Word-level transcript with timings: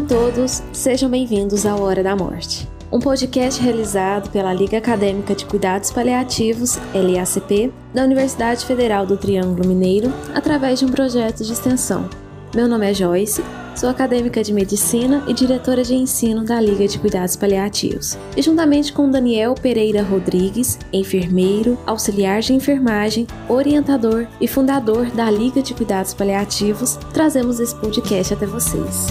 a 0.00 0.02
todos, 0.02 0.62
sejam 0.72 1.10
bem-vindos 1.10 1.66
ao 1.66 1.82
Hora 1.82 2.02
da 2.02 2.16
Morte, 2.16 2.66
um 2.90 2.98
podcast 2.98 3.60
realizado 3.60 4.30
pela 4.30 4.54
Liga 4.54 4.78
Acadêmica 4.78 5.34
de 5.34 5.44
Cuidados 5.44 5.90
Paliativos, 5.90 6.78
LACP, 6.94 7.70
da 7.92 8.04
Universidade 8.04 8.64
Federal 8.64 9.04
do 9.04 9.18
Triângulo 9.18 9.68
Mineiro, 9.68 10.10
através 10.34 10.78
de 10.78 10.86
um 10.86 10.88
projeto 10.88 11.44
de 11.44 11.52
extensão. 11.52 12.08
Meu 12.54 12.66
nome 12.66 12.90
é 12.90 12.94
Joyce, 12.94 13.44
sou 13.76 13.90
acadêmica 13.90 14.42
de 14.42 14.54
medicina 14.54 15.22
e 15.28 15.34
diretora 15.34 15.82
de 15.82 15.94
ensino 15.94 16.44
da 16.44 16.58
Liga 16.58 16.88
de 16.88 16.98
Cuidados 16.98 17.36
Paliativos. 17.36 18.16
E 18.34 18.40
juntamente 18.40 18.94
com 18.94 19.10
Daniel 19.10 19.54
Pereira 19.54 20.02
Rodrigues, 20.02 20.78
enfermeiro, 20.90 21.78
auxiliar 21.86 22.40
de 22.40 22.54
enfermagem, 22.54 23.26
orientador 23.50 24.26
e 24.40 24.48
fundador 24.48 25.10
da 25.10 25.30
Liga 25.30 25.60
de 25.60 25.74
Cuidados 25.74 26.14
Paliativos, 26.14 26.98
trazemos 27.12 27.60
esse 27.60 27.74
podcast 27.76 28.32
até 28.32 28.46
vocês. 28.46 29.08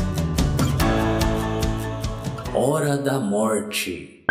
Hora 2.56 2.98
da 2.98 3.20
Morte. 3.20 4.26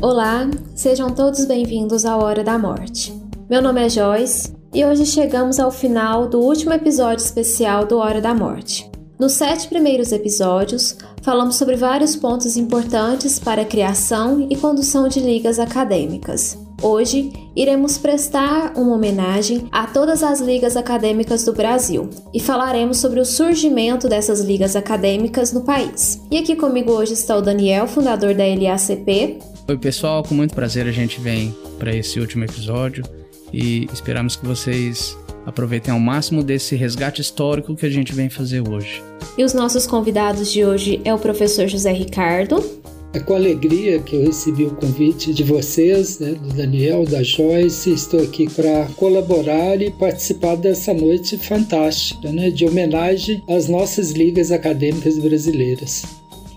Olá, 0.00 0.48
sejam 0.76 1.10
todos 1.10 1.44
bem-vindos 1.44 2.04
à 2.04 2.16
Hora 2.16 2.44
da 2.44 2.56
Morte. 2.56 3.12
Meu 3.50 3.60
nome 3.60 3.84
é 3.84 3.88
Joyce 3.88 4.54
e 4.72 4.84
hoje 4.84 5.06
chegamos 5.06 5.58
ao 5.58 5.72
final 5.72 6.28
do 6.28 6.40
último 6.40 6.72
episódio 6.72 7.24
especial 7.24 7.84
do 7.84 7.98
Hora 7.98 8.20
da 8.20 8.32
Morte. 8.32 8.88
Nos 9.18 9.32
sete 9.32 9.66
primeiros 9.66 10.12
episódios, 10.12 10.96
falamos 11.20 11.56
sobre 11.56 11.74
vários 11.74 12.14
pontos 12.14 12.56
importantes 12.56 13.40
para 13.40 13.62
a 13.62 13.66
criação 13.66 14.46
e 14.48 14.56
condução 14.56 15.08
de 15.08 15.18
ligas 15.18 15.58
acadêmicas. 15.58 16.61
Hoje 16.82 17.32
iremos 17.54 17.96
prestar 17.96 18.72
uma 18.76 18.96
homenagem 18.96 19.68
a 19.70 19.86
todas 19.86 20.20
as 20.20 20.40
ligas 20.40 20.76
acadêmicas 20.76 21.44
do 21.44 21.52
Brasil 21.52 22.10
e 22.34 22.40
falaremos 22.40 22.98
sobre 22.98 23.20
o 23.20 23.24
surgimento 23.24 24.08
dessas 24.08 24.40
ligas 24.40 24.74
acadêmicas 24.74 25.52
no 25.52 25.60
país. 25.60 26.20
E 26.28 26.36
aqui 26.36 26.56
comigo 26.56 26.90
hoje 26.90 27.12
está 27.12 27.36
o 27.36 27.40
Daniel, 27.40 27.86
fundador 27.86 28.34
da 28.34 28.42
LACP. 28.44 29.38
Oi, 29.68 29.78
pessoal, 29.78 30.24
com 30.24 30.34
muito 30.34 30.56
prazer 30.56 30.88
a 30.88 30.92
gente 30.92 31.20
vem 31.20 31.54
para 31.78 31.94
esse 31.94 32.18
último 32.18 32.42
episódio 32.42 33.04
e 33.52 33.86
esperamos 33.92 34.34
que 34.34 34.44
vocês 34.44 35.16
aproveitem 35.46 35.94
ao 35.94 36.00
máximo 36.00 36.42
desse 36.42 36.74
resgate 36.74 37.20
histórico 37.20 37.76
que 37.76 37.86
a 37.86 37.90
gente 37.90 38.12
vem 38.12 38.28
fazer 38.28 38.68
hoje. 38.68 39.00
E 39.38 39.44
os 39.44 39.54
nossos 39.54 39.86
convidados 39.86 40.50
de 40.50 40.64
hoje 40.64 41.00
é 41.04 41.14
o 41.14 41.18
professor 41.18 41.68
José 41.68 41.92
Ricardo. 41.92 42.81
É 43.14 43.20
com 43.20 43.34
alegria 43.34 43.98
que 43.98 44.16
eu 44.16 44.24
recebi 44.24 44.64
o 44.64 44.74
convite 44.74 45.34
de 45.34 45.44
vocês, 45.44 46.18
né, 46.18 46.30
do 46.32 46.48
Daniel, 46.54 47.04
da 47.04 47.22
Joyce. 47.22 47.92
Estou 47.92 48.22
aqui 48.22 48.48
para 48.48 48.86
colaborar 48.96 49.82
e 49.82 49.90
participar 49.90 50.56
dessa 50.56 50.94
noite 50.94 51.36
fantástica, 51.36 52.32
né, 52.32 52.48
de 52.48 52.64
homenagem 52.64 53.42
às 53.46 53.68
nossas 53.68 54.12
ligas 54.12 54.50
acadêmicas 54.50 55.18
brasileiras. 55.18 56.04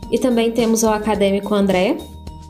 E 0.09 0.17
também 0.17 0.49
temos 0.49 0.83
o 0.83 0.87
acadêmico 0.87 1.53
André. 1.53 1.97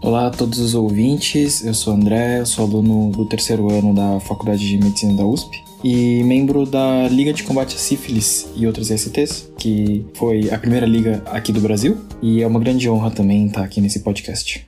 Olá 0.04 0.28
a 0.28 0.30
todos 0.30 0.60
os 0.60 0.76
ouvintes, 0.76 1.66
eu 1.66 1.74
sou 1.74 1.92
André, 1.92 2.42
eu 2.42 2.46
sou 2.46 2.64
aluno 2.64 3.10
do 3.10 3.26
terceiro 3.26 3.72
ano 3.74 3.92
da 3.92 4.20
Faculdade 4.20 4.68
de 4.68 4.78
Medicina 4.78 5.14
da 5.14 5.26
USP 5.26 5.65
e 5.84 6.24
membro 6.24 6.66
da 6.66 7.08
Liga 7.08 7.34
de 7.34 7.44
Combate 7.44 7.76
à 7.76 7.80
Sífilis 7.80 8.48
e 8.56 8.66
outros 8.66 8.88
STs, 8.90 9.52
que 9.58 10.06
foi 10.14 10.50
a 10.50 10.58
primeira 10.58 10.86
liga 10.86 11.22
aqui 11.26 11.52
do 11.52 11.60
Brasil, 11.60 11.98
e 12.22 12.42
é 12.42 12.48
uma 12.48 12.60
grande 12.60 12.90
honra 12.90 13.12
também 13.12 13.48
estar 13.48 13.64
aqui 13.64 13.82
nesse 13.82 14.00
podcast. 14.00 14.66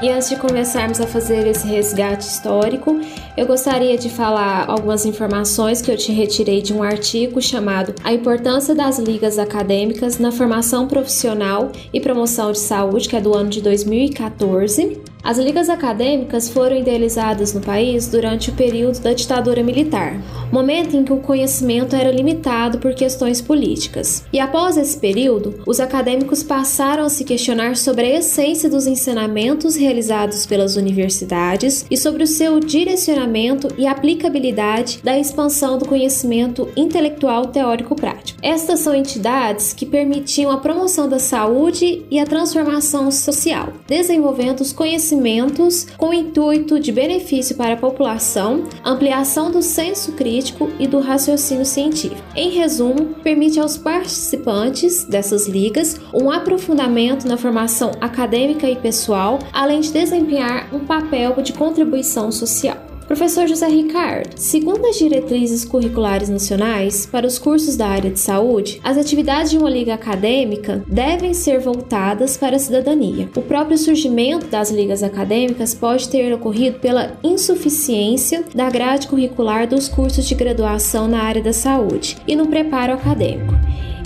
E 0.00 0.08
antes 0.08 0.28
de 0.28 0.36
começarmos 0.36 1.00
a 1.00 1.08
fazer 1.08 1.44
esse 1.48 1.66
resgate 1.66 2.24
histórico, 2.24 3.00
eu 3.36 3.46
gostaria 3.46 3.98
de 3.98 4.08
falar 4.08 4.70
algumas 4.70 5.04
informações 5.04 5.82
que 5.82 5.90
eu 5.90 5.96
te 5.96 6.12
retirei 6.12 6.62
de 6.62 6.72
um 6.72 6.84
artigo 6.84 7.42
chamado 7.42 7.92
A 8.04 8.12
Importância 8.12 8.76
das 8.76 9.00
Ligas 9.00 9.40
Acadêmicas 9.40 10.20
na 10.20 10.30
Formação 10.30 10.86
Profissional 10.86 11.72
e 11.92 12.00
Promoção 12.00 12.52
de 12.52 12.60
Saúde, 12.60 13.08
que 13.08 13.16
é 13.16 13.20
do 13.20 13.34
ano 13.34 13.50
de 13.50 13.60
2014. 13.60 15.00
As 15.28 15.36
ligas 15.36 15.68
acadêmicas 15.68 16.48
foram 16.48 16.74
idealizadas 16.74 17.52
no 17.52 17.60
país 17.60 18.08
durante 18.08 18.48
o 18.48 18.54
período 18.54 18.98
da 19.00 19.12
ditadura 19.12 19.62
militar, 19.62 20.18
momento 20.50 20.96
em 20.96 21.04
que 21.04 21.12
o 21.12 21.18
conhecimento 21.18 21.94
era 21.94 22.10
limitado 22.10 22.78
por 22.78 22.94
questões 22.94 23.38
políticas. 23.38 24.24
E 24.32 24.40
após 24.40 24.78
esse 24.78 24.96
período, 24.96 25.62
os 25.66 25.80
acadêmicos 25.80 26.42
passaram 26.42 27.04
a 27.04 27.10
se 27.10 27.24
questionar 27.24 27.76
sobre 27.76 28.06
a 28.06 28.18
essência 28.20 28.70
dos 28.70 28.86
ensinamentos 28.86 29.76
realizados 29.76 30.46
pelas 30.46 30.76
universidades 30.76 31.84
e 31.90 31.96
sobre 31.98 32.22
o 32.22 32.26
seu 32.26 32.58
direcionamento 32.58 33.68
e 33.76 33.86
aplicabilidade 33.86 35.00
da 35.04 35.18
expansão 35.18 35.76
do 35.76 35.86
conhecimento 35.86 36.70
intelectual 36.74 37.48
teórico-prático. 37.48 38.38
Estas 38.42 38.80
são 38.80 38.94
entidades 38.94 39.74
que 39.74 39.84
permitiam 39.84 40.50
a 40.50 40.56
promoção 40.56 41.06
da 41.06 41.18
saúde 41.18 42.06
e 42.10 42.18
a 42.18 42.24
transformação 42.24 43.10
social, 43.10 43.74
desenvolvendo 43.86 44.62
os 44.62 44.72
conhecimentos 44.72 45.17
conhecimentos 45.18 45.86
com 45.96 46.08
o 46.08 46.14
intuito 46.14 46.78
de 46.78 46.92
benefício 46.92 47.56
para 47.56 47.74
a 47.74 47.76
população, 47.76 48.64
ampliação 48.84 49.50
do 49.50 49.60
senso 49.60 50.12
crítico 50.12 50.70
e 50.78 50.86
do 50.86 51.00
raciocínio 51.00 51.66
científico. 51.66 52.22
Em 52.34 52.50
resumo, 52.50 53.14
permite 53.22 53.58
aos 53.58 53.76
participantes 53.76 55.04
dessas 55.04 55.46
ligas 55.48 56.00
um 56.14 56.30
aprofundamento 56.30 57.26
na 57.26 57.36
formação 57.36 57.92
acadêmica 58.00 58.68
e 58.68 58.76
pessoal, 58.76 59.38
além 59.52 59.80
de 59.80 59.92
desempenhar 59.92 60.74
um 60.74 60.80
papel 60.80 61.42
de 61.42 61.52
contribuição 61.52 62.30
social. 62.30 62.87
Professor 63.08 63.48
José 63.48 63.66
Ricardo, 63.68 64.34
segundo 64.36 64.86
as 64.86 64.98
diretrizes 64.98 65.64
curriculares 65.64 66.28
nacionais 66.28 67.06
para 67.06 67.26
os 67.26 67.38
cursos 67.38 67.74
da 67.74 67.88
área 67.88 68.10
de 68.10 68.20
saúde, 68.20 68.82
as 68.84 68.98
atividades 68.98 69.50
de 69.50 69.56
uma 69.56 69.70
liga 69.70 69.94
acadêmica 69.94 70.84
devem 70.86 71.32
ser 71.32 71.58
voltadas 71.58 72.36
para 72.36 72.56
a 72.56 72.58
cidadania. 72.58 73.30
O 73.34 73.40
próprio 73.40 73.78
surgimento 73.78 74.48
das 74.48 74.70
ligas 74.70 75.02
acadêmicas 75.02 75.72
pode 75.72 76.06
ter 76.10 76.30
ocorrido 76.34 76.80
pela 76.80 77.18
insuficiência 77.24 78.44
da 78.54 78.68
grade 78.68 79.08
curricular 79.08 79.66
dos 79.66 79.88
cursos 79.88 80.28
de 80.28 80.34
graduação 80.34 81.08
na 81.08 81.22
área 81.22 81.42
da 81.42 81.54
saúde 81.54 82.18
e 82.28 82.36
no 82.36 82.46
preparo 82.46 82.92
acadêmico. 82.92 83.54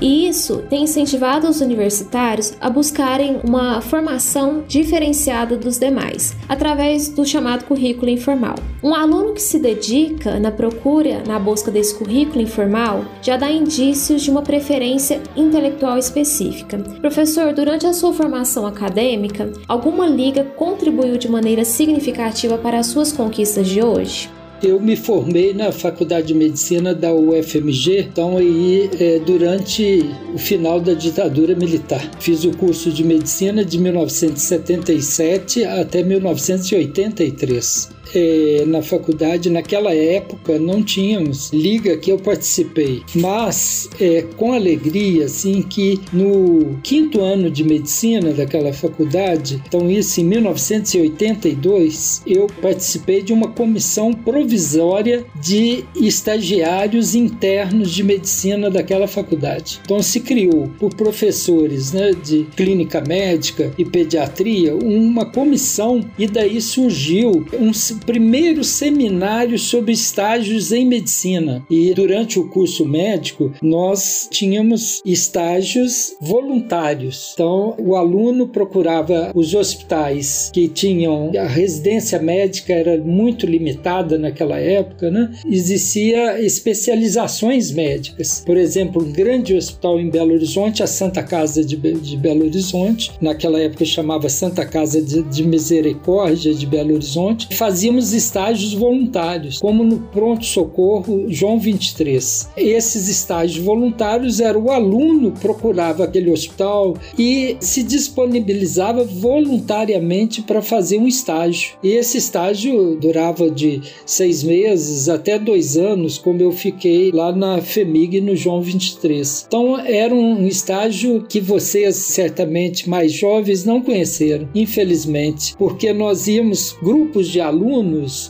E 0.02 0.26
isso 0.26 0.64
tem 0.68 0.82
incentivado 0.82 1.48
os 1.48 1.60
universitários 1.60 2.54
a 2.60 2.68
buscarem 2.68 3.38
uma 3.44 3.80
formação 3.80 4.64
diferenciada 4.66 5.56
dos 5.56 5.78
demais, 5.78 6.34
através 6.48 7.08
do 7.08 7.24
chamado 7.24 7.64
currículo 7.66 8.10
informal. 8.10 8.56
Um 8.82 8.96
aluno 8.96 9.32
que 9.32 9.40
se 9.40 9.60
dedica 9.60 10.40
na 10.40 10.50
procura, 10.50 11.22
na 11.24 11.38
busca 11.38 11.70
desse 11.70 11.94
currículo 11.94 12.40
informal, 12.40 13.04
já 13.22 13.36
dá 13.36 13.48
indícios 13.48 14.22
de 14.22 14.30
uma 14.32 14.42
preferência 14.42 15.22
intelectual 15.36 15.96
específica. 15.96 16.78
Professor, 17.00 17.52
durante 17.54 17.86
a 17.86 17.92
sua 17.92 18.12
formação 18.12 18.66
acadêmica, 18.66 19.52
alguma 19.68 20.08
liga 20.08 20.42
contribuiu 20.42 21.16
de 21.16 21.28
maneira 21.30 21.64
significativa 21.64 22.58
para 22.58 22.80
as 22.80 22.86
suas 22.86 23.12
conquistas 23.12 23.68
de 23.68 23.80
hoje? 23.80 24.28
Eu 24.62 24.78
me 24.78 24.94
formei 24.94 25.52
na 25.52 25.72
Faculdade 25.72 26.28
de 26.28 26.34
Medicina 26.34 26.94
da 26.94 27.12
UFMG, 27.12 28.08
então 28.12 28.36
aí 28.36 28.88
é, 29.00 29.18
durante 29.18 30.08
o 30.32 30.38
final 30.38 30.80
da 30.80 30.94
ditadura 30.94 31.56
militar. 31.56 32.08
Fiz 32.20 32.44
o 32.44 32.56
curso 32.56 32.92
de 32.92 33.02
medicina 33.02 33.64
de 33.64 33.76
1977 33.76 35.64
até 35.64 36.04
1983 36.04 38.01
é, 38.14 38.64
na 38.66 38.82
faculdade, 38.82 39.50
naquela 39.50 39.94
época, 39.94 40.58
não 40.58 40.82
tínhamos 40.82 41.50
liga 41.52 41.96
que 41.96 42.10
eu 42.10 42.18
participei, 42.18 43.02
mas 43.14 43.88
é, 44.00 44.22
com 44.36 44.52
alegria, 44.52 45.26
assim, 45.26 45.62
que 45.62 46.00
no 46.12 46.78
quinto 46.82 47.20
ano 47.20 47.50
de 47.50 47.64
medicina 47.64 48.32
daquela 48.32 48.72
faculdade, 48.72 49.62
então 49.66 49.90
isso 49.90 50.20
em 50.20 50.24
1982, 50.24 52.22
eu 52.26 52.46
participei 52.60 53.22
de 53.22 53.32
uma 53.32 53.48
comissão 53.48 54.12
provisória 54.12 55.24
de 55.40 55.84
estagiários 55.94 57.14
internos 57.14 57.90
de 57.92 58.02
medicina 58.02 58.70
daquela 58.70 59.06
faculdade. 59.06 59.80
Então 59.84 60.02
se 60.02 60.20
criou 60.20 60.70
por 60.78 60.94
professores 60.94 61.92
né, 61.92 62.12
de 62.12 62.44
clínica 62.56 63.00
médica 63.00 63.72
e 63.76 63.84
pediatria 63.84 64.74
uma 64.74 65.26
comissão 65.26 66.04
e 66.18 66.26
daí 66.26 66.60
surgiu 66.60 67.44
um 67.58 67.72
o 67.92 67.98
primeiro 67.98 68.64
seminário 68.64 69.58
sobre 69.58 69.92
estágios 69.92 70.72
em 70.72 70.86
medicina. 70.86 71.64
E 71.70 71.94
durante 71.94 72.38
o 72.38 72.48
curso 72.48 72.84
médico, 72.84 73.52
nós 73.62 74.28
tínhamos 74.30 75.00
estágios 75.04 76.14
voluntários. 76.20 77.32
Então, 77.34 77.74
o 77.78 77.94
aluno 77.94 78.48
procurava 78.48 79.30
os 79.34 79.54
hospitais 79.54 80.50
que 80.52 80.68
tinham 80.68 81.30
a 81.38 81.46
residência 81.46 82.18
médica 82.18 82.72
era 82.72 82.98
muito 82.98 83.46
limitada 83.46 84.18
naquela 84.18 84.58
época, 84.58 85.10
né? 85.10 85.30
Existia 85.46 86.40
especializações 86.40 87.70
médicas. 87.70 88.42
Por 88.44 88.56
exemplo, 88.56 89.02
um 89.02 89.12
grande 89.12 89.54
hospital 89.54 90.00
em 90.00 90.10
Belo 90.10 90.32
Horizonte, 90.32 90.82
a 90.82 90.86
Santa 90.86 91.22
Casa 91.22 91.64
de, 91.64 91.76
de 91.76 92.16
Belo 92.16 92.44
Horizonte, 92.44 93.12
naquela 93.20 93.60
época 93.60 93.84
chamava 93.84 94.28
Santa 94.28 94.64
Casa 94.64 95.00
de, 95.02 95.22
de 95.22 95.44
Misericórdia 95.44 96.54
de 96.54 96.66
Belo 96.66 96.94
Horizonte, 96.94 97.48
fazíamos 97.82 98.12
estágios 98.12 98.74
voluntários, 98.74 99.58
como 99.58 99.82
no 99.82 99.98
pronto-socorro 99.98 101.24
João 101.26 101.58
23. 101.58 102.50
Esses 102.56 103.08
estágios 103.08 103.64
voluntários 103.64 104.38
eram 104.38 104.62
o 104.62 104.70
aluno 104.70 105.32
procurava 105.32 106.04
aquele 106.04 106.30
hospital 106.30 106.96
e 107.18 107.56
se 107.58 107.82
disponibilizava 107.82 109.02
voluntariamente 109.02 110.42
para 110.42 110.62
fazer 110.62 110.98
um 110.98 111.08
estágio. 111.08 111.72
E 111.82 111.88
esse 111.88 112.18
estágio 112.18 112.96
durava 113.00 113.50
de 113.50 113.80
seis 114.06 114.44
meses 114.44 115.08
até 115.08 115.36
dois 115.36 115.76
anos, 115.76 116.18
como 116.18 116.40
eu 116.40 116.52
fiquei 116.52 117.10
lá 117.10 117.32
na 117.32 117.60
FEMIG 117.60 118.20
no 118.20 118.36
João 118.36 118.62
23. 118.62 119.46
Então 119.48 119.76
era 119.80 120.14
um 120.14 120.46
estágio 120.46 121.24
que 121.28 121.40
vocês 121.40 121.96
certamente 121.96 122.88
mais 122.88 123.10
jovens 123.10 123.64
não 123.64 123.82
conheceram, 123.82 124.48
infelizmente, 124.54 125.56
porque 125.56 125.92
nós 125.92 126.28
íamos 126.28 126.76
grupos 126.80 127.26
de 127.26 127.40
alunos 127.40 127.71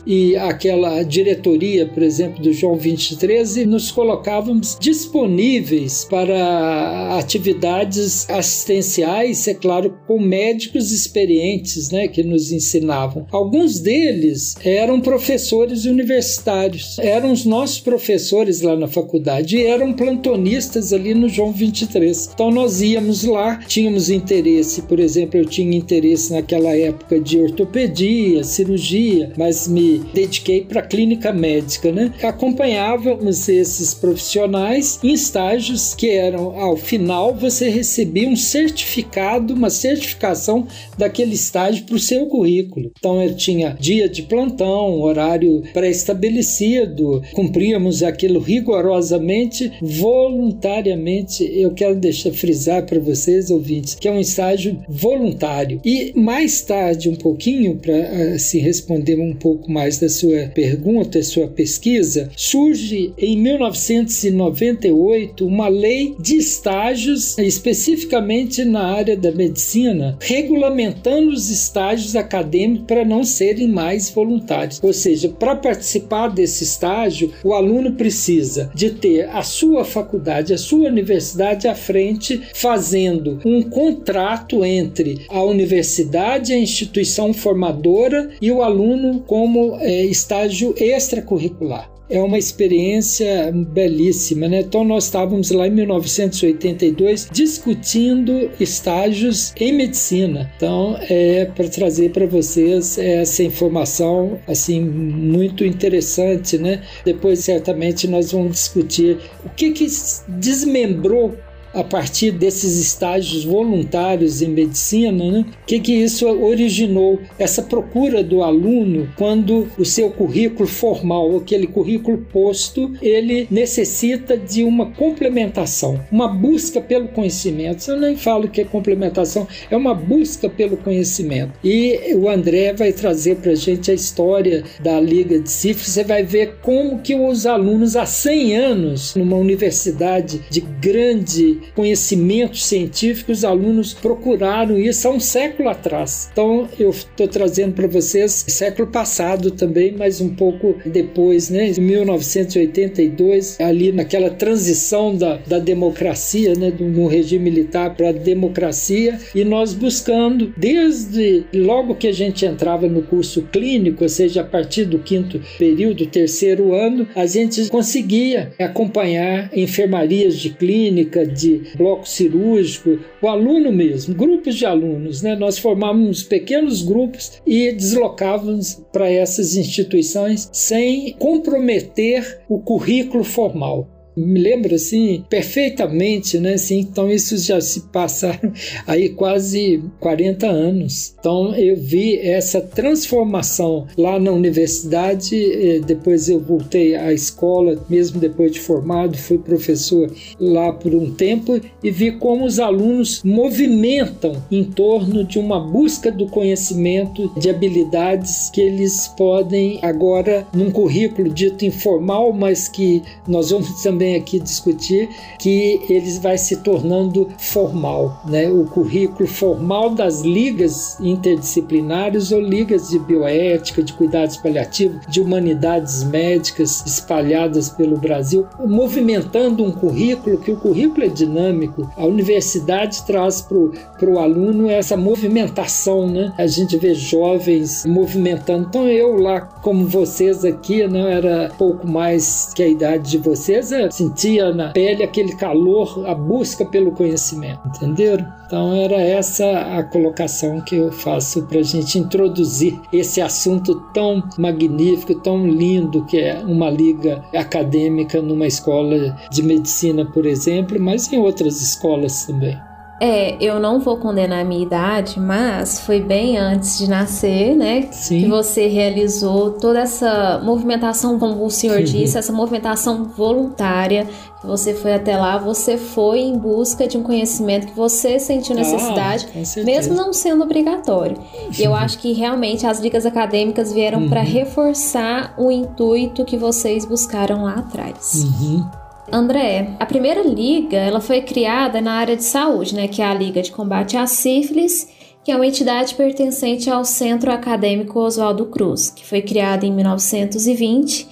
e 0.06 0.36
aquela 0.36 1.02
diretoria, 1.02 1.86
por 1.86 2.02
exemplo, 2.02 2.42
do 2.42 2.52
João 2.52 2.76
23 2.76 3.56
e 3.58 3.66
nos 3.66 3.90
colocávamos 3.90 4.76
disponíveis 4.80 6.04
para 6.04 7.18
atividades 7.18 8.28
assistenciais, 8.30 9.48
é 9.48 9.54
claro, 9.54 9.96
com 10.06 10.20
médicos 10.20 10.92
experientes, 10.92 11.90
né, 11.90 12.06
que 12.06 12.22
nos 12.22 12.52
ensinavam. 12.52 13.26
Alguns 13.32 13.80
deles 13.80 14.54
eram 14.64 15.00
professores 15.00 15.84
universitários, 15.84 16.98
eram 16.98 17.32
os 17.32 17.44
nossos 17.44 17.80
professores 17.80 18.60
lá 18.60 18.76
na 18.76 18.86
faculdade 18.88 19.56
e 19.56 19.66
eram 19.66 19.92
plantonistas 19.92 20.92
ali 20.92 21.14
no 21.14 21.28
João 21.28 21.52
23. 21.52 22.30
Então 22.34 22.50
nós 22.50 22.80
íamos 22.80 23.24
lá, 23.24 23.56
tínhamos 23.66 24.10
interesse, 24.10 24.82
por 24.82 25.00
exemplo, 25.00 25.38
eu 25.38 25.44
tinha 25.44 25.76
interesse 25.76 26.32
naquela 26.32 26.76
época 26.76 27.20
de 27.20 27.38
ortopedia, 27.38 28.44
cirurgia, 28.44 29.31
mas 29.36 29.68
me 29.68 29.98
dediquei 30.12 30.62
para 30.62 30.80
a 30.80 30.86
clínica 30.86 31.32
médica, 31.32 31.92
né? 31.92 32.12
Acompanhávamos 32.22 33.48
esses 33.48 33.94
profissionais 33.94 34.98
em 35.02 35.12
estágios 35.12 35.94
que 35.94 36.10
eram, 36.10 36.58
ao 36.58 36.76
final, 36.76 37.34
você 37.34 37.68
recebia 37.68 38.28
um 38.28 38.36
certificado, 38.36 39.54
uma 39.54 39.70
certificação 39.70 40.66
daquele 40.96 41.34
estágio 41.34 41.84
para 41.84 41.96
o 41.96 42.00
seu 42.00 42.26
currículo. 42.26 42.90
Então 42.98 43.22
ele 43.22 43.34
tinha 43.34 43.76
dia 43.78 44.08
de 44.08 44.22
plantão, 44.22 45.00
horário 45.00 45.62
pré-estabelecido, 45.72 47.22
cumpríamos 47.32 48.02
aquilo 48.02 48.40
rigorosamente, 48.40 49.72
voluntariamente. 49.80 51.44
Eu 51.52 51.72
quero 51.72 51.94
deixar 51.94 52.32
frisar 52.32 52.84
para 52.86 53.00
vocês, 53.00 53.50
ouvintes, 53.50 53.94
que 53.94 54.08
é 54.08 54.12
um 54.12 54.20
estágio 54.20 54.78
voluntário. 54.88 55.80
E 55.84 56.12
mais 56.14 56.62
tarde, 56.62 57.08
um 57.08 57.14
pouquinho, 57.14 57.76
para 57.76 57.92
uh, 57.92 58.38
se 58.38 58.58
responder 58.58 59.16
um 59.22 59.34
pouco 59.34 59.70
mais 59.70 59.98
da 59.98 60.08
sua 60.08 60.48
pergunta, 60.48 61.22
sua 61.22 61.46
pesquisa, 61.46 62.30
surge 62.36 63.12
em 63.16 63.38
1998 63.38 65.46
uma 65.46 65.68
lei 65.68 66.14
de 66.18 66.36
estágios, 66.36 67.38
especificamente 67.38 68.64
na 68.64 68.82
área 68.82 69.16
da 69.16 69.32
medicina, 69.32 70.16
regulamentando 70.20 71.30
os 71.30 71.50
estágios 71.50 72.16
acadêmicos 72.16 72.86
para 72.86 73.04
não 73.04 73.24
serem 73.24 73.68
mais 73.68 74.10
voluntários. 74.10 74.80
Ou 74.82 74.92
seja, 74.92 75.28
para 75.28 75.56
participar 75.56 76.28
desse 76.28 76.64
estágio, 76.64 77.32
o 77.44 77.52
aluno 77.52 77.92
precisa 77.92 78.70
de 78.74 78.90
ter 78.90 79.28
a 79.28 79.42
sua 79.42 79.84
faculdade, 79.84 80.52
a 80.52 80.58
sua 80.58 80.88
universidade 80.88 81.68
à 81.68 81.74
frente, 81.74 82.40
fazendo 82.54 83.38
um 83.44 83.62
contrato 83.62 84.64
entre 84.64 85.26
a 85.28 85.42
universidade, 85.42 86.52
a 86.52 86.58
instituição 86.58 87.32
formadora 87.32 88.30
e 88.40 88.50
o 88.50 88.62
aluno 88.62 89.11
como 89.20 89.76
é, 89.80 90.04
estágio 90.04 90.74
extracurricular 90.76 91.92
é 92.12 92.20
uma 92.20 92.38
experiência 92.38 93.50
belíssima, 93.52 94.46
né? 94.46 94.60
Então 94.60 94.84
nós 94.84 95.04
estávamos 95.04 95.50
lá 95.50 95.66
em 95.66 95.70
1982 95.70 97.28
discutindo 97.32 98.50
estágios 98.60 99.54
em 99.58 99.72
medicina. 99.72 100.52
Então 100.54 100.96
é 101.08 101.46
para 101.46 101.66
trazer 101.68 102.10
para 102.10 102.26
vocês 102.26 102.98
essa 102.98 103.42
informação 103.42 104.38
assim 104.46 104.78
muito 104.80 105.64
interessante, 105.64 106.58
né? 106.58 106.82
Depois 107.02 107.38
certamente 107.38 108.06
nós 108.06 108.32
vamos 108.32 108.52
discutir 108.52 109.18
o 109.44 109.48
que 109.48 109.70
que 109.70 109.86
desmembrou 110.28 111.34
a 111.74 111.84
partir 111.84 112.30
desses 112.30 112.78
estágios 112.78 113.44
voluntários 113.44 114.42
em 114.42 114.48
medicina, 114.48 115.30
né? 115.30 115.44
que, 115.72 115.80
que 115.80 115.92
isso 115.92 116.26
originou? 116.26 117.18
Essa 117.38 117.62
procura 117.62 118.22
do 118.22 118.42
aluno 118.42 119.08
quando 119.16 119.68
o 119.78 119.84
seu 119.84 120.10
currículo 120.10 120.68
formal, 120.68 121.36
aquele 121.36 121.66
currículo 121.66 122.18
posto, 122.18 122.92
ele 123.00 123.46
necessita 123.50 124.36
de 124.36 124.64
uma 124.64 124.90
complementação, 124.90 125.98
uma 126.10 126.28
busca 126.28 126.78
pelo 126.78 127.08
conhecimento. 127.08 127.90
Eu 127.90 127.98
nem 127.98 128.16
falo 128.16 128.48
que 128.48 128.60
é 128.60 128.64
complementação, 128.64 129.48
é 129.70 129.76
uma 129.76 129.94
busca 129.94 130.50
pelo 130.50 130.76
conhecimento. 130.76 131.52
E 131.64 132.14
o 132.14 132.28
André 132.28 132.74
vai 132.74 132.92
trazer 132.92 133.36
para 133.36 133.52
a 133.52 133.56
gente 133.56 133.90
a 133.90 133.94
história 133.94 134.62
da 134.80 135.00
Liga 135.00 135.38
de 135.38 135.50
Cifras. 135.50 135.86
Você 135.86 136.04
vai 136.04 136.22
ver 136.22 136.56
como 136.60 136.98
que 136.98 137.14
os 137.14 137.46
alunos 137.46 137.96
há 137.96 138.04
100 138.04 138.56
anos, 138.56 139.14
numa 139.14 139.36
universidade 139.36 140.42
de 140.50 140.60
grande 140.60 141.60
conhecimentos 141.74 142.64
científicos, 142.64 143.38
os 143.38 143.44
alunos 143.44 143.94
procuraram 143.94 144.78
isso 144.78 145.08
há 145.08 145.10
um 145.10 145.20
século 145.20 145.68
atrás. 145.68 146.28
Então 146.32 146.68
eu 146.78 146.90
estou 146.90 147.26
trazendo 147.28 147.74
para 147.74 147.86
vocês 147.86 148.44
século 148.48 148.88
passado 148.88 149.50
também, 149.50 149.94
mas 149.96 150.20
um 150.20 150.28
pouco 150.30 150.76
depois, 150.84 151.50
né? 151.50 151.70
Em 151.70 151.80
1982, 151.80 153.60
ali 153.60 153.92
naquela 153.92 154.30
transição 154.30 155.14
da, 155.16 155.36
da 155.46 155.58
democracia, 155.58 156.54
né? 156.54 156.70
Do 156.70 157.06
regime 157.06 157.50
militar 157.50 157.94
para 157.94 158.10
a 158.10 158.12
democracia, 158.12 159.18
e 159.34 159.44
nós 159.44 159.74
buscando, 159.74 160.52
desde 160.56 161.44
logo 161.52 161.94
que 161.94 162.06
a 162.06 162.12
gente 162.12 162.46
entrava 162.46 162.88
no 162.88 163.02
curso 163.02 163.42
clínico, 163.52 164.04
ou 164.04 164.08
seja, 164.08 164.40
a 164.40 164.44
partir 164.44 164.84
do 164.84 164.98
quinto 164.98 165.40
período, 165.58 166.06
terceiro 166.06 166.74
ano, 166.74 167.06
a 167.14 167.26
gente 167.26 167.68
conseguia 167.68 168.52
acompanhar 168.58 169.50
enfermarias 169.56 170.36
de 170.38 170.50
clínica, 170.50 171.26
de 171.26 171.51
bloco 171.76 172.08
cirúrgico, 172.08 172.98
o 173.20 173.28
aluno 173.28 173.72
mesmo, 173.72 174.14
grupos 174.14 174.54
de 174.54 174.66
alunos, 174.66 175.22
né? 175.22 175.34
Nós 175.36 175.58
formávamos 175.58 176.22
pequenos 176.22 176.82
grupos 176.82 177.40
e 177.46 177.72
deslocávamos 177.72 178.82
para 178.92 179.10
essas 179.10 179.56
instituições 179.56 180.48
sem 180.52 181.12
comprometer 181.18 182.40
o 182.48 182.60
currículo 182.60 183.24
formal 183.24 183.88
me 184.16 184.40
lembro 184.40 184.74
assim 184.74 185.24
perfeitamente, 185.28 186.38
né? 186.38 186.54
Assim, 186.54 186.80
então 186.80 187.10
isso 187.10 187.36
já 187.38 187.60
se 187.60 187.80
passaram 187.92 188.52
aí 188.86 189.08
quase 189.08 189.82
40 190.00 190.46
anos. 190.46 191.14
Então 191.18 191.54
eu 191.54 191.76
vi 191.76 192.18
essa 192.18 192.60
transformação 192.60 193.86
lá 193.96 194.18
na 194.18 194.30
universidade, 194.30 195.34
eh, 195.34 195.80
depois 195.84 196.28
eu 196.28 196.40
voltei 196.40 196.94
à 196.94 197.12
escola, 197.12 197.82
mesmo 197.88 198.20
depois 198.20 198.52
de 198.52 198.60
formado, 198.60 199.16
fui 199.16 199.38
professor 199.38 200.12
lá 200.38 200.72
por 200.72 200.94
um 200.94 201.10
tempo 201.10 201.60
e 201.82 201.90
vi 201.90 202.12
como 202.12 202.44
os 202.44 202.58
alunos 202.58 203.22
movimentam 203.24 204.42
em 204.50 204.64
torno 204.64 205.24
de 205.24 205.38
uma 205.38 205.60
busca 205.60 206.10
do 206.10 206.26
conhecimento, 206.26 207.32
de 207.38 207.48
habilidades 207.48 208.50
que 208.50 208.60
eles 208.60 209.08
podem 209.16 209.78
agora 209.82 210.46
num 210.52 210.70
currículo 210.70 211.30
dito 211.30 211.64
informal, 211.64 212.32
mas 212.32 212.68
que 212.68 213.02
nós 213.26 213.50
vamos 213.50 213.80
também 213.82 214.01
também 214.02 214.16
aqui 214.16 214.40
discutir, 214.40 215.08
que 215.38 215.80
ele 215.88 216.10
vai 216.18 216.36
se 216.36 216.56
tornando 216.56 217.28
formal, 217.38 218.20
né? 218.26 218.50
O 218.50 218.64
currículo 218.64 219.28
formal 219.28 219.90
das 219.90 220.22
ligas 220.22 220.98
interdisciplinares 221.00 222.32
ou 222.32 222.40
ligas 222.40 222.88
de 222.88 222.98
bioética, 222.98 223.82
de 223.82 223.92
cuidados 223.92 224.36
paliativos, 224.36 225.00
de 225.08 225.20
humanidades 225.20 226.02
médicas 226.02 226.84
espalhadas 226.84 227.68
pelo 227.68 227.96
Brasil, 227.96 228.46
movimentando 228.66 229.62
um 229.62 229.70
currículo 229.70 230.38
que 230.38 230.50
o 230.50 230.56
currículo 230.56 231.06
é 231.06 231.08
dinâmico. 231.08 231.88
A 231.96 232.04
universidade 232.04 233.04
traz 233.06 233.40
para 233.40 234.10
o 234.10 234.18
aluno 234.18 234.68
essa 234.68 234.96
movimentação, 234.96 236.08
né? 236.08 236.32
A 236.36 236.46
gente 236.46 236.76
vê 236.76 236.94
jovens 236.94 237.86
movimentando. 237.86 238.66
Então 238.68 238.88
eu 238.88 239.16
lá, 239.16 239.40
como 239.40 239.86
vocês 239.86 240.44
aqui, 240.44 240.86
não 240.88 241.04
né, 241.04 241.12
era 241.12 241.52
pouco 241.56 241.86
mais 241.86 242.52
que 242.54 242.62
a 242.62 242.68
idade 242.68 243.10
de 243.10 243.18
vocês, 243.18 243.70
eu 243.70 243.91
sentia 243.92 244.52
na 244.52 244.70
pele 244.70 245.02
aquele 245.02 245.34
calor, 245.36 246.06
a 246.06 246.14
busca 246.14 246.64
pelo 246.64 246.92
conhecimento, 246.92 247.60
entenderam? 247.66 248.26
Então 248.46 248.72
era 248.72 248.96
essa 249.00 249.78
a 249.78 249.82
colocação 249.82 250.60
que 250.60 250.76
eu 250.76 250.90
faço 250.90 251.42
para 251.46 251.60
a 251.60 251.62
gente 251.62 251.98
introduzir 251.98 252.80
esse 252.92 253.20
assunto 253.20 253.80
tão 253.92 254.22
magnífico, 254.38 255.14
tão 255.14 255.46
lindo 255.46 256.04
que 256.04 256.18
é 256.18 256.38
uma 256.40 256.70
liga 256.70 257.22
acadêmica 257.34 258.20
numa 258.20 258.46
escola 258.46 259.16
de 259.30 259.42
medicina, 259.42 260.04
por 260.04 260.26
exemplo, 260.26 260.78
mas 260.80 261.12
em 261.12 261.18
outras 261.18 261.60
escolas 261.60 262.26
também. 262.26 262.56
É, 263.04 263.36
eu 263.40 263.58
não 263.58 263.80
vou 263.80 263.96
condenar 263.96 264.42
a 264.42 264.44
minha 264.44 264.62
idade, 264.62 265.18
mas 265.18 265.80
foi 265.80 266.00
bem 266.00 266.38
antes 266.38 266.78
de 266.78 266.88
nascer, 266.88 267.52
né? 267.56 267.88
Sim. 267.90 268.20
Que 268.20 268.28
você 268.28 268.68
realizou 268.68 269.50
toda 269.50 269.80
essa 269.80 270.40
movimentação, 270.44 271.18
como 271.18 271.44
o 271.44 271.50
senhor 271.50 271.78
uhum. 271.78 271.84
disse, 271.84 272.16
essa 272.16 272.32
movimentação 272.32 273.06
voluntária. 273.06 274.06
Que 274.40 274.46
você 274.46 274.72
foi 274.72 274.94
até 274.94 275.16
lá, 275.16 275.36
você 275.36 275.76
foi 275.76 276.20
em 276.20 276.38
busca 276.38 276.86
de 276.86 276.96
um 276.96 277.02
conhecimento 277.02 277.66
que 277.66 277.74
você 277.74 278.20
sentiu 278.20 278.54
ah, 278.54 278.60
necessidade, 278.60 279.26
ah, 279.34 279.64
mesmo 279.64 279.96
não 279.96 280.12
sendo 280.12 280.44
obrigatório. 280.44 281.16
E 281.58 281.60
eu 281.60 281.74
acho 281.74 281.98
que 281.98 282.12
realmente 282.12 282.64
as 282.68 282.78
ligas 282.78 283.04
acadêmicas 283.04 283.72
vieram 283.72 284.02
uhum. 284.02 284.08
para 284.08 284.20
reforçar 284.20 285.34
o 285.36 285.50
intuito 285.50 286.24
que 286.24 286.36
vocês 286.36 286.84
buscaram 286.84 287.42
lá 287.42 287.54
atrás. 287.54 288.24
Uhum. 288.40 288.81
André, 289.12 289.76
a 289.78 289.84
primeira 289.84 290.22
liga 290.22 290.78
ela 290.78 290.98
foi 290.98 291.20
criada 291.20 291.82
na 291.82 291.92
área 291.92 292.16
de 292.16 292.24
saúde, 292.24 292.74
né, 292.74 292.88
que 292.88 293.02
é 293.02 293.04
a 293.04 293.12
Liga 293.12 293.42
de 293.42 293.52
Combate 293.52 293.94
à 293.94 294.06
Sífilis, 294.06 294.88
que 295.22 295.30
é 295.30 295.36
uma 295.36 295.46
entidade 295.46 295.94
pertencente 295.94 296.70
ao 296.70 296.82
Centro 296.82 297.30
Acadêmico 297.30 298.00
Oswaldo 298.00 298.46
Cruz, 298.46 298.88
que 298.88 299.04
foi 299.04 299.20
criada 299.20 299.66
em 299.66 299.70
1920 299.70 301.06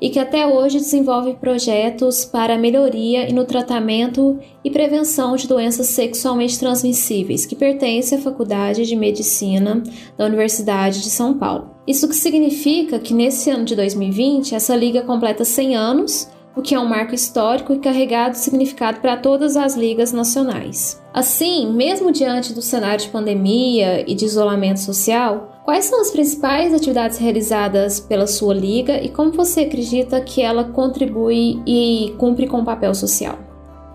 e 0.00 0.10
que 0.10 0.18
até 0.18 0.44
hoje 0.44 0.78
desenvolve 0.78 1.34
projetos 1.34 2.24
para 2.24 2.58
melhoria 2.58 3.30
e 3.30 3.32
no 3.32 3.44
tratamento 3.44 4.36
e 4.64 4.68
prevenção 4.68 5.36
de 5.36 5.46
doenças 5.46 5.86
sexualmente 5.86 6.58
transmissíveis, 6.58 7.46
que 7.46 7.54
pertence 7.54 8.16
à 8.16 8.18
Faculdade 8.18 8.84
de 8.84 8.96
Medicina 8.96 9.80
da 10.18 10.26
Universidade 10.26 11.00
de 11.00 11.08
São 11.08 11.38
Paulo. 11.38 11.70
Isso 11.86 12.08
que 12.08 12.16
significa 12.16 12.98
que 12.98 13.14
nesse 13.14 13.48
ano 13.48 13.64
de 13.64 13.76
2020 13.76 14.56
essa 14.56 14.74
liga 14.74 15.02
completa 15.02 15.44
100 15.44 15.76
anos 15.76 16.33
o 16.56 16.62
que 16.62 16.74
é 16.74 16.78
um 16.78 16.88
marco 16.88 17.14
histórico 17.14 17.72
e 17.72 17.78
carregado 17.78 18.32
de 18.32 18.38
significado 18.38 19.00
para 19.00 19.16
todas 19.16 19.56
as 19.56 19.76
ligas 19.76 20.12
nacionais. 20.12 21.02
Assim, 21.12 21.72
mesmo 21.72 22.12
diante 22.12 22.52
do 22.52 22.62
cenário 22.62 23.04
de 23.04 23.10
pandemia 23.10 24.08
e 24.08 24.14
de 24.14 24.24
isolamento 24.24 24.80
social, 24.80 25.60
quais 25.64 25.84
são 25.86 26.00
as 26.00 26.10
principais 26.10 26.72
atividades 26.72 27.18
realizadas 27.18 28.00
pela 28.00 28.26
sua 28.26 28.54
liga 28.54 29.02
e 29.02 29.08
como 29.08 29.32
você 29.32 29.60
acredita 29.60 30.20
que 30.20 30.42
ela 30.42 30.64
contribui 30.64 31.60
e 31.66 32.14
cumpre 32.18 32.46
com 32.46 32.60
o 32.60 32.64
papel 32.64 32.94
social? 32.94 33.38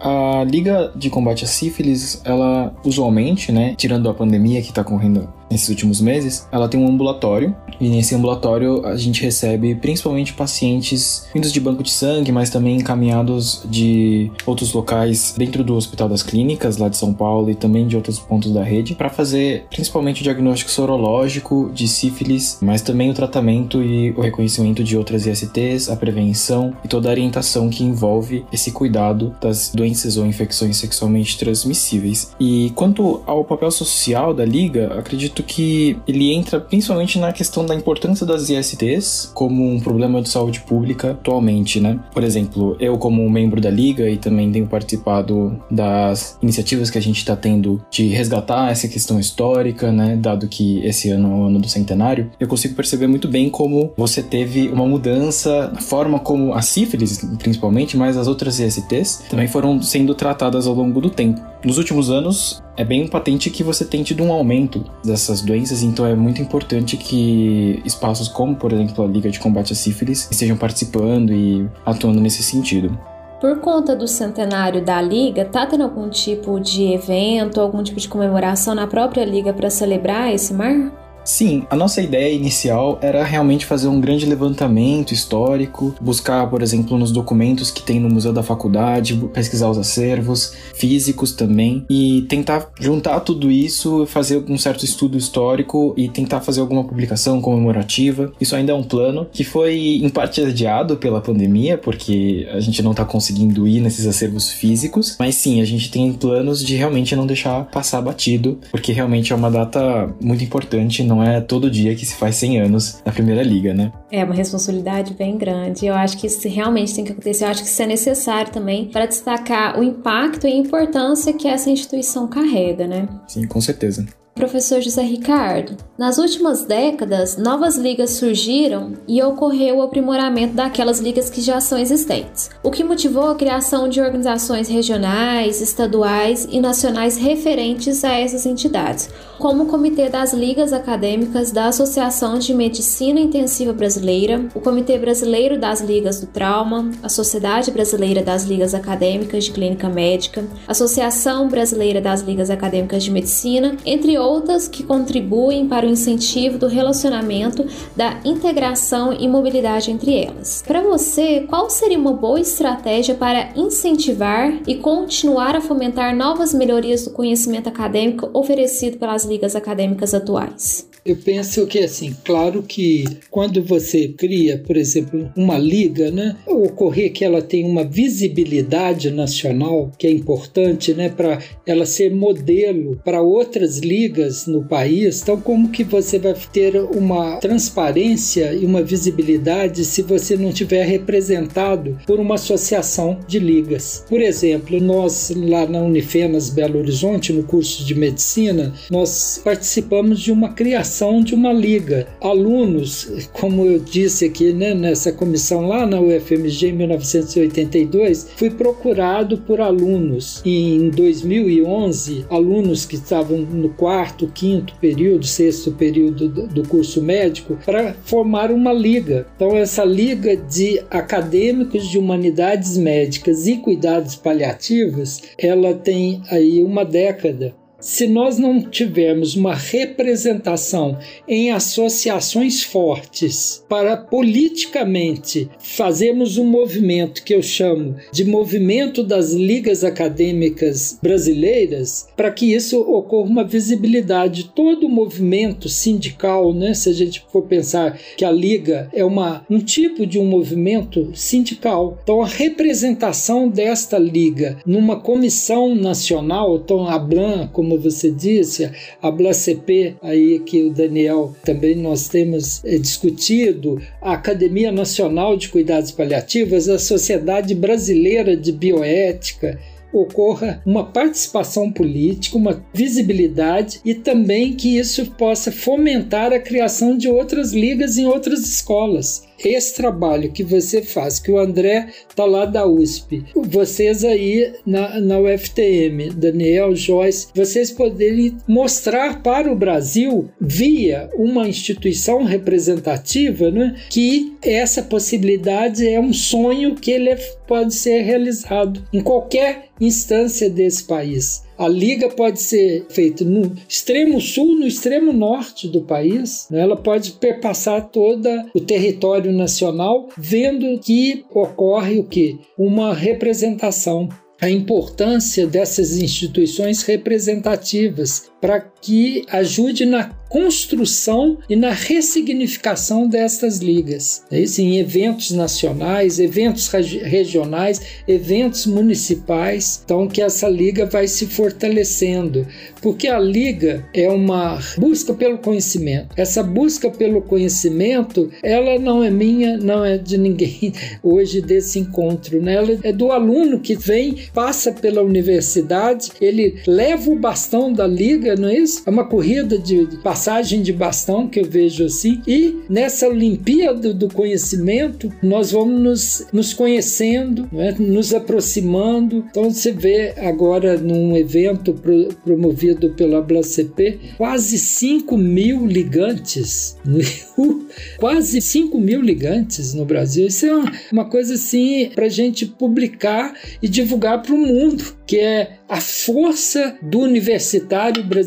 A 0.01 0.45
Liga 0.45 0.93
de 0.95 1.09
Combate 1.09 1.43
à 1.43 1.47
Sífilis, 1.47 2.21
ela 2.23 2.73
usualmente, 2.85 3.51
né, 3.51 3.75
tirando 3.75 4.09
a 4.09 4.13
pandemia 4.13 4.61
que 4.61 4.69
está 4.69 4.81
correndo 4.81 5.27
nesses 5.49 5.69
últimos 5.69 6.01
meses, 6.01 6.47
ela 6.51 6.67
tem 6.67 6.79
um 6.79 6.87
ambulatório 6.87 7.55
e 7.79 7.87
nesse 7.89 8.13
ambulatório 8.13 8.85
a 8.85 8.95
gente 8.95 9.21
recebe 9.21 9.75
principalmente 9.75 10.33
pacientes 10.33 11.27
vindos 11.33 11.51
de 11.51 11.59
banco 11.59 11.81
de 11.81 11.91
sangue, 11.91 12.31
mas 12.31 12.49
também 12.49 12.77
encaminhados 12.77 13.63
de 13.65 14.31
outros 14.45 14.73
locais 14.73 15.33
dentro 15.37 15.63
do 15.63 15.75
Hospital 15.75 16.09
das 16.09 16.21
Clínicas 16.21 16.77
lá 16.77 16.89
de 16.89 16.97
São 16.97 17.13
Paulo 17.13 17.49
e 17.49 17.55
também 17.55 17.87
de 17.87 17.95
outros 17.95 18.19
pontos 18.19 18.51
da 18.51 18.63
rede 18.63 18.95
para 18.95 19.09
fazer 19.09 19.65
principalmente 19.69 20.21
o 20.21 20.23
diagnóstico 20.23 20.71
sorológico 20.71 21.71
de 21.73 21.87
sífilis, 21.87 22.57
mas 22.61 22.81
também 22.81 23.09
o 23.09 23.13
tratamento 23.13 23.81
e 23.81 24.11
o 24.11 24.21
reconhecimento 24.21 24.83
de 24.83 24.97
outras 24.97 25.25
ISTs, 25.25 25.89
a 25.89 25.95
prevenção 25.95 26.73
e 26.83 26.87
toda 26.87 27.09
a 27.09 27.11
orientação 27.11 27.69
que 27.69 27.83
envolve 27.83 28.45
esse 28.51 28.71
cuidado 28.71 29.35
das 29.41 29.71
doenças 29.73 30.17
ou 30.17 30.25
infecções 30.25 30.77
sexualmente 30.77 31.37
transmissíveis. 31.37 32.31
E 32.39 32.71
quanto 32.75 33.21
ao 33.25 33.43
papel 33.43 33.71
social 33.71 34.33
da 34.33 34.45
liga, 34.45 34.93
acredito 34.97 35.38
acredito 35.39 35.43
que 35.43 35.97
ele 36.07 36.33
entra 36.33 36.59
principalmente 36.59 37.17
na 37.19 37.31
questão 37.31 37.65
da 37.65 37.75
importância 37.75 38.25
das 38.25 38.49
ISTs 38.49 39.31
como 39.33 39.67
um 39.67 39.79
problema 39.79 40.21
de 40.21 40.29
saúde 40.29 40.61
pública 40.61 41.11
atualmente, 41.11 41.79
né? 41.79 41.99
Por 42.13 42.23
exemplo, 42.23 42.75
eu 42.79 42.97
como 42.97 43.27
membro 43.29 43.61
da 43.61 43.69
liga 43.69 44.09
e 44.09 44.17
também 44.17 44.51
tenho 44.51 44.67
participado 44.67 45.59
das 45.69 46.37
iniciativas 46.41 46.89
que 46.89 46.97
a 46.97 47.01
gente 47.01 47.17
está 47.17 47.35
tendo 47.35 47.81
de 47.89 48.07
resgatar 48.07 48.71
essa 48.71 48.87
questão 48.87 49.19
histórica, 49.19 49.91
né? 49.91 50.17
Dado 50.17 50.47
que 50.47 50.85
esse 50.85 51.09
ano 51.09 51.31
é 51.31 51.35
o 51.35 51.43
ano 51.45 51.59
do 51.59 51.67
centenário, 51.67 52.31
eu 52.39 52.47
consigo 52.47 52.75
perceber 52.75 53.07
muito 53.07 53.27
bem 53.27 53.49
como 53.49 53.91
você 53.97 54.21
teve 54.21 54.67
uma 54.69 54.85
mudança 54.85 55.71
na 55.73 55.81
forma 55.81 56.19
como 56.19 56.53
a 56.53 56.61
sífilis, 56.61 57.25
principalmente, 57.37 57.97
mas 57.97 58.17
as 58.17 58.27
outras 58.27 58.59
ISTs 58.59 59.23
também 59.29 59.47
foram 59.47 59.81
sendo 59.81 60.13
tratadas 60.13 60.67
ao 60.67 60.73
longo 60.73 60.99
do 60.99 61.09
tempo. 61.09 61.41
Nos 61.63 61.77
últimos 61.77 62.09
anos, 62.09 62.63
é 62.77 62.85
bem 62.85 63.05
patente 63.05 63.49
que 63.49 63.63
você 63.63 63.83
tem 63.83 64.01
tido 64.01 64.23
um 64.23 64.31
aumento 64.31 64.85
dessas 65.03 65.41
doenças, 65.41 65.83
então 65.83 66.05
é 66.05 66.15
muito 66.15 66.41
importante 66.41 66.95
que 66.95 67.81
espaços 67.83 68.29
como, 68.29 68.55
por 68.55 68.71
exemplo, 68.71 69.03
a 69.03 69.07
Liga 69.07 69.29
de 69.29 69.39
Combate 69.39 69.73
à 69.73 69.75
Sífilis 69.75 70.29
estejam 70.31 70.55
participando 70.55 71.33
e 71.33 71.67
atuando 71.85 72.21
nesse 72.21 72.41
sentido. 72.41 72.97
Por 73.41 73.59
conta 73.59 73.93
do 73.95 74.07
centenário 74.07 74.83
da 74.83 75.01
Liga, 75.01 75.43
tá 75.43 75.65
tendo 75.65 75.83
algum 75.83 76.09
tipo 76.09 76.59
de 76.59 76.93
evento, 76.93 77.59
algum 77.59 77.83
tipo 77.83 77.99
de 77.99 78.07
comemoração 78.07 78.73
na 78.73 78.87
própria 78.87 79.25
Liga 79.25 79.51
para 79.53 79.69
celebrar 79.69 80.33
esse 80.33 80.53
mar? 80.53 81.08
Sim, 81.23 81.63
a 81.69 81.75
nossa 81.75 82.01
ideia 82.01 82.33
inicial 82.33 82.97
era 83.01 83.23
realmente 83.23 83.65
fazer 83.65 83.87
um 83.87 84.01
grande 84.01 84.25
levantamento 84.25 85.13
histórico, 85.13 85.93
buscar, 86.01 86.49
por 86.49 86.61
exemplo, 86.61 86.97
nos 86.97 87.11
documentos 87.11 87.69
que 87.71 87.83
tem 87.83 87.99
no 87.99 88.09
Museu 88.09 88.33
da 88.33 88.41
Faculdade, 88.41 89.15
pesquisar 89.33 89.69
os 89.69 89.77
acervos 89.77 90.53
físicos 90.73 91.31
também 91.31 91.85
e 91.89 92.23
tentar 92.23 92.71
juntar 92.79 93.19
tudo 93.19 93.51
isso, 93.51 94.05
fazer 94.07 94.43
um 94.49 94.57
certo 94.57 94.83
estudo 94.83 95.17
histórico 95.17 95.93
e 95.95 96.09
tentar 96.09 96.41
fazer 96.41 96.61
alguma 96.61 96.83
publicação 96.83 97.41
comemorativa. 97.41 98.31
Isso 98.39 98.55
ainda 98.55 98.71
é 98.71 98.75
um 98.75 98.83
plano 98.83 99.27
que 99.31 99.43
foi 99.43 99.99
em 100.01 100.09
parte 100.09 100.41
adiado 100.41 100.97
pela 100.97 101.21
pandemia, 101.21 101.77
porque 101.77 102.47
a 102.51 102.59
gente 102.59 102.81
não 102.81 102.91
está 102.91 103.05
conseguindo 103.05 103.67
ir 103.67 103.81
nesses 103.81 104.07
acervos 104.07 104.49
físicos, 104.49 105.15
mas 105.19 105.35
sim, 105.35 105.61
a 105.61 105.65
gente 105.65 105.91
tem 105.91 106.11
planos 106.13 106.65
de 106.65 106.75
realmente 106.75 107.15
não 107.15 107.27
deixar 107.27 107.65
passar 107.65 108.01
batido, 108.01 108.57
porque 108.71 108.91
realmente 108.91 109.31
é 109.31 109.35
uma 109.35 109.51
data 109.51 110.13
muito 110.21 110.43
importante, 110.43 111.03
não 111.09 111.21
é 111.21 111.41
todo 111.41 111.69
dia 111.69 111.95
que 111.95 112.05
se 112.05 112.15
faz 112.15 112.35
100 112.35 112.61
anos 112.61 113.01
na 113.05 113.11
Primeira 113.11 113.43
Liga, 113.43 113.73
né? 113.73 113.91
É 114.11 114.23
uma 114.23 114.33
responsabilidade 114.33 115.13
bem 115.13 115.37
grande. 115.37 115.85
Eu 115.85 115.95
acho 115.95 116.17
que 116.17 116.27
isso 116.27 116.47
realmente 116.47 116.93
tem 116.93 117.03
que 117.03 117.11
acontecer. 117.11 117.43
Eu 117.43 117.49
acho 117.49 117.63
que 117.63 117.67
isso 117.67 117.81
é 117.81 117.87
necessário 117.87 118.51
também 118.51 118.85
para 118.85 119.05
destacar 119.05 119.79
o 119.79 119.83
impacto 119.83 120.47
e 120.47 120.51
a 120.51 120.55
importância 120.55 121.33
que 121.33 121.47
essa 121.47 121.69
instituição 121.69 122.27
carrega, 122.27 122.87
né? 122.87 123.07
Sim, 123.27 123.47
com 123.47 123.59
certeza. 123.59 124.05
Professor 124.39 124.79
José 124.79 125.01
Ricardo, 125.01 125.75
nas 125.97 126.17
últimas 126.17 126.63
décadas, 126.63 127.35
novas 127.35 127.75
ligas 127.75 128.11
surgiram 128.11 128.93
e 129.05 129.21
ocorreu 129.21 129.77
o 129.77 129.81
aprimoramento 129.81 130.53
daquelas 130.53 130.99
ligas 130.99 131.29
que 131.29 131.41
já 131.41 131.59
são 131.59 131.77
existentes, 131.77 132.49
o 132.63 132.71
que 132.71 132.81
motivou 132.81 133.29
a 133.29 133.35
criação 133.35 133.89
de 133.89 133.99
organizações 133.99 134.69
regionais, 134.69 135.59
estaduais 135.59 136.47
e 136.49 136.61
nacionais 136.61 137.17
referentes 137.17 138.05
a 138.05 138.13
essas 138.13 138.45
entidades, 138.45 139.09
como 139.37 139.63
o 139.63 139.65
Comitê 139.67 140.07
das 140.07 140.31
Ligas 140.31 140.71
Acadêmicas 140.71 141.51
da 141.51 141.65
Associação 141.65 142.39
de 142.39 142.53
Medicina 142.53 143.19
Intensiva 143.19 143.73
Brasileira, 143.73 144.47
o 144.55 144.61
Comitê 144.61 144.97
Brasileiro 144.97 145.59
das 145.59 145.81
Ligas 145.81 146.21
do 146.21 146.27
Trauma, 146.27 146.91
a 147.03 147.09
Sociedade 147.09 147.71
Brasileira 147.71 148.21
das 148.21 148.45
Ligas 148.45 148.73
Acadêmicas 148.73 149.43
de 149.43 149.51
Clínica 149.51 149.89
Médica, 149.89 150.45
Associação 150.65 151.49
Brasileira 151.49 151.99
das 151.99 152.21
Ligas 152.21 152.49
Acadêmicas 152.49 153.03
de 153.03 153.11
Medicina, 153.11 153.75
entre 153.85 154.17
outros 154.17 154.28
outras 154.29 154.67
que 154.67 154.83
contribuem 154.83 155.67
para 155.67 155.85
o 155.85 155.89
incentivo 155.89 156.57
do 156.57 156.67
relacionamento, 156.67 157.65
da 157.95 158.19
integração 158.23 159.11
e 159.13 159.27
mobilidade 159.27 159.91
entre 159.91 160.15
elas. 160.15 160.63
Para 160.65 160.81
você, 160.81 161.41
qual 161.47 161.69
seria 161.69 161.97
uma 161.97 162.13
boa 162.13 162.39
estratégia 162.39 163.15
para 163.15 163.51
incentivar 163.55 164.53
e 164.67 164.75
continuar 164.75 165.55
a 165.55 165.61
fomentar 165.61 166.15
novas 166.15 166.53
melhorias 166.53 167.05
do 167.05 167.11
conhecimento 167.11 167.67
acadêmico 167.67 168.29
oferecido 168.33 168.97
pelas 168.97 169.25
ligas 169.25 169.55
acadêmicas 169.55 170.13
atuais? 170.13 170.88
Eu 171.05 171.15
penso 171.15 171.65
que 171.65 171.79
assim, 171.79 172.15
claro 172.25 172.63
que 172.63 173.05
quando 173.31 173.63
você 173.63 174.09
cria, 174.09 174.57
por 174.57 174.75
exemplo, 174.75 175.31
uma 175.35 175.57
liga, 175.57 176.11
né, 176.11 176.35
ocorrer 176.45 177.11
que 177.11 177.23
ela 177.23 177.41
tem 177.41 177.65
uma 177.65 177.83
visibilidade 177.83 179.09
nacional 179.11 179.91
que 179.97 180.07
é 180.07 180.11
importante, 180.11 180.93
né, 180.93 181.09
para 181.09 181.39
ela 181.65 181.85
ser 181.85 182.13
modelo 182.13 182.99
para 183.03 183.21
outras 183.21 183.79
ligas 183.79 184.45
no 184.45 184.63
país. 184.65 185.21
Então, 185.21 185.39
como 185.39 185.69
que 185.69 185.83
você 185.83 186.19
vai 186.19 186.35
ter 186.51 186.75
uma 186.75 187.37
transparência 187.37 188.53
e 188.53 188.65
uma 188.65 188.83
visibilidade 188.83 189.85
se 189.85 190.01
você 190.01 190.35
não 190.35 190.51
tiver 190.51 190.85
representado 190.85 191.97
por 192.05 192.19
uma 192.19 192.35
associação 192.35 193.19
de 193.27 193.39
ligas? 193.39 194.03
Por 194.07 194.21
exemplo, 194.21 194.79
nós 194.81 195.31
lá 195.35 195.65
na 195.65 195.81
Unifenas 195.81 196.49
Belo 196.49 196.79
Horizonte, 196.79 197.31
no 197.31 197.43
curso 197.43 197.85
de 197.85 197.95
medicina, 197.95 198.73
nós 198.89 199.39
participamos 199.43 200.19
de 200.19 200.31
uma 200.31 200.53
criação 200.53 200.88
de 201.23 201.35
uma 201.35 201.53
liga. 201.53 202.07
Alunos, 202.19 203.29
como 203.31 203.65
eu 203.65 203.79
disse 203.79 204.25
aqui 204.25 204.51
né, 204.51 204.73
nessa 204.73 205.11
comissão 205.11 205.67
lá 205.67 205.85
na 205.85 205.99
UFMG 205.99 206.69
em 206.69 206.73
1982, 206.73 208.31
fui 208.35 208.49
procurado 208.49 209.37
por 209.37 209.61
alunos 209.61 210.41
em 210.43 210.89
2011, 210.89 212.25
alunos 212.29 212.85
que 212.85 212.95
estavam 212.95 213.37
no 213.37 213.69
quarto, 213.69 214.27
quinto 214.33 214.73
período, 214.81 215.25
sexto 215.25 215.71
período 215.71 216.27
do 216.27 216.67
curso 216.67 217.01
médico, 217.01 217.57
para 217.65 217.93
formar 218.03 218.51
uma 218.51 218.73
liga. 218.73 219.27
Então, 219.35 219.55
essa 219.55 219.83
liga 219.85 220.35
de 220.35 220.81
acadêmicos 220.89 221.87
de 221.87 221.97
humanidades 221.97 222.77
médicas 222.77 223.47
e 223.47 223.57
cuidados 223.57 224.15
paliativos, 224.15 225.21
ela 225.37 225.73
tem 225.73 226.21
aí 226.29 226.63
uma 226.63 226.83
década 226.83 227.53
se 227.79 228.07
nós 228.07 228.37
não 228.37 228.61
tivermos 228.61 229.35
uma 229.35 229.55
representação 229.55 230.97
em 231.27 231.51
associações 231.51 232.63
fortes 232.63 233.63
para 233.69 233.95
politicamente 233.95 235.49
fazermos 235.59 236.37
um 236.37 236.45
movimento 236.45 237.23
que 237.23 237.33
eu 237.33 237.41
chamo 237.41 237.95
de 238.11 238.25
movimento 238.25 239.03
das 239.03 239.33
ligas 239.33 239.83
acadêmicas 239.83 240.99
brasileiras, 241.01 242.07
para 242.15 242.31
que 242.31 242.53
isso 242.53 242.79
ocorra 242.79 243.29
uma 243.29 243.43
visibilidade. 243.43 244.51
Todo 244.55 244.85
o 244.85 244.89
movimento 244.89 245.69
sindical, 245.69 246.53
né, 246.53 246.73
se 246.73 246.89
a 246.89 246.93
gente 246.93 247.23
for 247.31 247.43
pensar 247.43 247.97
que 248.17 248.25
a 248.25 248.31
liga 248.31 248.89
é 248.93 249.03
uma, 249.05 249.45
um 249.49 249.59
tipo 249.59 250.05
de 250.05 250.19
um 250.19 250.25
movimento 250.25 251.11
sindical, 251.13 251.97
então 252.03 252.21
a 252.21 252.27
representação 252.27 253.47
desta 253.47 253.97
liga 253.97 254.57
numa 254.65 254.99
comissão 254.99 255.75
nacional, 255.75 256.57
então 256.57 256.87
a 256.87 256.97
Blan, 256.97 257.47
como 257.47 257.68
como 257.69 257.79
você 257.79 258.09
disse, 258.09 258.71
a 258.99 259.11
BLACP, 259.11 259.95
aí 260.01 260.39
que 260.39 260.63
o 260.63 260.73
Daniel 260.73 261.35
também 261.45 261.75
nós 261.75 262.07
temos 262.07 262.65
é, 262.65 262.79
discutido, 262.79 263.79
a 264.01 264.13
Academia 264.13 264.71
Nacional 264.71 265.37
de 265.37 265.49
Cuidados 265.49 265.91
Paliativos, 265.91 266.67
a 266.67 266.79
Sociedade 266.79 267.53
Brasileira 267.53 268.35
de 268.35 268.51
Bioética, 268.51 269.59
ocorra 269.93 270.61
uma 270.65 270.83
participação 270.83 271.71
política, 271.71 272.37
uma 272.37 272.63
visibilidade 272.73 273.79
e 273.85 273.93
também 273.93 274.53
que 274.53 274.77
isso 274.77 275.05
possa 275.11 275.51
fomentar 275.51 276.33
a 276.33 276.39
criação 276.39 276.97
de 276.97 277.07
outras 277.07 277.53
ligas 277.53 277.97
em 277.97 278.07
outras 278.07 278.39
escolas 278.41 279.28
esse 279.43 279.75
trabalho 279.75 280.31
que 280.31 280.43
você 280.43 280.81
faz, 280.81 281.19
que 281.19 281.31
o 281.31 281.37
André 281.37 281.87
tá 282.15 282.25
lá 282.25 282.45
da 282.45 282.65
USP, 282.65 283.23
vocês 283.35 284.03
aí 284.03 284.53
na, 284.65 284.99
na 284.99 285.19
UFTM, 285.19 286.09
Daniel, 286.15 286.75
Joyce, 286.75 287.27
vocês 287.33 287.71
poderem 287.71 288.37
mostrar 288.47 289.21
para 289.21 289.51
o 289.51 289.55
Brasil, 289.55 290.29
via 290.39 291.09
uma 291.13 291.47
instituição 291.47 292.23
representativa, 292.23 293.51
né, 293.51 293.75
que 293.89 294.35
essa 294.41 294.81
possibilidade 294.81 295.87
é 295.87 295.99
um 295.99 296.13
sonho 296.13 296.75
que 296.75 296.91
ele 296.91 297.15
pode 297.47 297.73
ser 297.73 298.01
realizado 298.01 298.83
em 298.91 299.01
qualquer 299.01 299.69
instância 299.79 300.49
desse 300.49 300.83
país. 300.83 301.48
A 301.59 301.67
liga 301.67 302.07
pode 302.07 302.41
ser 302.41 302.85
feita 302.89 303.25
no 303.25 303.53
extremo 303.67 304.21
sul, 304.21 304.57
no 304.57 304.65
extremo 304.65 305.11
norte 305.11 305.67
do 305.67 305.81
país. 305.81 306.47
Né? 306.49 306.61
Ela 306.61 306.77
pode 306.77 307.11
perpassar 307.11 307.89
todo 307.89 308.29
o 308.53 308.61
território 308.61 309.33
nacional, 309.33 310.07
vendo 310.17 310.79
que 310.79 311.25
ocorre 311.29 311.99
o 311.99 312.05
que? 312.05 312.39
Uma 312.57 312.93
representação 312.93 314.07
a 314.41 314.49
importância 314.49 315.45
dessas 315.45 315.97
instituições 315.97 316.83
representativas 316.83 318.31
para 318.41 318.59
que 318.59 319.25
ajude 319.29 319.85
na 319.85 320.19
construção 320.29 321.39
e 321.49 321.55
na 321.55 321.71
ressignificação 321.71 323.07
destas 323.07 323.57
ligas. 323.57 324.23
É 324.31 324.39
isso, 324.39 324.61
em 324.61 324.77
eventos 324.77 325.31
nacionais, 325.31 326.19
eventos 326.19 326.69
regionais, 326.69 327.81
eventos 328.07 328.67
municipais. 328.67 329.81
Então, 329.83 330.07
que 330.07 330.21
essa 330.21 330.47
liga 330.47 330.85
vai 330.85 331.07
se 331.07 331.25
fortalecendo, 331.25 332.45
porque 332.79 333.07
a 333.07 333.19
liga 333.19 333.85
é 333.93 334.07
uma 334.07 334.59
busca 334.77 335.13
pelo 335.13 335.39
conhecimento. 335.39 336.09
Essa 336.15 336.43
busca 336.43 336.91
pelo 336.91 337.21
conhecimento, 337.21 338.29
ela 338.43 338.77
não 338.77 339.03
é 339.03 339.09
minha, 339.09 339.57
não 339.57 339.83
é 339.83 339.97
de 339.97 340.17
ninguém 340.17 340.73
hoje 341.01 341.41
desse 341.41 341.79
encontro, 341.79 342.39
né? 342.39 342.53
Ela 342.53 342.79
é 342.83 342.91
do 342.91 343.11
aluno 343.11 343.59
que 343.59 343.75
vem, 343.75 344.15
passa 344.31 344.71
pela 344.71 345.01
universidade, 345.01 346.11
ele 346.21 346.61
leva 346.67 347.09
o 347.09 347.17
bastão 347.17 347.73
da 347.73 347.87
liga, 347.87 348.28
não 348.35 348.49
é 348.49 348.57
isso? 348.57 348.83
É 348.85 348.89
uma 348.89 349.05
corrida 349.05 349.57
de 349.57 349.87
passagem 350.03 350.61
de 350.61 350.73
bastão 350.73 351.27
que 351.27 351.39
eu 351.39 351.45
vejo 351.45 351.85
assim. 351.85 352.21
E 352.27 352.57
nessa 352.69 353.07
Olimpíada 353.07 353.93
do 353.93 354.07
conhecimento, 354.07 355.11
nós 355.21 355.51
vamos 355.51 355.81
nos, 355.81 356.27
nos 356.31 356.53
conhecendo, 356.53 357.47
né? 357.51 357.75
nos 357.79 358.13
aproximando. 358.13 359.25
Então 359.29 359.49
você 359.49 359.71
vê 359.71 360.13
agora 360.17 360.77
num 360.77 361.15
evento 361.15 361.73
pro, 361.73 362.09
promovido 362.23 362.89
pela 362.91 363.21
BlaCP, 363.21 363.99
quase 364.17 364.57
5 364.57 365.17
mil 365.17 365.65
ligantes. 365.65 366.77
quase 367.97 368.41
5 368.41 368.79
mil 368.79 369.01
ligantes 369.01 369.73
no 369.73 369.85
Brasil. 369.85 370.27
Isso 370.27 370.45
é 370.45 370.55
uma, 370.55 370.71
uma 370.91 371.05
coisa 371.05 371.33
assim 371.33 371.91
para 371.93 372.05
a 372.05 372.09
gente 372.09 372.45
publicar 372.45 373.33
e 373.61 373.67
divulgar 373.67 374.21
para 374.21 374.33
o 374.33 374.37
mundo, 374.37 374.83
que 375.05 375.17
é 375.17 375.59
a 375.67 375.79
força 375.79 376.75
do 376.81 376.99
universitário 376.99 378.03
brasileiro 378.03 378.18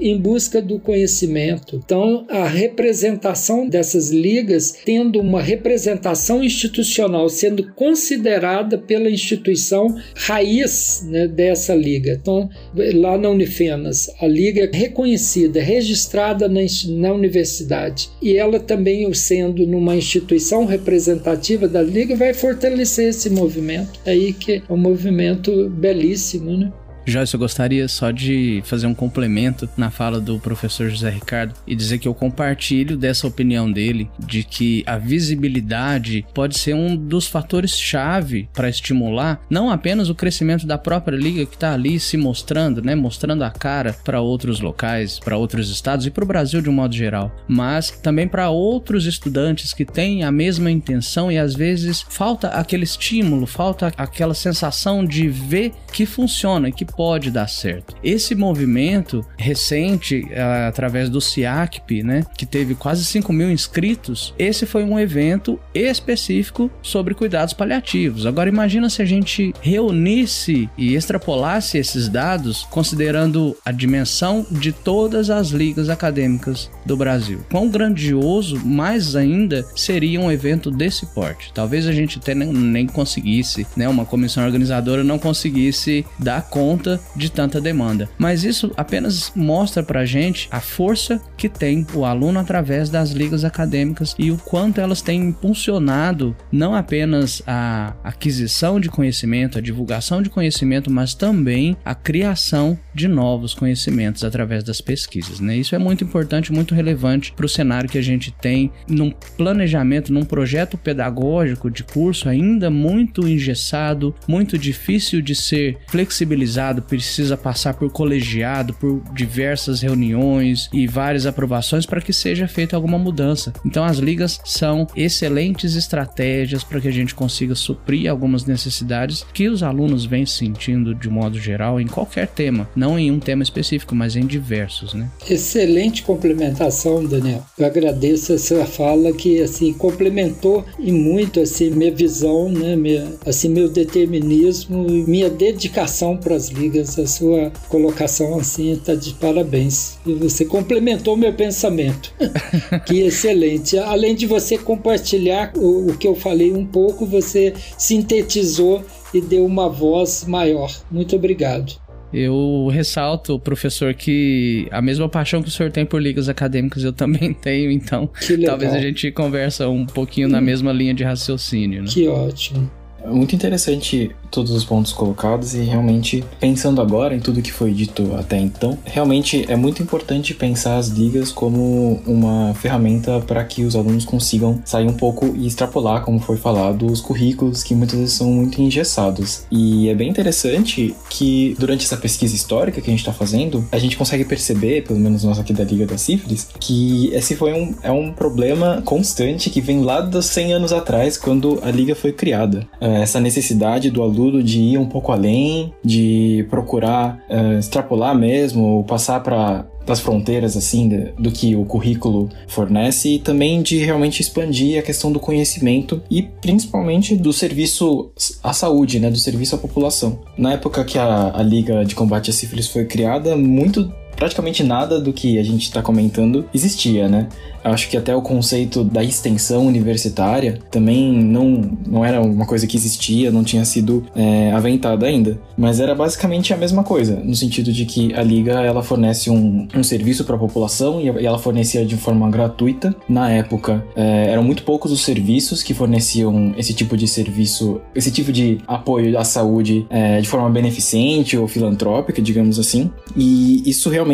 em 0.00 0.18
busca 0.18 0.60
do 0.60 0.78
conhecimento. 0.78 1.76
Então, 1.76 2.26
a 2.28 2.46
representação 2.46 3.68
dessas 3.68 4.10
ligas, 4.10 4.74
tendo 4.84 5.20
uma 5.20 5.40
representação 5.40 6.42
institucional, 6.42 7.28
sendo 7.28 7.72
considerada 7.72 8.76
pela 8.76 9.10
instituição 9.10 9.96
raiz 10.14 11.06
né, 11.08 11.26
dessa 11.26 11.74
liga. 11.74 12.18
Então, 12.20 12.50
lá 12.94 13.16
na 13.16 13.30
Unifenas, 13.30 14.10
a 14.20 14.26
liga 14.26 14.62
é 14.62 14.76
reconhecida, 14.76 15.60
registrada 15.60 16.48
na, 16.48 16.60
na 16.88 17.12
universidade, 17.12 18.10
e 18.20 18.36
ela 18.36 18.60
também, 18.60 19.12
sendo 19.14 19.66
numa 19.66 19.96
instituição 19.96 20.64
representativa 20.64 21.66
da 21.66 21.82
liga, 21.82 22.14
vai 22.14 22.34
fortalecer 22.34 23.08
esse 23.08 23.30
movimento. 23.30 24.00
É 24.04 24.18
aí 24.18 24.32
que 24.32 24.62
é 24.68 24.72
um 24.72 24.76
movimento 24.76 25.68
belíssimo, 25.70 26.56
né? 26.56 26.72
Joyce, 27.06 27.34
eu 27.34 27.40
gostaria 27.40 27.88
só 27.88 28.10
de 28.10 28.62
fazer 28.64 28.86
um 28.86 28.94
complemento 28.94 29.68
na 29.76 29.90
fala 29.90 30.20
do 30.20 30.38
professor 30.38 30.88
José 30.88 31.10
Ricardo 31.10 31.54
e 31.66 31.74
dizer 31.74 31.98
que 31.98 32.06
eu 32.06 32.14
compartilho 32.14 32.96
dessa 32.96 33.26
opinião 33.26 33.70
dele 33.70 34.10
de 34.18 34.42
que 34.44 34.82
a 34.86 34.98
visibilidade 34.98 36.26
pode 36.34 36.58
ser 36.58 36.74
um 36.74 36.94
dos 36.94 37.26
fatores-chave 37.26 38.48
para 38.52 38.68
estimular 38.68 39.40
não 39.48 39.70
apenas 39.70 40.08
o 40.08 40.14
crescimento 40.14 40.66
da 40.66 40.76
própria 40.76 41.16
liga 41.16 41.46
que 41.46 41.54
está 41.54 41.72
ali 41.72 41.98
se 41.98 42.16
mostrando, 42.16 42.82
né, 42.82 42.94
mostrando 42.94 43.42
a 43.42 43.50
cara 43.50 43.94
para 44.04 44.20
outros 44.20 44.60
locais, 44.60 45.18
para 45.18 45.36
outros 45.36 45.70
estados 45.70 46.06
e 46.06 46.10
para 46.10 46.24
o 46.24 46.26
Brasil 46.26 46.60
de 46.60 46.68
um 46.68 46.72
modo 46.72 46.94
geral, 46.94 47.34
mas 47.46 47.90
também 47.90 48.28
para 48.28 48.50
outros 48.50 49.06
estudantes 49.06 49.72
que 49.72 49.84
têm 49.84 50.24
a 50.24 50.32
mesma 50.32 50.70
intenção 50.70 51.32
e 51.32 51.38
às 51.38 51.54
vezes 51.54 52.04
falta 52.08 52.48
aquele 52.48 52.84
estímulo, 52.84 53.46
falta 53.46 53.92
aquela 53.96 54.34
sensação 54.34 55.04
de 55.04 55.28
ver 55.28 55.72
que 55.92 56.04
funciona, 56.04 56.70
que 56.70 56.84
pode 56.98 57.30
dar 57.30 57.48
certo. 57.48 57.94
Esse 58.02 58.34
movimento 58.34 59.24
recente, 59.36 60.26
eh, 60.32 60.66
através 60.66 61.08
do 61.08 61.20
CIACP, 61.20 62.02
né, 62.02 62.24
que 62.36 62.44
teve 62.44 62.74
quase 62.74 63.04
5 63.04 63.32
mil 63.32 63.52
inscritos, 63.52 64.34
esse 64.36 64.66
foi 64.66 64.82
um 64.82 64.98
evento 64.98 65.60
específico 65.72 66.68
sobre 66.82 67.14
cuidados 67.14 67.54
paliativos. 67.54 68.26
Agora 68.26 68.48
imagina 68.48 68.90
se 68.90 69.00
a 69.00 69.04
gente 69.04 69.54
reunisse 69.62 70.68
e 70.76 70.96
extrapolasse 70.96 71.78
esses 71.78 72.08
dados, 72.08 72.66
considerando 72.68 73.56
a 73.64 73.70
dimensão 73.70 74.44
de 74.50 74.72
todas 74.72 75.30
as 75.30 75.50
ligas 75.50 75.88
acadêmicas 75.88 76.68
do 76.84 76.96
Brasil. 76.96 77.46
Quão 77.48 77.68
grandioso, 77.68 78.58
mais 78.66 79.14
ainda, 79.14 79.64
seria 79.76 80.20
um 80.20 80.32
evento 80.32 80.68
desse 80.68 81.06
porte. 81.06 81.52
Talvez 81.54 81.86
a 81.86 81.92
gente 81.92 82.18
até 82.18 82.34
nem, 82.34 82.52
nem 82.52 82.86
conseguisse, 82.88 83.64
né, 83.76 83.88
uma 83.88 84.04
comissão 84.04 84.44
organizadora 84.44 85.04
não 85.04 85.16
conseguisse 85.16 86.04
dar 86.18 86.42
conta 86.42 86.77
conta 86.78 87.00
de 87.16 87.30
tanta 87.30 87.60
demanda. 87.60 88.08
Mas 88.16 88.44
isso 88.44 88.70
apenas 88.76 89.32
mostra 89.34 89.82
pra 89.82 90.06
gente 90.06 90.48
a 90.50 90.60
força 90.60 91.20
que 91.36 91.48
tem 91.48 91.84
o 91.92 92.04
aluno 92.04 92.38
através 92.38 92.88
das 92.88 93.10
ligas 93.10 93.44
acadêmicas 93.44 94.14
e 94.18 94.30
o 94.30 94.38
quanto 94.38 94.80
elas 94.80 95.02
têm 95.02 95.20
impulsionado 95.20 96.36
não 96.52 96.74
apenas 96.74 97.42
a 97.46 97.94
aquisição 98.04 98.78
de 98.78 98.88
conhecimento, 98.88 99.58
a 99.58 99.60
divulgação 99.60 100.22
de 100.22 100.30
conhecimento, 100.30 100.90
mas 100.90 101.14
também 101.14 101.76
a 101.84 101.94
criação 101.94 102.78
de 102.94 103.08
novos 103.08 103.54
conhecimentos 103.54 104.22
através 104.22 104.62
das 104.62 104.80
pesquisas. 104.80 105.40
Né? 105.40 105.56
Isso 105.56 105.74
é 105.74 105.78
muito 105.78 106.04
importante, 106.04 106.52
muito 106.52 106.74
relevante 106.74 107.32
para 107.32 107.46
o 107.46 107.48
cenário 107.48 107.88
que 107.88 107.98
a 107.98 108.02
gente 108.02 108.30
tem 108.30 108.70
num 108.88 109.10
planejamento, 109.36 110.12
num 110.12 110.24
projeto 110.24 110.78
pedagógico 110.78 111.70
de 111.70 111.82
curso 111.82 112.28
ainda 112.28 112.70
muito 112.70 113.26
engessado, 113.26 114.14
muito 114.28 114.56
difícil 114.56 115.20
de 115.20 115.34
ser 115.34 115.78
flexibilizado, 115.88 116.67
precisa 116.82 117.36
passar 117.36 117.74
por 117.74 117.90
colegiado, 117.90 118.74
por 118.74 119.02
diversas 119.14 119.80
reuniões 119.80 120.68
e 120.72 120.86
várias 120.86 121.26
aprovações 121.26 121.86
para 121.86 122.00
que 122.00 122.12
seja 122.12 122.46
feita 122.46 122.76
alguma 122.76 122.98
mudança. 122.98 123.52
Então 123.64 123.84
as 123.84 123.98
ligas 123.98 124.40
são 124.44 124.86
excelentes 124.94 125.74
estratégias 125.74 126.62
para 126.64 126.80
que 126.80 126.88
a 126.88 126.92
gente 126.92 127.14
consiga 127.14 127.54
suprir 127.54 128.10
algumas 128.10 128.44
necessidades 128.44 129.24
que 129.32 129.48
os 129.48 129.62
alunos 129.62 130.04
vêm 130.04 130.26
sentindo 130.26 130.94
de 130.94 131.08
modo 131.08 131.38
geral 131.38 131.80
em 131.80 131.86
qualquer 131.86 132.28
tema, 132.28 132.68
não 132.74 132.98
em 132.98 133.10
um 133.10 133.18
tema 133.18 133.42
específico, 133.42 133.94
mas 133.94 134.16
em 134.16 134.26
diversos, 134.26 134.94
né? 134.94 135.08
Excelente 135.28 136.02
complementação, 136.02 137.04
Daniel. 137.04 137.44
Eu 137.58 137.66
agradeço 137.66 138.32
essa 138.32 138.64
fala 138.66 139.12
que 139.12 139.40
assim 139.40 139.72
complementou 139.72 140.64
e 140.78 140.92
muito 140.92 141.40
assim 141.40 141.70
minha 141.70 141.92
visão, 141.92 142.48
né, 142.50 142.76
minha, 142.76 143.12
assim 143.26 143.48
meu 143.48 143.68
determinismo 143.68 144.86
e 144.88 145.04
minha 145.04 145.30
dedicação 145.30 146.16
para 146.16 146.34
as 146.34 146.48
ligas. 146.58 146.98
A 146.98 147.06
sua 147.06 147.50
colocação 147.68 148.38
assim 148.38 148.72
está 148.72 148.94
de 148.94 149.14
parabéns. 149.14 149.98
E 150.06 150.12
você 150.14 150.44
complementou 150.44 151.16
meu 151.16 151.32
pensamento. 151.32 152.12
que 152.86 153.00
excelente. 153.00 153.78
Além 153.78 154.14
de 154.14 154.26
você 154.26 154.58
compartilhar 154.58 155.52
o, 155.56 155.90
o 155.90 155.96
que 155.96 156.06
eu 156.06 156.14
falei 156.14 156.52
um 156.52 156.66
pouco, 156.66 157.06
você 157.06 157.54
sintetizou 157.76 158.84
e 159.12 159.20
deu 159.20 159.44
uma 159.44 159.68
voz 159.68 160.24
maior. 160.26 160.70
Muito 160.90 161.16
obrigado. 161.16 161.72
Eu 162.12 162.68
ressalto, 162.72 163.38
professor, 163.38 163.92
que 163.92 164.66
a 164.70 164.80
mesma 164.80 165.08
paixão 165.08 165.42
que 165.42 165.48
o 165.48 165.50
senhor 165.50 165.70
tem 165.70 165.84
por 165.84 166.00
ligas 166.00 166.28
acadêmicas 166.28 166.82
eu 166.82 166.92
também 166.92 167.32
tenho, 167.34 167.70
então 167.70 168.08
talvez 168.46 168.72
a 168.72 168.80
gente 168.80 169.10
conversa 169.12 169.68
um 169.68 169.84
pouquinho 169.84 170.28
na 170.28 170.40
mesma 170.40 170.72
linha 170.72 170.94
de 170.94 171.04
raciocínio. 171.04 171.82
Né? 171.82 171.88
Que 171.88 172.08
ótimo. 172.08 172.70
É 173.02 173.08
muito 173.08 173.34
interessante 173.34 174.10
todos 174.30 174.50
os 174.52 174.64
pontos 174.64 174.92
colocados 174.92 175.54
e 175.54 175.62
realmente 175.62 176.24
pensando 176.38 176.80
agora 176.80 177.14
em 177.14 177.20
tudo 177.20 177.42
que 177.42 177.52
foi 177.52 177.72
dito 177.72 178.14
até 178.16 178.38
então, 178.38 178.78
realmente 178.84 179.44
é 179.48 179.56
muito 179.56 179.82
importante 179.82 180.34
pensar 180.34 180.76
as 180.76 180.88
ligas 180.88 181.32
como 181.32 182.00
uma 182.06 182.54
ferramenta 182.54 183.20
para 183.20 183.42
que 183.44 183.64
os 183.64 183.74
alunos 183.74 184.04
consigam 184.04 184.60
sair 184.64 184.86
um 184.86 184.92
pouco 184.92 185.34
e 185.34 185.46
extrapolar, 185.46 186.02
como 186.02 186.18
foi 186.18 186.36
falado, 186.36 186.86
os 186.86 187.00
currículos 187.00 187.62
que 187.62 187.74
muitas 187.74 187.98
vezes 187.98 188.14
são 188.14 188.30
muito 188.30 188.60
engessados. 188.60 189.44
E 189.50 189.88
é 189.88 189.94
bem 189.94 190.08
interessante 190.10 190.94
que 191.08 191.56
durante 191.58 191.84
essa 191.84 191.96
pesquisa 191.96 192.34
histórica 192.34 192.80
que 192.80 192.88
a 192.88 192.92
gente 192.92 193.00
está 193.00 193.12
fazendo, 193.12 193.66
a 193.72 193.78
gente 193.78 193.96
consegue 193.96 194.24
perceber, 194.24 194.84
pelo 194.84 194.98
menos 194.98 195.24
nós 195.24 195.38
aqui 195.38 195.52
da 195.52 195.64
Liga 195.64 195.86
da 195.86 195.96
Sífilis, 195.96 196.48
que 196.60 197.10
esse 197.12 197.34
foi 197.34 197.52
um, 197.52 197.74
é 197.82 197.90
um 197.90 198.12
problema 198.12 198.82
constante 198.84 199.50
que 199.50 199.60
vem 199.60 199.82
lá 199.82 200.00
dos 200.00 200.26
100 200.26 200.52
anos 200.52 200.72
atrás, 200.72 201.16
quando 201.16 201.58
a 201.62 201.70
Liga 201.70 201.94
foi 201.94 202.12
criada. 202.12 202.66
É, 202.88 203.02
essa 203.02 203.20
necessidade 203.20 203.90
do 203.90 204.02
aluno 204.02 204.42
de 204.42 204.60
ir 204.60 204.78
um 204.78 204.86
pouco 204.86 205.12
além, 205.12 205.72
de 205.84 206.46
procurar 206.48 207.20
uh, 207.28 207.58
extrapolar 207.58 208.16
mesmo, 208.16 208.84
passar 208.88 209.20
para 209.20 209.66
das 209.86 210.00
fronteiras 210.00 210.54
assim 210.54 211.08
do 211.18 211.30
que 211.32 211.56
o 211.56 211.64
currículo 211.64 212.28
fornece 212.46 213.14
e 213.14 213.18
também 213.18 213.62
de 213.62 213.78
realmente 213.78 214.20
expandir 214.20 214.78
a 214.78 214.82
questão 214.82 215.10
do 215.10 215.18
conhecimento 215.18 216.02
e 216.10 216.22
principalmente 216.22 217.16
do 217.16 217.32
serviço 217.32 218.10
à 218.42 218.52
saúde, 218.52 219.00
né, 219.00 219.10
do 219.10 219.16
serviço 219.16 219.54
à 219.54 219.58
população. 219.58 220.20
Na 220.36 220.52
época 220.52 220.84
que 220.84 220.98
a, 220.98 221.32
a 221.34 221.42
Liga 221.42 221.86
de 221.86 221.94
Combate 221.94 222.28
à 222.28 222.34
Sífilis 222.34 222.68
foi 222.68 222.84
criada, 222.84 223.34
muito 223.34 223.90
praticamente 224.18 224.64
nada 224.64 225.00
do 225.00 225.12
que 225.12 225.38
a 225.38 225.42
gente 225.42 225.62
está 225.62 225.80
comentando 225.80 226.44
existia, 226.52 227.08
né? 227.08 227.28
Acho 227.62 227.88
que 227.88 227.96
até 227.96 228.14
o 228.14 228.22
conceito 228.22 228.84
da 228.84 229.02
extensão 229.02 229.66
universitária 229.66 230.58
também 230.70 231.12
não, 231.12 231.70
não 231.86 232.04
era 232.04 232.20
uma 232.20 232.46
coisa 232.46 232.66
que 232.66 232.76
existia, 232.76 233.30
não 233.30 233.44
tinha 233.44 233.64
sido 233.64 234.04
é, 234.14 234.52
aventada 234.52 235.06
ainda. 235.06 235.38
Mas 235.56 235.80
era 235.80 235.94
basicamente 235.94 236.52
a 236.54 236.56
mesma 236.56 236.82
coisa, 236.84 237.16
no 237.16 237.34
sentido 237.34 237.72
de 237.72 237.84
que 237.84 238.14
a 238.14 238.22
Liga 238.22 238.52
ela 238.52 238.82
fornece 238.82 239.28
um, 239.30 239.68
um 239.74 239.82
serviço 239.82 240.24
para 240.24 240.36
a 240.36 240.38
população 240.38 241.00
e 241.00 241.08
ela 241.24 241.38
fornecia 241.38 241.84
de 241.84 241.96
forma 241.96 242.28
gratuita. 242.30 242.94
Na 243.08 243.30
época, 243.30 243.84
é, 243.94 244.30
eram 244.30 244.42
muito 244.42 244.62
poucos 244.62 244.92
os 244.92 245.04
serviços 245.04 245.62
que 245.62 245.74
forneciam 245.74 246.54
esse 246.56 246.72
tipo 246.72 246.96
de 246.96 247.06
serviço, 247.06 247.80
esse 247.94 248.10
tipo 248.10 248.32
de 248.32 248.58
apoio 248.66 249.18
à 249.18 249.24
saúde 249.24 249.86
é, 249.90 250.20
de 250.20 250.28
forma 250.28 250.48
beneficente 250.48 251.36
ou 251.36 251.46
filantrópica, 251.46 252.22
digamos 252.22 252.58
assim. 252.58 252.90
E 253.16 253.68
isso 253.68 253.90
realmente 253.90 254.07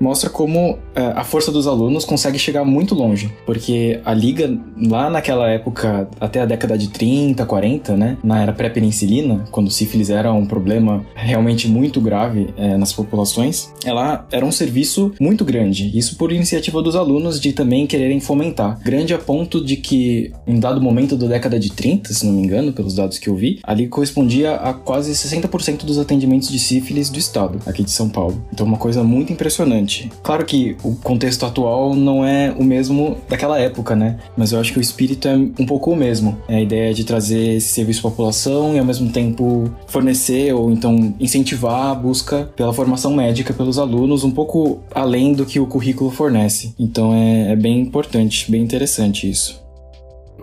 mostra 0.00 0.30
como 0.30 0.78
é, 0.94 1.02
a 1.02 1.24
força 1.24 1.52
dos 1.52 1.66
alunos 1.66 2.04
consegue 2.04 2.38
chegar 2.38 2.64
muito 2.64 2.88
muito 2.88 2.94
longe, 2.94 3.30
porque 3.44 4.00
a 4.04 4.14
liga 4.14 4.56
lá 4.80 5.10
naquela 5.10 5.48
época, 5.50 6.08
até 6.20 6.40
a 6.40 6.46
década 6.46 6.78
de 6.78 6.88
30, 6.88 7.44
40, 7.44 7.96
né, 7.96 8.16
na 8.22 8.40
era 8.40 8.52
pré-penicilina, 8.52 9.44
quando 9.50 9.70
sífilis 9.70 10.08
era 10.10 10.32
um 10.32 10.46
problema 10.46 11.04
realmente 11.14 11.68
muito 11.68 12.00
grave 12.00 12.48
é, 12.56 12.76
nas 12.76 12.92
populações, 12.92 13.72
ela 13.84 14.26
era 14.30 14.46
um 14.46 14.52
serviço 14.52 15.12
muito 15.20 15.44
grande. 15.44 15.90
Isso 15.96 16.16
por 16.16 16.32
iniciativa 16.32 16.80
dos 16.80 16.96
alunos 16.96 17.40
de 17.40 17.52
também 17.52 17.86
quererem 17.86 18.20
fomentar. 18.20 18.80
Grande 18.82 19.12
a 19.12 19.18
ponto 19.18 19.62
de 19.62 19.76
que, 19.76 20.32
em 20.46 20.60
dado 20.60 20.80
momento 20.80 21.16
da 21.16 21.26
década 21.26 21.58
de 21.58 21.72
30, 21.72 22.12
se 22.12 22.24
não 22.24 22.32
me 22.32 22.42
engano, 22.42 22.72
pelos 22.72 22.94
dados 22.94 23.18
que 23.18 23.28
eu 23.28 23.34
vi, 23.34 23.58
ali 23.64 23.88
correspondia 23.88 24.54
a 24.54 24.72
quase 24.72 25.12
60% 25.12 25.84
dos 25.84 25.98
atendimentos 25.98 26.48
de 26.48 26.58
sífilis 26.58 27.10
do 27.10 27.18
estado, 27.18 27.58
aqui 27.66 27.82
de 27.82 27.90
São 27.90 28.08
Paulo. 28.08 28.42
Então, 28.52 28.64
uma 28.64 28.78
coisa 28.78 29.02
muito 29.28 29.32
impressionante. 29.32 30.10
Claro 30.22 30.44
que 30.44 30.76
o 30.82 30.94
contexto 30.96 31.44
atual 31.44 31.94
não 31.94 32.24
é 32.24 32.52
o 32.56 32.64
mesmo 32.64 33.18
daquela 33.28 33.58
época, 33.58 33.94
né? 33.94 34.18
Mas 34.36 34.52
eu 34.52 34.60
acho 34.60 34.72
que 34.72 34.78
o 34.78 34.82
espírito 34.82 35.28
é 35.28 35.34
um 35.34 35.66
pouco 35.66 35.90
o 35.90 35.96
mesmo. 35.96 36.38
É 36.48 36.56
a 36.56 36.60
ideia 36.60 36.94
de 36.94 37.04
trazer 37.04 37.56
esse 37.56 37.68
serviço 37.68 38.06
à 38.06 38.10
população 38.10 38.74
e 38.74 38.78
ao 38.78 38.84
mesmo 38.84 39.10
tempo 39.10 39.70
fornecer 39.86 40.52
ou 40.54 40.70
então 40.70 41.14
incentivar 41.20 41.90
a 41.90 41.94
busca 41.94 42.50
pela 42.56 42.72
formação 42.72 43.14
médica 43.14 43.52
pelos 43.52 43.78
alunos, 43.78 44.24
um 44.24 44.30
pouco 44.30 44.80
além 44.94 45.32
do 45.32 45.44
que 45.44 45.60
o 45.60 45.66
currículo 45.66 46.10
fornece. 46.10 46.74
Então 46.78 47.14
é, 47.14 47.52
é 47.52 47.56
bem 47.56 47.80
importante, 47.80 48.50
bem 48.50 48.62
interessante 48.62 49.28
isso 49.28 49.67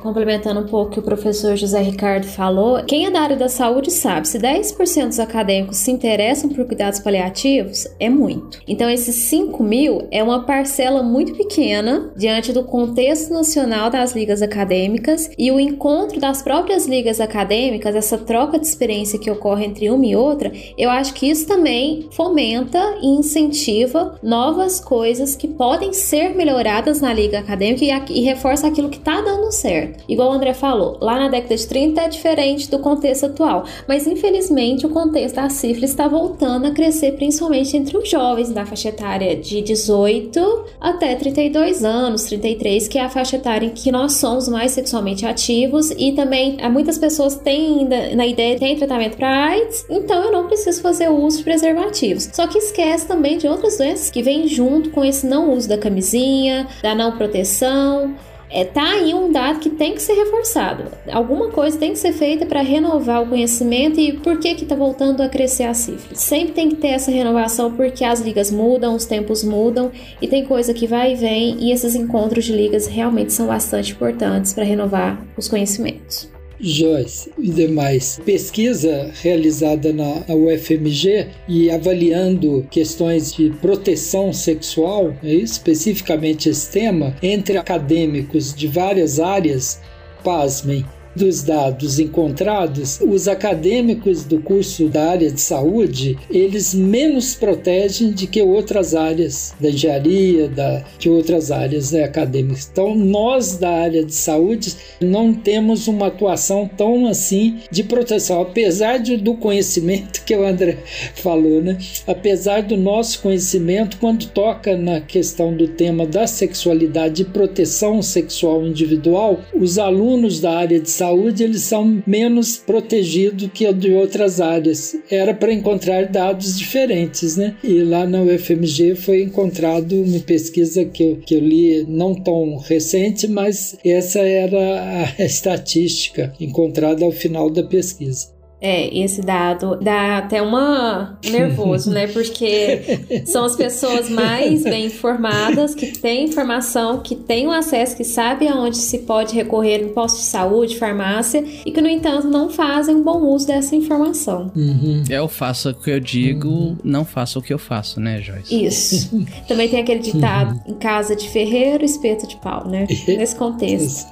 complementando 0.05 0.59
um 0.59 0.67
pouco 0.67 0.85
o 0.85 0.93
que 0.93 0.99
o 0.99 1.03
professor 1.03 1.55
José 1.55 1.81
Ricardo 1.81 2.25
falou, 2.25 2.83
quem 2.83 3.07
é 3.07 3.11
da 3.11 3.21
área 3.21 3.35
da 3.35 3.49
saúde 3.49 3.89
sabe, 3.89 4.27
se 4.27 4.37
10% 4.37 5.07
dos 5.07 5.19
acadêmicos 5.19 5.77
se 5.77 5.91
interessam 5.91 6.47
por 6.49 6.63
cuidados 6.65 6.99
paliativos, 6.99 7.87
é 7.99 8.07
muito. 8.07 8.59
Então, 8.67 8.87
esses 8.87 9.15
5 9.15 9.63
mil 9.63 10.07
é 10.11 10.23
uma 10.23 10.45
parcela 10.45 11.01
muito 11.01 11.33
pequena 11.33 12.11
diante 12.15 12.53
do 12.53 12.63
contexto 12.63 13.33
nacional 13.33 13.89
das 13.89 14.13
ligas 14.13 14.43
acadêmicas 14.43 15.31
e 15.37 15.51
o 15.51 15.59
encontro 15.59 16.19
das 16.19 16.43
próprias 16.43 16.85
ligas 16.85 17.19
acadêmicas, 17.19 17.95
essa 17.95 18.17
troca 18.17 18.59
de 18.59 18.67
experiência 18.67 19.17
que 19.17 19.31
ocorre 19.31 19.65
entre 19.65 19.89
uma 19.89 20.05
e 20.05 20.15
outra, 20.15 20.51
eu 20.77 20.91
acho 20.91 21.15
que 21.15 21.27
isso 21.27 21.47
também 21.47 22.07
fomenta 22.11 22.79
e 23.01 23.07
incentiva 23.07 24.19
novas 24.21 24.79
coisas 24.79 25.35
que 25.35 25.47
podem 25.47 25.93
ser 25.93 26.35
melhoradas 26.35 27.01
na 27.01 27.11
liga 27.11 27.39
acadêmica 27.39 27.83
e, 28.11 28.19
e 28.19 28.21
reforça 28.21 28.67
aquilo 28.67 28.89
que 28.89 28.97
está 28.97 29.21
dando 29.21 29.51
certo. 29.51 29.94
Igual 30.07 30.29
o 30.29 30.33
André 30.33 30.53
falou, 30.53 30.97
lá 31.01 31.17
na 31.17 31.27
década 31.27 31.55
de 31.55 31.67
30 31.67 32.01
é 32.01 32.09
diferente 32.09 32.69
do 32.69 32.79
contexto 32.79 33.25
atual, 33.25 33.65
mas 33.87 34.07
infelizmente 34.07 34.85
o 34.85 34.89
contexto 34.89 35.35
da 35.35 35.49
sífilis 35.49 35.91
está 35.91 36.07
voltando 36.07 36.67
a 36.67 36.71
crescer 36.71 37.13
principalmente 37.13 37.75
entre 37.75 37.97
os 37.97 38.09
jovens 38.09 38.49
da 38.49 38.65
faixa 38.65 38.89
etária 38.89 39.35
de 39.35 39.61
18 39.61 40.65
até 40.79 41.15
32 41.15 41.83
anos, 41.83 42.23
33, 42.23 42.87
que 42.87 42.97
é 42.97 43.03
a 43.03 43.09
faixa 43.09 43.35
etária 43.35 43.65
em 43.65 43.69
que 43.69 43.91
nós 43.91 44.13
somos 44.13 44.47
mais 44.47 44.71
sexualmente 44.71 45.25
ativos 45.25 45.91
e 45.91 46.11
também 46.13 46.57
muitas 46.71 46.97
pessoas 46.97 47.35
têm 47.35 47.79
ainda 47.79 48.15
na 48.15 48.25
ideia 48.25 48.57
tem 48.57 48.75
tratamento 48.75 49.17
para 49.17 49.45
AIDS, 49.45 49.85
então 49.89 50.23
eu 50.23 50.31
não 50.31 50.47
preciso 50.47 50.81
fazer 50.81 51.09
uso 51.09 51.39
de 51.39 51.43
preservativos. 51.43 52.29
Só 52.33 52.47
que 52.47 52.57
esquece 52.57 53.07
também 53.07 53.37
de 53.37 53.47
outras 53.47 53.77
doenças 53.77 54.09
que 54.09 54.21
vêm 54.21 54.47
junto 54.47 54.89
com 54.91 55.03
esse 55.03 55.25
não 55.25 55.53
uso 55.53 55.67
da 55.67 55.77
camisinha, 55.77 56.67
da 56.81 56.93
não 56.93 57.17
proteção 57.17 58.15
é, 58.55 58.63
tá 58.63 58.83
aí 58.83 59.13
um 59.13 59.29
dado 59.33 59.59
que 59.59 59.69
tem 59.69 59.93
que 59.93 60.01
ser 60.01 60.13
reforçado. 60.13 60.85
Alguma 61.11 61.49
coisa 61.49 61.77
tem 61.77 61.91
que 61.91 61.99
ser 61.99 62.13
feita 62.13 62.45
para 62.45 62.61
renovar 62.61 63.21
o 63.21 63.27
conhecimento 63.27 63.99
e 63.99 64.13
por 64.13 64.39
que 64.39 64.55
que 64.55 64.65
tá 64.65 64.75
voltando 64.75 65.21
a 65.21 65.27
crescer 65.27 65.63
a 65.63 65.73
sífilis. 65.73 66.21
Sempre 66.21 66.53
tem 66.53 66.69
que 66.69 66.77
ter 66.77 66.87
essa 66.87 67.11
renovação 67.11 67.73
porque 67.73 68.05
as 68.05 68.21
ligas 68.21 68.49
mudam, 68.49 68.95
os 68.95 69.05
tempos 69.05 69.43
mudam 69.43 69.91
e 70.21 70.27
tem 70.27 70.45
coisa 70.45 70.73
que 70.73 70.87
vai 70.87 71.11
e 71.11 71.15
vem 71.15 71.57
e 71.59 71.71
esses 71.73 71.95
encontros 71.95 72.45
de 72.45 72.53
ligas 72.53 72.87
realmente 72.87 73.33
são 73.33 73.47
bastante 73.47 73.91
importantes 73.91 74.53
para 74.53 74.63
renovar 74.63 75.21
os 75.35 75.49
conhecimentos. 75.49 76.34
Joyce 76.59 77.31
e 77.37 77.49
demais. 77.49 78.19
Pesquisa 78.25 79.11
realizada 79.21 79.91
na 79.91 80.23
UFMG 80.33 81.27
e 81.47 81.69
avaliando 81.69 82.65
questões 82.69 83.33
de 83.33 83.49
proteção 83.61 84.31
sexual, 84.33 85.15
é 85.23 85.33
especificamente 85.33 86.49
esse 86.49 86.71
tema, 86.71 87.15
entre 87.21 87.57
acadêmicos 87.57 88.53
de 88.53 88.67
várias 88.67 89.19
áreas, 89.19 89.81
pasmem, 90.23 90.85
dos 91.15 91.41
dados 91.41 91.99
encontrados, 91.99 92.99
os 93.01 93.27
acadêmicos 93.27 94.23
do 94.23 94.39
curso 94.39 94.89
da 94.89 95.09
área 95.09 95.31
de 95.31 95.39
saúde, 95.39 96.17
eles 96.29 96.73
menos 96.73 97.33
protegem 97.35 98.11
do 98.11 98.27
que 98.27 98.41
outras 98.41 98.93
áreas 98.93 99.53
da 99.59 99.69
engenharia, 99.69 100.47
da, 100.49 100.83
de 100.99 101.09
outras 101.09 101.51
áreas 101.51 101.91
né, 101.91 102.03
acadêmicas. 102.03 102.69
Então, 102.71 102.93
nós 102.93 103.57
da 103.57 103.69
área 103.69 104.03
de 104.03 104.13
saúde 104.13 104.75
não 104.99 105.33
temos 105.33 105.87
uma 105.87 106.07
atuação 106.07 106.69
tão 106.75 107.07
assim 107.07 107.59
de 107.71 107.83
proteção, 107.83 108.41
apesar 108.41 108.97
de, 108.97 109.15
do 109.15 109.35
conhecimento 109.35 110.23
que 110.25 110.35
o 110.35 110.45
André 110.45 110.77
falou, 111.15 111.61
né? 111.61 111.77
Apesar 112.05 112.61
do 112.63 112.75
nosso 112.75 113.21
conhecimento, 113.21 113.97
quando 113.97 114.27
toca 114.27 114.75
na 114.75 114.99
questão 114.99 115.55
do 115.55 115.67
tema 115.67 116.05
da 116.05 116.27
sexualidade 116.27 117.21
e 117.21 117.25
proteção 117.25 118.01
sexual 118.01 118.65
individual, 118.65 119.39
os 119.53 119.77
alunos 119.77 120.39
da 120.39 120.51
área 120.57 120.79
de 120.79 120.89
saúde 120.89 121.04
saúde 121.05 121.43
eles 121.43 121.61
são 121.61 122.01
menos 122.07 122.57
protegidos 122.57 123.49
que 123.53 123.71
de 123.73 123.91
outras 123.91 124.41
áreas. 124.41 124.95
Era 125.09 125.33
para 125.33 125.53
encontrar 125.53 126.07
dados 126.07 126.57
diferentes, 126.57 127.37
né? 127.37 127.55
E 127.63 127.83
lá 127.83 128.05
na 128.05 128.21
UFMG 128.21 128.95
foi 128.95 129.21
encontrado 129.21 130.01
uma 130.01 130.19
pesquisa 130.19 130.83
que 130.85 131.03
eu, 131.03 131.17
que 131.17 131.35
eu 131.35 131.39
li 131.39 131.85
não 131.87 132.15
tão 132.15 132.57
recente, 132.57 133.27
mas 133.27 133.77
essa 133.85 134.19
era 134.19 135.03
a 135.19 135.21
estatística 135.23 136.33
encontrada 136.39 137.05
ao 137.05 137.11
final 137.11 137.49
da 137.49 137.63
pesquisa. 137.63 138.34
É, 138.67 138.97
esse 138.97 139.21
dado 139.21 139.77
dá 139.79 140.17
até 140.17 140.41
uma 140.41 141.19
nervoso, 141.23 141.91
né? 141.91 142.07
Porque 142.07 142.81
são 143.27 143.45
as 143.45 143.55
pessoas 143.55 144.09
mais 144.09 144.63
bem 144.63 144.87
informadas, 144.87 145.75
que 145.75 145.95
têm 145.99 146.25
informação, 146.25 146.99
que 146.99 147.15
têm 147.15 147.45
o 147.45 147.51
acesso, 147.51 147.95
que 147.95 148.03
sabem 148.03 148.49
aonde 148.49 148.77
se 148.77 148.99
pode 148.99 149.35
recorrer 149.35 149.83
no 149.83 149.89
posto 149.89 150.17
de 150.17 150.23
saúde, 150.23 150.79
farmácia, 150.79 151.45
e 151.63 151.71
que, 151.71 151.79
no 151.79 151.87
entanto, 151.87 152.27
não 152.27 152.49
fazem 152.49 152.95
um 152.95 153.03
bom 153.03 153.21
uso 153.27 153.45
dessa 153.45 153.75
informação. 153.75 154.51
Uhum. 154.55 155.03
É, 155.11 155.19
eu 155.19 155.27
faço 155.27 155.69
o 155.69 155.73
que 155.75 155.91
eu 155.91 155.99
digo, 155.99 156.49
uhum. 156.49 156.77
não 156.83 157.05
faço 157.05 157.37
o 157.37 157.43
que 157.43 157.53
eu 157.53 157.59
faço, 157.59 157.99
né, 157.99 158.19
Joyce? 158.19 158.65
Isso. 158.65 159.23
Também 159.47 159.69
tem 159.69 159.79
aquele 159.79 159.99
ditado, 159.99 160.59
uhum. 160.65 160.73
em 160.73 160.79
casa 160.79 161.15
de 161.15 161.29
ferreiro, 161.29 161.85
espeto 161.85 162.25
de 162.25 162.35
pau, 162.37 162.67
né? 162.67 162.87
Nesse 163.07 163.35
contexto. 163.35 164.07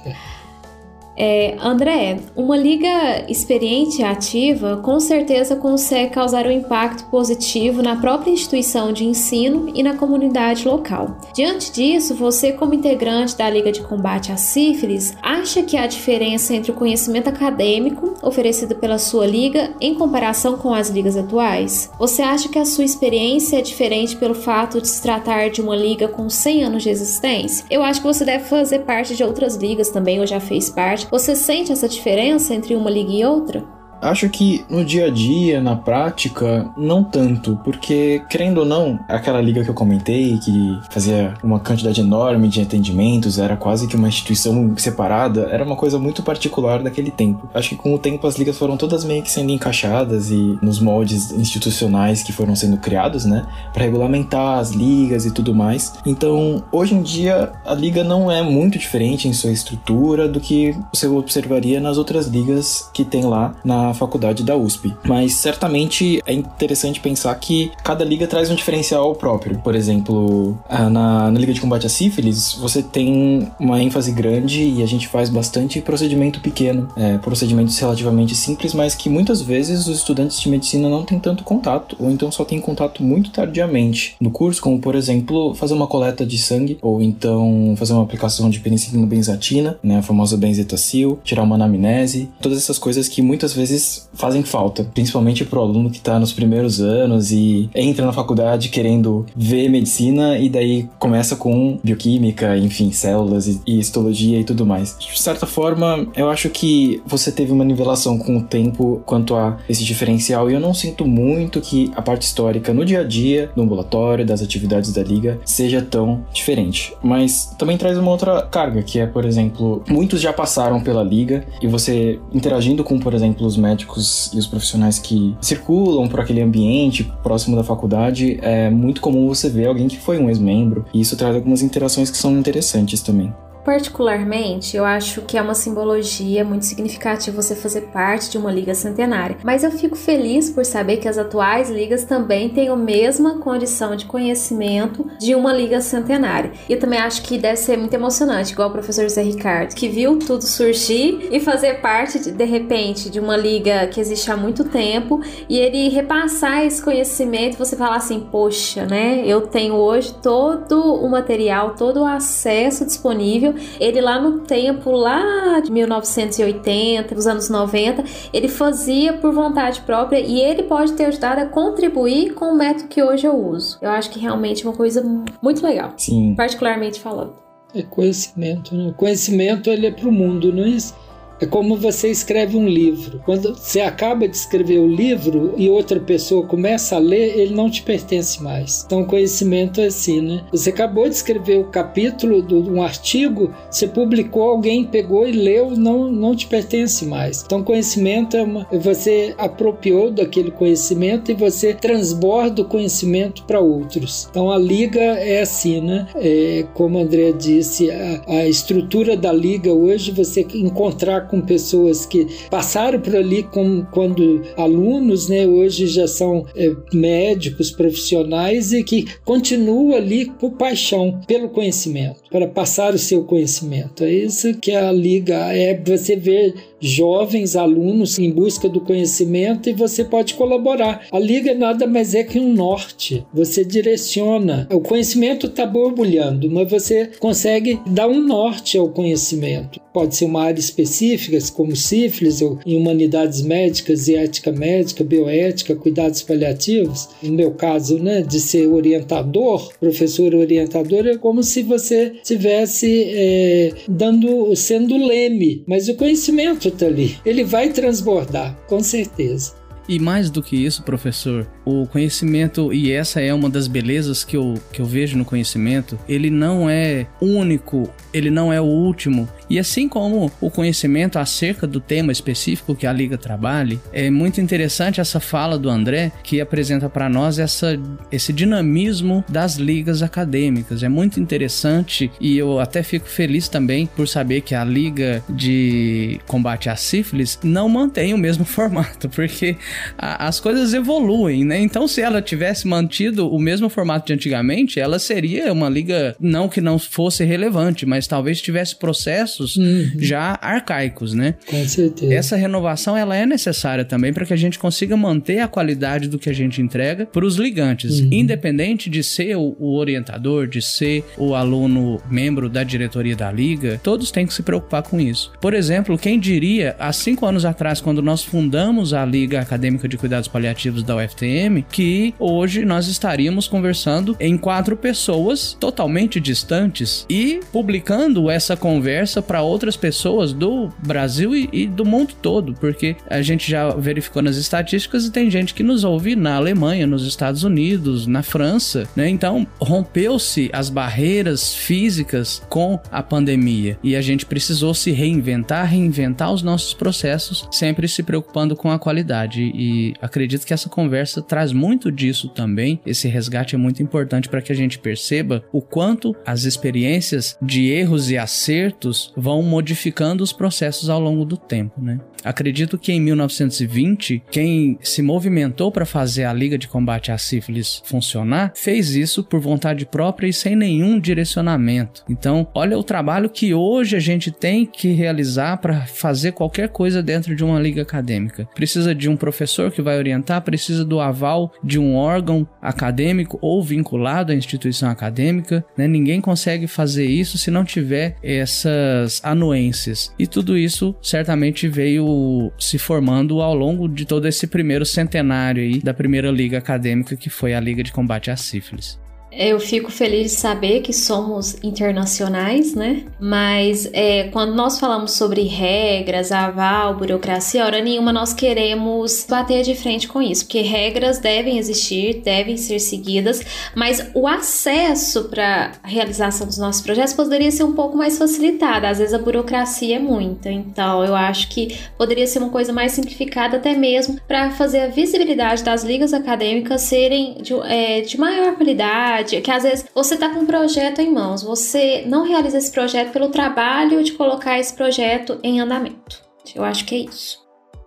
É, 1.16 1.56
André, 1.60 2.18
uma 2.34 2.56
liga 2.56 3.24
experiente 3.28 4.00
e 4.00 4.04
ativa 4.04 4.78
com 4.78 4.98
certeza 4.98 5.56
consegue 5.56 6.12
causar 6.12 6.46
um 6.46 6.50
impacto 6.50 7.04
positivo 7.04 7.82
na 7.82 7.96
própria 7.96 8.32
instituição 8.32 8.92
de 8.92 9.04
ensino 9.04 9.70
e 9.74 9.82
na 9.82 9.94
comunidade 9.94 10.66
local. 10.66 11.16
Diante 11.32 11.72
disso, 11.72 12.14
você, 12.14 12.52
como 12.52 12.74
integrante 12.74 13.36
da 13.36 13.48
Liga 13.48 13.70
de 13.70 13.82
Combate 13.82 14.32
à 14.32 14.36
Sífilis, 14.36 15.16
acha 15.22 15.62
que 15.62 15.76
há 15.76 15.86
diferença 15.86 16.54
entre 16.54 16.72
o 16.72 16.74
conhecimento 16.74 17.28
acadêmico 17.28 18.14
oferecido 18.22 18.74
pela 18.74 18.98
sua 18.98 19.26
liga 19.26 19.70
em 19.80 19.94
comparação 19.94 20.56
com 20.56 20.74
as 20.74 20.88
ligas 20.90 21.16
atuais? 21.16 21.90
Você 21.98 22.22
acha 22.22 22.48
que 22.48 22.58
a 22.58 22.64
sua 22.64 22.84
experiência 22.84 23.58
é 23.58 23.62
diferente 23.62 24.16
pelo 24.16 24.34
fato 24.34 24.80
de 24.80 24.88
se 24.88 25.00
tratar 25.00 25.50
de 25.50 25.60
uma 25.60 25.76
liga 25.76 26.08
com 26.08 26.28
100 26.28 26.64
anos 26.64 26.82
de 26.82 26.90
existência? 26.90 27.64
Eu 27.70 27.82
acho 27.82 28.00
que 28.00 28.06
você 28.06 28.24
deve 28.24 28.44
fazer 28.44 28.80
parte 28.80 29.14
de 29.14 29.22
outras 29.22 29.56
ligas 29.56 29.90
também, 29.90 30.18
ou 30.20 30.26
já 30.26 30.40
fez 30.40 30.68
parte 30.70 31.03
você 31.10 31.34
sente 31.34 31.72
essa 31.72 31.88
diferença 31.88 32.54
entre 32.54 32.74
uma 32.74 32.90
liga 32.90 33.12
e 33.12 33.24
outra? 33.24 33.73
Acho 34.00 34.28
que 34.28 34.64
no 34.68 34.84
dia 34.84 35.06
a 35.06 35.10
dia, 35.10 35.60
na 35.60 35.76
prática, 35.76 36.70
não 36.76 37.02
tanto, 37.02 37.58
porque, 37.64 38.22
querendo 38.28 38.58
ou 38.58 38.64
não, 38.64 38.98
aquela 39.08 39.40
liga 39.40 39.64
que 39.64 39.70
eu 39.70 39.74
comentei, 39.74 40.38
que 40.38 40.78
fazia 40.90 41.34
uma 41.42 41.58
quantidade 41.58 42.00
enorme 42.00 42.48
de 42.48 42.60
atendimentos, 42.60 43.38
era 43.38 43.56
quase 43.56 43.86
que 43.86 43.96
uma 43.96 44.08
instituição 44.08 44.74
separada, 44.76 45.48
era 45.50 45.64
uma 45.64 45.76
coisa 45.76 45.98
muito 45.98 46.22
particular 46.22 46.82
daquele 46.82 47.10
tempo. 47.10 47.48
Acho 47.54 47.70
que 47.70 47.76
com 47.76 47.94
o 47.94 47.98
tempo 47.98 48.26
as 48.26 48.36
ligas 48.36 48.58
foram 48.58 48.76
todas 48.76 49.04
meio 49.04 49.22
que 49.22 49.30
sendo 49.30 49.52
encaixadas 49.52 50.30
e 50.30 50.58
nos 50.60 50.80
moldes 50.80 51.32
institucionais 51.32 52.22
que 52.22 52.32
foram 52.32 52.54
sendo 52.54 52.76
criados, 52.76 53.24
né, 53.24 53.46
para 53.72 53.84
regulamentar 53.84 54.58
as 54.58 54.70
ligas 54.70 55.24
e 55.26 55.32
tudo 55.32 55.54
mais. 55.54 55.94
Então, 56.04 56.62
hoje 56.70 56.94
em 56.94 57.02
dia, 57.02 57.52
a 57.64 57.74
liga 57.74 58.04
não 58.04 58.30
é 58.30 58.42
muito 58.42 58.78
diferente 58.78 59.28
em 59.28 59.32
sua 59.32 59.50
estrutura 59.50 60.28
do 60.28 60.40
que 60.40 60.76
você 60.92 61.06
observaria 61.06 61.80
nas 61.80 61.98
outras 61.98 62.26
ligas 62.26 62.90
que 62.92 63.04
tem 63.04 63.24
lá 63.24 63.54
na 63.64 63.83
faculdade 63.92 64.42
da 64.42 64.56
USP. 64.56 64.94
Mas 65.04 65.34
certamente 65.34 66.22
é 66.24 66.32
interessante 66.32 67.00
pensar 67.00 67.34
que 67.34 67.70
cada 67.82 68.04
liga 68.04 68.26
traz 68.26 68.50
um 68.50 68.54
diferencial 68.54 69.14
próprio. 69.14 69.58
Por 69.58 69.74
exemplo, 69.74 70.56
na, 70.70 71.30
na 71.30 71.38
Liga 71.38 71.52
de 71.52 71.60
Combate 71.60 71.86
à 71.86 71.90
Sífilis, 71.90 72.54
você 72.54 72.82
tem 72.82 73.50
uma 73.58 73.82
ênfase 73.82 74.12
grande 74.12 74.62
e 74.62 74.82
a 74.82 74.86
gente 74.86 75.08
faz 75.08 75.28
bastante 75.28 75.80
procedimento 75.80 76.40
pequeno, 76.40 76.88
é, 76.96 77.18
procedimentos 77.18 77.78
relativamente 77.78 78.34
simples, 78.34 78.72
mas 78.72 78.94
que 78.94 79.08
muitas 79.08 79.42
vezes 79.42 79.86
os 79.86 79.98
estudantes 79.98 80.40
de 80.40 80.48
medicina 80.48 80.88
não 80.88 81.04
têm 81.04 81.18
tanto 81.18 81.42
contato, 81.42 81.96
ou 81.98 82.10
então 82.10 82.30
só 82.30 82.44
têm 82.44 82.60
contato 82.60 83.02
muito 83.02 83.30
tardiamente 83.30 84.16
no 84.20 84.30
curso, 84.30 84.62
como 84.62 84.78
por 84.78 84.94
exemplo, 84.94 85.54
fazer 85.54 85.74
uma 85.74 85.86
coleta 85.86 86.24
de 86.24 86.38
sangue, 86.38 86.78
ou 86.80 87.02
então 87.02 87.74
fazer 87.76 87.92
uma 87.92 88.02
aplicação 88.02 88.48
de 88.48 88.60
penicilina 88.60 89.06
benzatina, 89.06 89.78
né, 89.82 89.98
a 89.98 90.02
famosa 90.02 90.36
benzetacil, 90.36 91.18
tirar 91.24 91.42
uma 91.42 91.56
anamnese, 91.56 92.28
todas 92.40 92.58
essas 92.58 92.78
coisas 92.78 93.08
que 93.08 93.22
muitas 93.22 93.52
vezes 93.52 93.73
fazem 94.14 94.42
falta, 94.42 94.84
principalmente 94.94 95.44
para 95.44 95.58
o 95.58 95.62
aluno 95.62 95.90
que 95.90 95.98
está 95.98 96.18
nos 96.18 96.32
primeiros 96.32 96.80
anos 96.80 97.32
e 97.32 97.68
entra 97.74 98.06
na 98.06 98.12
faculdade 98.12 98.68
querendo 98.68 99.26
ver 99.36 99.68
medicina 99.68 100.38
e 100.38 100.48
daí 100.48 100.88
começa 100.98 101.36
com 101.36 101.78
bioquímica, 101.82 102.56
enfim, 102.56 102.92
células 102.92 103.46
e, 103.46 103.60
e 103.66 103.78
histologia 103.78 104.40
e 104.40 104.44
tudo 104.44 104.64
mais. 104.64 104.96
De 104.98 105.20
certa 105.20 105.46
forma, 105.46 106.06
eu 106.16 106.30
acho 106.30 106.48
que 106.50 107.02
você 107.06 107.30
teve 107.30 107.52
uma 107.52 107.64
nivelação 107.64 108.18
com 108.18 108.36
o 108.36 108.42
tempo 108.42 109.02
quanto 109.04 109.34
a 109.34 109.58
esse 109.68 109.84
diferencial 109.84 110.50
e 110.50 110.54
eu 110.54 110.60
não 110.60 110.74
sinto 110.74 111.06
muito 111.06 111.60
que 111.60 111.90
a 111.96 112.02
parte 112.02 112.22
histórica 112.22 112.72
no 112.72 112.84
dia 112.84 113.00
a 113.00 113.04
dia, 113.04 113.50
no 113.56 113.62
ambulatório, 113.62 114.24
das 114.24 114.42
atividades 114.42 114.92
da 114.92 115.02
liga, 115.02 115.38
seja 115.44 115.82
tão 115.82 116.24
diferente. 116.32 116.94
Mas 117.02 117.54
também 117.58 117.76
traz 117.76 117.98
uma 117.98 118.10
outra 118.10 118.42
carga, 118.42 118.82
que 118.82 118.98
é, 118.98 119.06
por 119.06 119.24
exemplo, 119.24 119.82
muitos 119.88 120.20
já 120.20 120.32
passaram 120.32 120.80
pela 120.80 121.02
liga 121.02 121.44
e 121.60 121.66
você 121.66 122.18
interagindo 122.32 122.84
com, 122.84 122.98
por 122.98 123.14
exemplo, 123.14 123.46
os 123.46 123.56
médicos 123.64 124.30
e 124.32 124.38
os 124.38 124.46
profissionais 124.46 124.98
que 124.98 125.36
circulam 125.40 126.08
por 126.08 126.20
aquele 126.20 126.40
ambiente 126.40 127.10
próximo 127.22 127.56
da 127.56 127.64
faculdade, 127.64 128.38
é 128.42 128.70
muito 128.70 129.00
comum 129.00 129.26
você 129.26 129.48
ver 129.48 129.66
alguém 129.66 129.88
que 129.88 129.98
foi 129.98 130.18
um 130.18 130.28
ex-membro, 130.28 130.84
e 130.92 131.00
isso 131.00 131.16
traz 131.16 131.34
algumas 131.34 131.62
interações 131.62 132.10
que 132.10 132.16
são 132.16 132.38
interessantes 132.38 133.00
também. 133.00 133.32
Particularmente, 133.64 134.76
eu 134.76 134.84
acho 134.84 135.22
que 135.22 135.38
é 135.38 135.42
uma 135.42 135.54
simbologia 135.54 136.44
muito 136.44 136.66
significativa 136.66 137.40
você 137.40 137.56
fazer 137.56 137.82
parte 137.92 138.30
de 138.30 138.36
uma 138.36 138.52
liga 138.52 138.74
centenária, 138.74 139.38
mas 139.42 139.64
eu 139.64 139.70
fico 139.70 139.96
feliz 139.96 140.50
por 140.50 140.66
saber 140.66 140.98
que 140.98 141.08
as 141.08 141.16
atuais 141.16 141.70
ligas 141.70 142.04
também 142.04 142.50
têm 142.50 142.68
a 142.68 142.76
mesma 142.76 143.38
condição 143.38 143.96
de 143.96 144.04
conhecimento 144.04 145.06
de 145.18 145.34
uma 145.34 145.52
liga 145.52 145.80
centenária. 145.80 146.52
E 146.68 146.74
eu 146.74 146.78
também 146.78 146.98
acho 146.98 147.22
que 147.22 147.38
deve 147.38 147.56
ser 147.56 147.78
muito 147.78 147.94
emocionante, 147.94 148.52
igual 148.52 148.68
o 148.68 148.72
professor 148.72 149.02
José 149.04 149.22
Ricardo, 149.22 149.74
que 149.74 149.88
viu 149.88 150.18
tudo 150.18 150.44
surgir 150.44 151.28
e 151.32 151.40
fazer 151.40 151.80
parte, 151.80 152.18
de, 152.18 152.32
de 152.32 152.44
repente, 152.44 153.08
de 153.08 153.18
uma 153.18 153.36
liga 153.36 153.86
que 153.86 153.98
existe 153.98 154.30
há 154.30 154.36
muito 154.36 154.64
tempo 154.64 155.22
e 155.48 155.58
ele 155.58 155.88
repassar 155.88 156.64
esse 156.64 156.82
conhecimento 156.82 157.56
você 157.56 157.76
falar 157.76 157.96
assim: 157.96 158.20
poxa, 158.20 158.84
né, 158.84 159.22
eu 159.24 159.42
tenho 159.42 159.74
hoje 159.74 160.14
todo 160.22 160.94
o 160.94 161.08
material, 161.08 161.74
todo 161.74 162.00
o 162.00 162.04
acesso 162.04 162.84
disponível 162.84 163.53
ele 163.80 164.00
lá 164.00 164.20
no 164.20 164.40
tempo, 164.40 164.90
lá 164.90 165.60
de 165.60 165.70
1980, 165.70 167.14
dos 167.14 167.26
anos 167.26 167.48
90, 167.48 168.04
ele 168.32 168.48
fazia 168.48 169.12
por 169.14 169.32
vontade 169.32 169.80
própria 169.82 170.18
e 170.18 170.40
ele 170.40 170.62
pode 170.64 170.92
ter 170.92 171.06
ajudado 171.06 171.40
a 171.40 171.46
contribuir 171.46 172.34
com 172.34 172.46
o 172.46 172.56
método 172.56 172.88
que 172.88 173.02
hoje 173.02 173.26
eu 173.26 173.36
uso. 173.36 173.78
Eu 173.80 173.90
acho 173.90 174.10
que 174.10 174.18
realmente 174.18 174.64
é 174.64 174.68
uma 174.68 174.76
coisa 174.76 175.02
muito 175.42 175.64
legal. 175.64 175.92
Sim. 175.96 176.34
Particularmente 176.36 177.00
falando. 177.00 177.34
É 177.74 177.82
conhecimento, 177.82 178.74
né? 178.74 178.88
O 178.90 178.94
conhecimento 178.94 179.68
ele 179.68 179.86
é 179.86 179.90
para 179.90 180.08
o 180.08 180.12
mundo, 180.12 180.52
não 180.52 180.62
é 180.62 180.68
isso? 180.68 180.94
É 181.40 181.46
como 181.46 181.76
você 181.76 182.08
escreve 182.10 182.56
um 182.56 182.66
livro. 182.66 183.20
Quando 183.24 183.54
você 183.54 183.80
acaba 183.80 184.28
de 184.28 184.36
escrever 184.36 184.78
o 184.78 184.86
livro 184.86 185.54
e 185.56 185.68
outra 185.68 185.98
pessoa 185.98 186.46
começa 186.46 186.96
a 186.96 186.98
ler, 186.98 187.38
ele 187.38 187.54
não 187.54 187.68
te 187.68 187.82
pertence 187.82 188.42
mais. 188.42 188.84
Então, 188.86 189.04
conhecimento 189.04 189.80
é 189.80 189.86
assim, 189.86 190.20
né? 190.20 190.44
Você 190.52 190.70
acabou 190.70 191.08
de 191.08 191.14
escrever 191.14 191.58
o 191.58 191.64
capítulo 191.64 192.40
de 192.42 192.54
um 192.54 192.82
artigo, 192.82 193.52
você 193.70 193.88
publicou, 193.88 194.42
alguém 194.42 194.84
pegou 194.84 195.26
e 195.26 195.32
leu, 195.32 195.70
não, 195.70 196.10
não 196.10 196.36
te 196.36 196.46
pertence 196.46 197.04
mais. 197.04 197.42
Então, 197.44 197.62
conhecimento 197.62 198.36
é 198.36 198.42
uma. 198.42 198.66
Você 198.72 199.34
apropriou 199.36 200.10
daquele 200.10 200.50
conhecimento 200.50 201.30
e 201.30 201.34
você 201.34 201.74
transborda 201.74 202.62
o 202.62 202.66
conhecimento 202.66 203.44
para 203.44 203.60
outros. 203.60 204.28
Então, 204.30 204.50
a 204.50 204.58
liga 204.58 205.00
é 205.00 205.42
assim, 205.42 205.80
né? 205.80 206.06
É, 206.14 206.64
como 206.74 206.98
o 206.98 207.02
André 207.02 207.32
disse, 207.32 207.90
a, 207.90 208.22
a 208.26 208.48
estrutura 208.48 209.16
da 209.16 209.32
liga 209.32 209.72
hoje, 209.72 210.12
você 210.12 210.46
encontrar 210.54 211.23
com 211.28 211.40
pessoas 211.40 212.06
que 212.06 212.26
passaram 212.50 213.00
por 213.00 213.14
ali 213.16 213.42
com, 213.42 213.84
quando 213.92 214.42
alunos, 214.56 215.28
né, 215.28 215.46
hoje 215.46 215.86
já 215.86 216.06
são 216.06 216.46
é, 216.56 216.72
médicos 216.92 217.70
profissionais 217.70 218.72
e 218.72 218.82
que 218.82 219.06
continuam 219.24 219.94
ali 219.94 220.26
com 220.26 220.50
paixão 220.50 221.20
pelo 221.26 221.48
conhecimento, 221.48 222.22
para 222.30 222.46
passar 222.46 222.94
o 222.94 222.98
seu 222.98 223.24
conhecimento. 223.24 224.04
É 224.04 224.12
isso 224.12 224.54
que 224.54 224.72
a 224.72 224.90
Liga 224.92 225.52
é 225.52 225.74
você 225.74 226.16
ver 226.16 226.54
jovens 226.84 227.56
alunos 227.56 228.18
em 228.18 228.30
busca 228.30 228.68
do 228.68 228.80
conhecimento 228.80 229.70
e 229.70 229.72
você 229.72 230.04
pode 230.04 230.34
colaborar. 230.34 231.06
A 231.10 231.18
liga 231.18 231.54
nada 231.54 231.86
mais 231.86 232.14
é 232.14 232.22
que 232.22 232.38
um 232.38 232.52
norte. 232.52 233.24
Você 233.32 233.64
direciona. 233.64 234.68
O 234.70 234.80
conhecimento 234.80 235.46
está 235.46 235.64
borbulhando, 235.64 236.50
mas 236.50 236.70
você 236.70 237.10
consegue 237.18 237.80
dar 237.86 238.06
um 238.06 238.20
norte 238.20 238.76
ao 238.76 238.90
conhecimento. 238.90 239.80
Pode 239.94 240.16
ser 240.16 240.26
uma 240.26 240.42
área 240.42 240.60
específica, 240.60 241.13
como 241.54 241.74
sífilis, 241.74 242.40
ou 242.40 242.58
em 242.64 242.76
humanidades 242.76 243.42
médicas 243.42 244.08
e 244.08 244.14
ética 244.14 244.52
médica, 244.52 245.04
bioética, 245.04 245.74
cuidados 245.74 246.22
paliativos. 246.22 247.08
No 247.22 247.32
meu 247.32 247.50
caso, 247.52 247.98
né, 247.98 248.22
de 248.22 248.40
ser 248.40 248.66
orientador, 248.66 249.72
professor 249.78 250.34
orientador, 250.34 251.06
é 251.06 251.16
como 251.16 251.42
se 251.42 251.62
você 251.62 252.12
tivesse 252.22 253.04
é, 253.08 253.72
dando, 253.88 254.54
sendo 254.56 254.96
leme, 254.96 255.62
mas 255.66 255.88
o 255.88 255.94
conhecimento 255.94 256.68
está 256.68 256.86
ali. 256.86 257.16
Ele 257.24 257.44
vai 257.44 257.70
transbordar, 257.70 258.58
com 258.68 258.80
certeza. 258.80 259.64
E 259.88 259.98
mais 259.98 260.30
do 260.30 260.42
que 260.42 260.56
isso, 260.56 260.82
professor, 260.82 261.46
o 261.64 261.86
conhecimento, 261.86 262.72
e 262.72 262.92
essa 262.92 263.20
é 263.20 263.32
uma 263.32 263.48
das 263.48 263.66
belezas 263.66 264.24
que 264.24 264.36
eu, 264.36 264.54
que 264.72 264.80
eu 264.80 264.86
vejo 264.86 265.16
no 265.16 265.24
conhecimento, 265.24 265.98
ele 266.08 266.30
não 266.30 266.68
é 266.68 267.06
único, 267.20 267.90
ele 268.12 268.30
não 268.30 268.52
é 268.52 268.60
o 268.60 268.64
último. 268.64 269.28
E 269.48 269.58
assim 269.58 269.88
como 269.88 270.30
o 270.40 270.50
conhecimento 270.50 271.18
acerca 271.18 271.66
do 271.66 271.80
tema 271.80 272.12
específico 272.12 272.74
que 272.74 272.86
a 272.86 272.92
Liga 272.92 273.16
trabalha, 273.16 273.78
é 273.92 274.10
muito 274.10 274.40
interessante 274.40 275.00
essa 275.00 275.20
fala 275.20 275.58
do 275.58 275.68
André, 275.68 276.12
que 276.22 276.40
apresenta 276.40 276.88
para 276.88 277.08
nós 277.08 277.38
essa, 277.38 277.78
esse 278.10 278.32
dinamismo 278.32 279.24
das 279.28 279.56
ligas 279.56 280.02
acadêmicas. 280.02 280.82
É 280.82 280.88
muito 280.88 281.20
interessante 281.20 282.10
e 282.20 282.36
eu 282.36 282.60
até 282.60 282.82
fico 282.82 283.08
feliz 283.08 283.48
também 283.48 283.86
por 283.86 284.06
saber 284.08 284.40
que 284.40 284.54
a 284.54 284.64
Liga 284.64 285.22
de 285.28 286.20
Combate 286.26 286.68
à 286.68 286.76
Sífilis 286.76 287.38
não 287.42 287.68
mantém 287.68 288.14
o 288.14 288.18
mesmo 288.18 288.44
formato, 288.46 289.08
porque 289.08 289.56
a, 289.96 290.26
as 290.26 290.40
coisas 290.40 290.74
evoluem, 290.74 291.44
né? 291.44 291.53
Então, 291.58 291.86
se 291.86 292.00
ela 292.00 292.22
tivesse 292.22 292.66
mantido 292.66 293.28
o 293.28 293.38
mesmo 293.38 293.68
formato 293.68 294.06
de 294.06 294.12
antigamente, 294.12 294.80
ela 294.80 294.98
seria 294.98 295.52
uma 295.52 295.68
liga, 295.68 296.16
não 296.20 296.48
que 296.48 296.60
não 296.60 296.78
fosse 296.78 297.24
relevante, 297.24 297.84
mas 297.84 298.06
talvez 298.06 298.40
tivesse 298.40 298.76
processos 298.76 299.56
uhum. 299.56 299.92
já 299.98 300.38
arcaicos, 300.40 301.12
né? 301.12 301.34
Com 301.46 301.64
certeza. 301.66 302.14
Essa 302.14 302.36
renovação, 302.36 302.96
ela 302.96 303.16
é 303.16 303.26
necessária 303.26 303.84
também 303.84 304.12
para 304.12 304.24
que 304.24 304.32
a 304.32 304.36
gente 304.36 304.58
consiga 304.58 304.96
manter 304.96 305.40
a 305.40 305.48
qualidade 305.48 306.08
do 306.08 306.18
que 306.18 306.30
a 306.30 306.32
gente 306.32 306.62
entrega 306.62 307.06
para 307.06 307.24
os 307.24 307.36
ligantes, 307.36 308.00
uhum. 308.00 308.08
independente 308.12 308.88
de 308.88 309.02
ser 309.02 309.36
o, 309.36 309.56
o 309.58 309.76
orientador, 309.76 310.46
de 310.46 310.62
ser 310.62 311.04
o 311.16 311.34
aluno 311.34 312.00
membro 312.10 312.48
da 312.48 312.62
diretoria 312.62 313.16
da 313.16 313.30
liga, 313.30 313.80
todos 313.82 314.10
têm 314.10 314.26
que 314.26 314.34
se 314.34 314.42
preocupar 314.42 314.82
com 314.82 315.00
isso. 315.00 315.32
Por 315.40 315.54
exemplo, 315.54 315.98
quem 315.98 316.18
diria, 316.18 316.76
há 316.78 316.92
cinco 316.92 317.26
anos 317.26 317.44
atrás, 317.44 317.80
quando 317.80 318.00
nós 318.00 318.22
fundamos 318.22 318.94
a 318.94 319.04
Liga 319.04 319.40
Acadêmica 319.40 319.64
Acadêmica 319.64 319.88
de 319.88 319.96
Cuidados 319.96 320.28
Paliativos 320.28 320.82
da 320.82 320.96
UFTM, 320.96 321.43
que 321.62 322.14
hoje 322.18 322.64
nós 322.64 322.86
estaríamos 322.86 323.48
conversando 323.48 324.16
em 324.20 324.36
quatro 324.36 324.76
pessoas 324.76 325.56
totalmente 325.58 326.20
distantes 326.20 327.06
e 327.08 327.40
publicando 327.52 328.30
essa 328.30 328.56
conversa 328.56 329.22
para 329.22 329.42
outras 329.42 329.76
pessoas 329.76 330.32
do 330.32 330.70
Brasil 330.78 331.34
e, 331.34 331.48
e, 331.52 331.66
do 331.66 331.84
mundo 331.84 332.14
todo, 332.20 332.54
porque 332.54 332.96
a 333.08 333.22
gente 333.22 333.50
já 333.50 333.70
verificou 333.70 334.22
nas 334.22 334.36
estatísticas 334.36 335.06
e 335.06 335.12
tem 335.12 335.30
gente 335.30 335.54
que 335.54 335.62
nos 335.62 335.84
ouve 335.84 336.16
na 336.16 336.36
Alemanha, 336.36 336.86
nos 336.86 337.06
Estados 337.06 337.44
Unidos, 337.44 338.06
na 338.06 338.22
França, 338.22 338.88
né? 338.96 339.08
Então 339.08 339.46
rompeu-se 339.60 340.50
as 340.52 340.68
barreiras 340.68 341.54
físicas 341.54 342.42
com 342.48 342.78
a 342.90 343.02
pandemia 343.02 343.78
e 343.82 343.96
a 343.96 344.02
gente 344.02 344.26
precisou 344.26 344.74
se 344.74 344.90
reinventar, 344.90 345.66
reinventar 345.66 346.32
os 346.32 346.42
nossos 346.42 346.74
processos, 346.74 347.48
sempre 347.50 347.88
se 347.88 348.02
preocupando 348.02 348.56
com 348.56 348.70
a 348.70 348.78
qualidade 348.78 349.42
e 349.54 349.94
acredito 350.00 350.46
que 350.46 350.54
essa 350.54 350.68
conversa 350.68 351.22
traz 351.34 351.52
muito 351.52 351.90
disso 351.90 352.28
também. 352.28 352.78
Esse 352.86 353.08
resgate 353.08 353.56
é 353.56 353.58
muito 353.58 353.82
importante 353.82 354.28
para 354.28 354.40
que 354.40 354.52
a 354.52 354.54
gente 354.54 354.78
perceba 354.78 355.44
o 355.52 355.60
quanto 355.60 356.14
as 356.24 356.44
experiências 356.44 357.36
de 357.42 357.70
erros 357.70 358.08
e 358.08 358.16
acertos 358.16 359.12
vão 359.16 359.42
modificando 359.42 360.22
os 360.22 360.32
processos 360.32 360.88
ao 360.88 361.00
longo 361.00 361.24
do 361.24 361.36
tempo, 361.36 361.82
né? 361.82 361.98
Acredito 362.24 362.78
que 362.78 362.92
em 362.92 363.00
1920, 363.00 364.22
quem 364.30 364.78
se 364.82 365.02
movimentou 365.02 365.70
para 365.70 365.84
fazer 365.84 366.24
a 366.24 366.32
Liga 366.32 366.56
de 366.56 366.66
Combate 366.66 367.12
à 367.12 367.18
Sífilis 367.18 367.82
funcionar, 367.84 368.52
fez 368.54 368.94
isso 368.94 369.22
por 369.22 369.40
vontade 369.40 369.84
própria 369.84 370.26
e 370.26 370.32
sem 370.32 370.56
nenhum 370.56 370.98
direcionamento. 370.98 372.02
Então, 372.08 372.48
olha 372.54 372.78
o 372.78 372.82
trabalho 372.82 373.28
que 373.28 373.52
hoje 373.52 373.96
a 373.96 374.00
gente 374.00 374.30
tem 374.30 374.64
que 374.64 374.92
realizar 374.92 375.58
para 375.58 375.82
fazer 375.86 376.32
qualquer 376.32 376.68
coisa 376.68 377.02
dentro 377.02 377.36
de 377.36 377.44
uma 377.44 377.60
liga 377.60 377.82
acadêmica. 377.82 378.48
Precisa 378.54 378.94
de 378.94 379.08
um 379.08 379.16
professor 379.16 379.70
que 379.70 379.82
vai 379.82 379.98
orientar, 379.98 380.42
precisa 380.42 380.84
do 380.84 381.00
aval 381.00 381.52
de 381.62 381.78
um 381.78 381.94
órgão 381.94 382.46
acadêmico 382.60 383.38
ou 383.42 383.62
vinculado 383.62 384.32
à 384.32 384.34
instituição 384.34 384.88
acadêmica. 384.88 385.64
Né? 385.76 385.86
Ninguém 385.86 386.20
consegue 386.20 386.66
fazer 386.66 387.06
isso 387.06 387.36
se 387.36 387.50
não 387.50 387.64
tiver 387.64 388.16
essas 388.22 389.20
anuências. 389.22 390.12
E 390.18 390.26
tudo 390.26 390.56
isso 390.56 390.94
certamente 391.02 391.68
veio 391.68 392.13
se 392.58 392.78
formando 392.78 393.40
ao 393.40 393.54
longo 393.54 393.88
de 393.88 394.04
todo 394.04 394.26
esse 394.26 394.46
primeiro 394.46 394.84
centenário 394.84 395.62
aí 395.62 395.80
da 395.80 395.94
primeira 395.94 396.30
liga 396.30 396.58
acadêmica 396.58 397.16
que 397.16 397.30
foi 397.30 397.54
a 397.54 397.60
Liga 397.60 397.82
de 397.82 397.92
Combate 397.92 398.30
à 398.30 398.36
Sífilis. 398.36 399.03
Eu 399.36 399.58
fico 399.58 399.90
feliz 399.90 400.32
de 400.32 400.36
saber 400.36 400.80
que 400.80 400.92
somos 400.92 401.56
internacionais, 401.62 402.74
né? 402.74 403.04
Mas 403.18 403.88
é, 403.92 404.28
quando 404.32 404.54
nós 404.54 404.78
falamos 404.78 405.12
sobre 405.12 405.42
regras, 405.42 406.30
aval, 406.30 406.94
burocracia, 406.96 407.64
hora 407.64 407.80
nenhuma 407.80 408.12
nós 408.12 408.32
queremos 408.32 409.26
bater 409.28 409.62
de 409.62 409.74
frente 409.74 410.06
com 410.06 410.22
isso, 410.22 410.44
porque 410.44 410.60
regras 410.60 411.18
devem 411.18 411.58
existir, 411.58 412.22
devem 412.22 412.56
ser 412.56 412.78
seguidas, 412.78 413.42
mas 413.74 414.10
o 414.14 414.28
acesso 414.28 415.24
para 415.24 415.72
a 415.82 415.88
realização 415.88 416.46
dos 416.46 416.58
nossos 416.58 416.82
projetos 416.82 417.12
poderia 417.12 417.50
ser 417.50 417.64
um 417.64 417.72
pouco 417.72 417.96
mais 417.96 418.16
facilitado. 418.16 418.86
Às 418.86 418.98
vezes 418.98 419.14
a 419.14 419.18
burocracia 419.18 419.96
é 419.96 419.98
muita, 419.98 420.50
então 420.50 421.04
eu 421.04 421.14
acho 421.14 421.48
que 421.48 421.76
poderia 421.98 422.26
ser 422.26 422.38
uma 422.38 422.50
coisa 422.50 422.72
mais 422.72 422.92
simplificada, 422.92 423.56
até 423.56 423.74
mesmo 423.74 424.20
para 424.28 424.50
fazer 424.50 424.80
a 424.80 424.86
visibilidade 424.86 425.64
das 425.64 425.82
ligas 425.82 426.12
acadêmicas 426.12 426.82
serem 426.82 427.38
de, 427.40 427.52
é, 427.64 428.00
de 428.02 428.18
maior 428.18 428.54
qualidade 428.54 429.23
que 429.24 429.50
às 429.50 429.62
vezes 429.62 429.86
você 429.94 430.14
está 430.14 430.28
com 430.28 430.40
um 430.40 430.46
projeto 430.46 431.00
em 431.00 431.12
mãos, 431.12 431.42
você 431.42 432.04
não 432.06 432.24
realiza 432.24 432.58
esse 432.58 432.70
projeto 432.70 433.12
pelo 433.12 433.28
trabalho 433.28 434.02
de 434.02 434.12
colocar 434.12 434.58
esse 434.58 434.74
projeto 434.74 435.38
em 435.42 435.60
andamento. 435.60 436.22
Eu 436.54 436.64
acho 436.64 436.84
que 436.84 436.94
é 436.94 436.98
isso. 436.98 437.43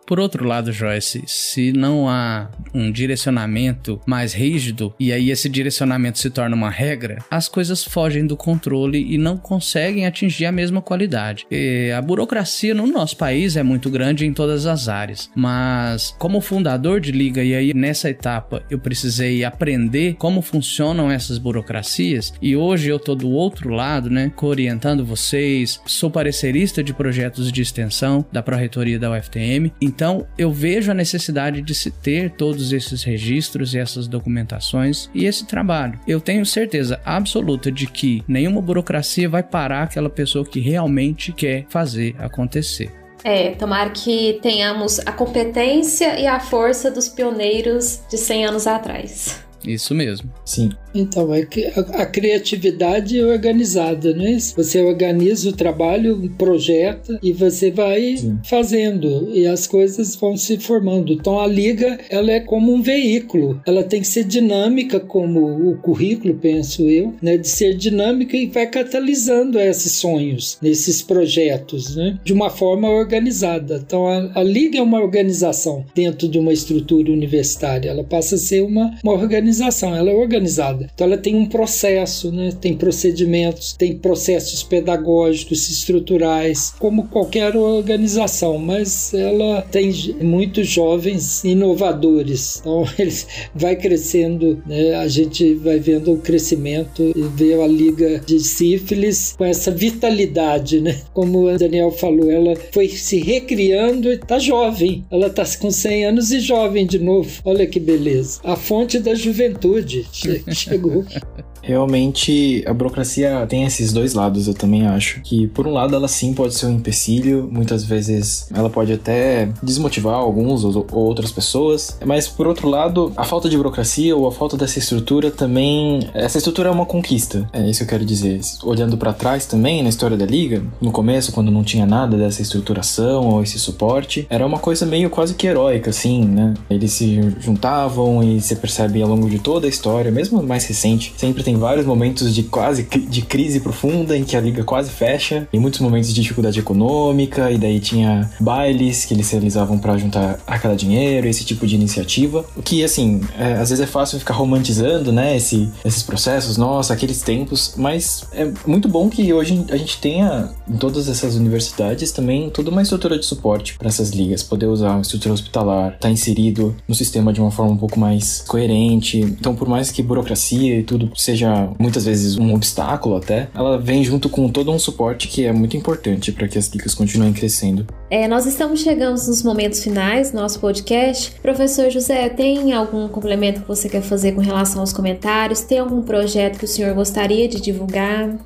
Por 0.08 0.22
outro 0.22 0.46
lado, 0.46 0.72
Joyce, 0.72 1.24
se 1.28 1.74
não 1.74 2.08
há 2.08 2.50
um 2.74 2.90
direcionamento 2.90 4.00
mais 4.06 4.34
rígido 4.34 4.96
e 4.98 5.12
aí 5.12 5.32
esse 5.32 5.50
direcionamento 5.50 6.18
se 6.18 6.30
torna 6.30 6.56
uma 6.56 6.70
regra, 6.70 7.18
as 7.30 7.50
coisas 7.50 7.84
fogem 7.84 8.26
do 8.26 8.38
controle 8.38 9.06
e 9.14 9.18
não 9.18 9.36
conseguem 9.36 10.06
atingir 10.06 10.46
a 10.46 10.52
mesma 10.52 10.82
qualidade. 10.82 11.46
E 11.52 11.92
a 11.92 12.02
burocracia 12.02 12.74
no 12.74 12.88
nosso 12.88 13.18
país 13.18 13.58
é 13.58 13.64
muito 13.64 13.90
grande 13.90 14.26
em 14.26 14.32
todas 14.32 14.66
as 14.66 14.88
áreas, 14.88 15.30
mas 15.36 16.16
como 16.18 16.40
fundador 16.40 17.02
de 17.02 17.12
liga 17.12 17.44
e 17.44 17.54
aí 17.54 17.74
nessa 17.74 18.10
etapa 18.10 18.64
eu 18.70 18.80
precisei 18.80 19.44
aprender 19.44 20.16
como 20.16 20.42
funcionam 20.42 21.12
essas 21.12 21.38
burocracias 21.38 22.34
e 22.42 22.56
hoje 22.56 22.90
eu 22.90 22.98
tô 22.98 23.14
do 23.14 23.30
outro 23.30 23.72
lado, 23.72 24.10
né, 24.10 24.32
orientando 24.42 25.06
vocês, 25.06 25.82
sou 25.86 26.10
parecerista 26.10 26.82
de 26.82 26.94
projetos 26.94 27.52
de 27.52 27.62
extensão 27.62 28.26
da 28.32 28.42
Pró-Reitoria 28.42 28.98
da 28.98 29.12
UFTM, 29.12 29.74
então, 29.98 30.28
eu 30.38 30.52
vejo 30.52 30.92
a 30.92 30.94
necessidade 30.94 31.60
de 31.60 31.74
se 31.74 31.90
ter 31.90 32.30
todos 32.30 32.72
esses 32.72 33.02
registros 33.02 33.74
e 33.74 33.80
essas 33.80 34.08
documentações 34.08 35.10
e 35.12 35.26
esse 35.26 35.44
trabalho. 35.48 36.00
Eu 36.08 36.22
tenho 36.22 36.46
certeza 36.46 37.02
absoluta 37.04 37.72
de 37.72 37.88
que 37.88 38.24
nenhuma 38.28 38.62
burocracia 38.62 39.28
vai 39.28 39.42
parar 39.42 39.82
aquela 39.82 40.08
pessoa 40.08 40.46
que 40.46 40.60
realmente 40.60 41.34
quer 41.34 41.66
fazer 41.68 42.16
acontecer. 42.20 42.92
É, 43.24 43.56
tomara 43.56 43.90
que 43.90 44.38
tenhamos 44.40 45.00
a 45.00 45.12
competência 45.12 46.20
e 46.20 46.28
a 46.28 46.40
força 46.40 46.92
dos 46.92 47.10
pioneiros 47.10 48.02
de 48.08 48.20
100 48.20 48.46
anos 48.46 48.68
atrás. 48.68 49.44
Isso 49.66 49.96
mesmo. 49.96 50.32
Sim. 50.46 50.70
Então, 51.00 51.34
é 51.34 51.46
que 51.46 51.66
a, 51.66 51.80
a 52.02 52.06
criatividade 52.06 53.20
é 53.20 53.26
organizada, 53.26 54.14
não 54.14 54.26
é? 54.26 54.38
Você 54.56 54.82
organiza 54.82 55.50
o 55.50 55.54
trabalho, 55.54 56.32
projeta 56.38 57.20
e 57.22 57.32
você 57.32 57.72
vai 57.72 58.18
Sim. 58.18 58.40
fazendo 58.44 59.30
e 59.34 59.46
as 59.46 59.68
coisas 59.68 60.16
vão 60.16 60.36
se 60.36 60.58
formando. 60.58 61.14
Então, 61.14 61.40
a 61.40 61.48
liga, 61.48 62.00
ela 62.10 62.32
é 62.32 62.40
como 62.40 62.74
um 62.74 62.82
veículo. 62.82 63.62
Ela 63.66 63.84
tem 63.84 64.02
que 64.02 64.08
ser 64.08 64.24
dinâmica, 64.24 65.00
como 65.00 65.70
o 65.70 65.78
currículo, 65.78 66.36
penso 66.36 66.90
eu, 66.90 67.14
né? 67.22 67.38
De 67.38 67.48
ser 67.48 67.76
dinâmica 67.76 68.36
e 68.36 68.48
vai 68.48 68.68
catalisando 68.68 69.60
esses 69.60 69.94
sonhos, 69.94 70.58
nesses 70.62 71.02
projetos, 71.02 71.96
né? 71.96 72.20
De 72.24 72.34
uma 72.34 72.50
forma 72.50 72.90
organizada. 72.90 73.82
Então, 73.86 74.08
a, 74.08 74.40
a 74.40 74.44
liga 74.44 74.80
é 74.80 74.82
uma 74.82 75.00
organização 75.00 75.86
dentro 75.94 76.28
de 76.28 76.40
uma 76.40 76.54
estrutura 76.54 77.12
universitária. 77.12 77.90
Ela 77.90 78.04
passa 78.04 78.36
a 78.36 78.40
ser 78.40 78.64
uma, 78.64 78.94
uma 79.04 79.14
organização. 79.14 79.96
Ela 79.96 80.12
é 80.12 80.16
organizada. 80.16 80.87
Então, 80.94 81.08
ela 81.08 81.18
tem 81.18 81.36
um 81.36 81.46
processo, 81.46 82.32
né? 82.32 82.52
Tem 82.60 82.76
procedimentos, 82.76 83.74
tem 83.74 83.98
processos 83.98 84.64
pedagógicos, 84.64 85.70
estruturais, 85.70 86.74
como 86.80 87.08
qualquer 87.08 87.56
organização, 87.56 88.58
mas 88.58 89.14
ela 89.14 89.62
tem 89.62 89.92
muitos 90.22 90.68
jovens 90.68 91.44
inovadores. 91.44 92.60
Então, 92.60 92.86
eles 92.98 93.28
vai 93.54 93.76
crescendo, 93.76 94.62
né? 94.66 94.96
a 94.96 95.08
gente 95.08 95.54
vai 95.56 95.80
vendo 95.80 96.14
o 96.14 96.18
crescimento 96.18 97.12
e 97.16 97.22
vê 97.36 97.54
a 97.62 97.68
Liga 97.68 98.22
de 98.26 98.40
Sífilis 98.40 99.36
com 99.38 99.46
essa 99.46 99.72
vitalidade, 99.72 100.82
né? 100.82 101.02
Como 101.14 101.48
o 101.48 101.58
Daniel 101.58 101.92
falou, 101.92 102.30
ela 102.30 102.56
foi 102.72 102.88
se 102.90 103.20
recriando 103.20 104.10
e 104.10 104.16
está 104.16 104.40
jovem. 104.40 105.06
Ela 105.12 105.28
está 105.28 105.44
com 105.60 105.72
100 105.72 106.06
anos 106.06 106.32
e 106.32 106.40
jovem 106.40 106.86
de 106.86 107.00
novo. 107.00 107.30
Olha 107.46 107.66
que 107.66 107.80
beleza. 107.80 108.40
A 108.44 108.56
fonte 108.56 109.00
da 109.00 109.16
juventude 109.16 110.06
chegou. 110.68 111.06
Realmente, 111.68 112.64
a 112.66 112.74
burocracia 112.74 113.46
tem 113.46 113.66
esses 113.66 113.92
dois 113.92 114.14
lados, 114.14 114.48
eu 114.48 114.54
também 114.54 114.88
acho. 114.88 115.20
Que, 115.22 115.48
por 115.48 115.68
um 115.68 115.74
lado, 115.74 115.96
ela 115.96 116.08
sim 116.08 116.34
pode 116.34 116.54
ser 116.54 116.68
um 116.68 116.76
empecilho, 116.76 117.50
muitas 117.52 117.84
vezes 117.84 118.48
ela 118.54 118.70
pode 118.70 118.94
até 118.94 119.50
desmotivar 119.62 120.16
alguns 120.16 120.64
ou 120.64 120.88
outras 120.94 121.30
pessoas, 121.30 121.98
mas, 122.06 122.26
por 122.26 122.48
outro 122.48 122.70
lado, 122.70 123.12
a 123.18 123.26
falta 123.26 123.50
de 123.50 123.58
burocracia 123.58 124.16
ou 124.16 124.28
a 124.28 124.32
falta 124.32 124.56
dessa 124.56 124.80
estrutura 124.80 125.30
também. 125.30 126.08
Essa 126.14 126.38
estrutura 126.38 126.70
é 126.70 126.72
uma 126.72 126.86
conquista, 126.86 127.50
é 127.52 127.70
isso 127.70 127.80
que 127.80 127.84
eu 127.84 127.90
quero 127.90 128.06
dizer. 128.06 128.40
Olhando 128.64 128.98
para 128.98 129.12
trás 129.12 129.46
também, 129.46 129.84
na 129.84 129.90
história 129.90 130.16
da 130.16 130.26
liga, 130.26 130.64
no 130.80 130.92
começo, 130.92 131.34
quando 131.34 131.52
não 131.52 131.66
tinha 131.66 131.86
nada 131.86 132.16
dessa 132.16 132.42
estruturação 132.42 133.28
ou 133.28 133.44
esse 133.44 133.60
suporte, 133.60 134.26
era 134.30 134.46
uma 134.46 134.60
coisa 134.60 134.86
meio 134.86 135.10
quase 135.10 135.34
que 135.34 135.48
heróica, 135.48 135.90
assim, 135.90 136.24
né? 136.24 136.54
Eles 136.70 136.94
se 136.94 137.20
juntavam 137.42 138.24
e 138.24 138.40
você 138.40 138.56
percebe 138.56 139.02
ao 139.02 139.10
longo 139.10 139.30
de 139.30 139.40
toda 139.40 139.68
a 139.68 139.70
história, 139.70 140.12
mesmo 140.12 140.42
mais 140.42 140.57
recente, 140.66 141.14
sempre 141.18 141.44
tem 141.44 141.56
vários 141.56 141.86
momentos 141.86 142.34
de 142.34 142.44
quase 142.44 142.84
de 142.84 143.22
crise 143.22 143.60
profunda 143.60 144.18
em 144.18 144.24
que 144.24 144.36
a 144.36 144.42
liga 144.42 144.64
quase 144.64 144.90
fecha, 144.90 145.48
em 145.52 145.60
muitos 145.60 145.80
momentos 145.80 146.14
de 146.14 146.22
dificuldade 146.22 146.60
econômica, 146.60 147.52
e 147.52 147.58
daí 147.58 147.80
tinha 147.80 148.30
bailes 148.40 149.06
que 149.06 149.14
eles 149.14 149.30
realizavam 149.30 149.78
para 149.78 149.98
juntar 149.98 150.40
aquela 150.48 150.76
dinheiro, 150.76 151.28
esse 151.28 151.44
tipo 151.44 151.66
de 151.66 151.76
iniciativa. 151.76 152.46
O 152.56 152.62
que, 152.62 152.84
assim, 152.84 153.22
é, 153.38 153.54
às 153.54 153.70
vezes 153.70 153.80
é 153.80 153.88
fácil 153.88 154.20
ficar 154.20 154.34
romantizando, 154.34 155.12
né, 155.12 155.36
esse, 155.36 155.70
esses 155.84 156.04
processos, 156.04 156.58
nossa, 156.58 156.94
aqueles 156.94 157.22
tempos, 157.22 157.74
mas 157.78 158.26
é 158.34 158.52
muito 158.66 158.88
bom 158.88 159.10
que 159.10 159.34
hoje 159.34 159.66
a 159.70 159.78
gente 159.78 159.98
tenha 160.00 160.50
em 160.68 160.78
todas 160.78 161.08
essas 161.08 161.36
universidades 161.36 162.12
também 162.12 162.50
toda 162.50 162.70
uma 162.70 162.82
estrutura 162.82 163.18
de 163.18 163.26
suporte 163.26 163.78
para 163.78 163.88
essas 163.88 164.10
ligas, 164.12 164.44
poder 164.44 164.68
usar 164.68 164.92
uma 164.92 165.02
estrutura 165.02 165.34
hospitalar, 165.34 165.88
estar 165.88 166.00
tá 166.00 166.10
inserido 166.10 166.76
no 166.88 166.96
sistema 166.96 167.32
de 167.32 167.42
uma 167.42 167.52
forma 167.52 167.72
um 167.72 167.78
pouco 167.78 168.00
mais 168.00 168.44
coerente. 168.48 169.20
Então, 169.20 169.56
por 169.56 169.68
mais 169.68 169.92
que 169.92 170.02
burocracia 170.02 170.47
e 170.56 170.84
tudo 170.84 171.12
seja 171.16 171.70
muitas 171.80 172.06
vezes 172.06 172.38
um 172.38 172.54
obstáculo 172.54 173.18
até, 173.18 173.50
ela 173.54 173.78
vem 173.78 174.04
junto 174.04 174.30
com 174.30 174.50
todo 174.50 174.72
um 174.72 174.80
suporte 174.80 175.28
que 175.28 175.46
é 175.46 175.52
muito 175.52 175.76
importante 175.76 176.32
para 176.32 176.48
que 176.48 176.58
as 176.58 176.68
ligas 176.68 176.94
continuem 176.94 177.34
crescendo. 177.34 177.86
É, 178.10 178.28
nós 178.28 178.46
estamos 178.46 178.82
chegando 178.82 179.18
nos 179.18 179.44
momentos 179.44 179.84
finais 179.84 180.32
do 180.32 180.38
nosso 180.38 180.60
podcast. 180.60 181.34
Professor 181.42 181.90
José, 181.90 182.30
tem 182.30 182.74
algum 182.74 183.08
complemento 183.08 183.62
que 183.62 183.68
você 183.68 183.90
quer 183.90 184.02
fazer 184.02 184.34
com 184.34 184.42
relação 184.42 184.82
aos 184.82 184.94
comentários? 184.94 185.62
Tem 185.62 185.80
algum 185.80 186.02
projeto 186.02 186.58
que 186.58 186.66
o 186.66 186.68
senhor 186.68 186.94
gostaria 186.94 187.48
de 187.48 187.60
divulgar? 187.60 188.38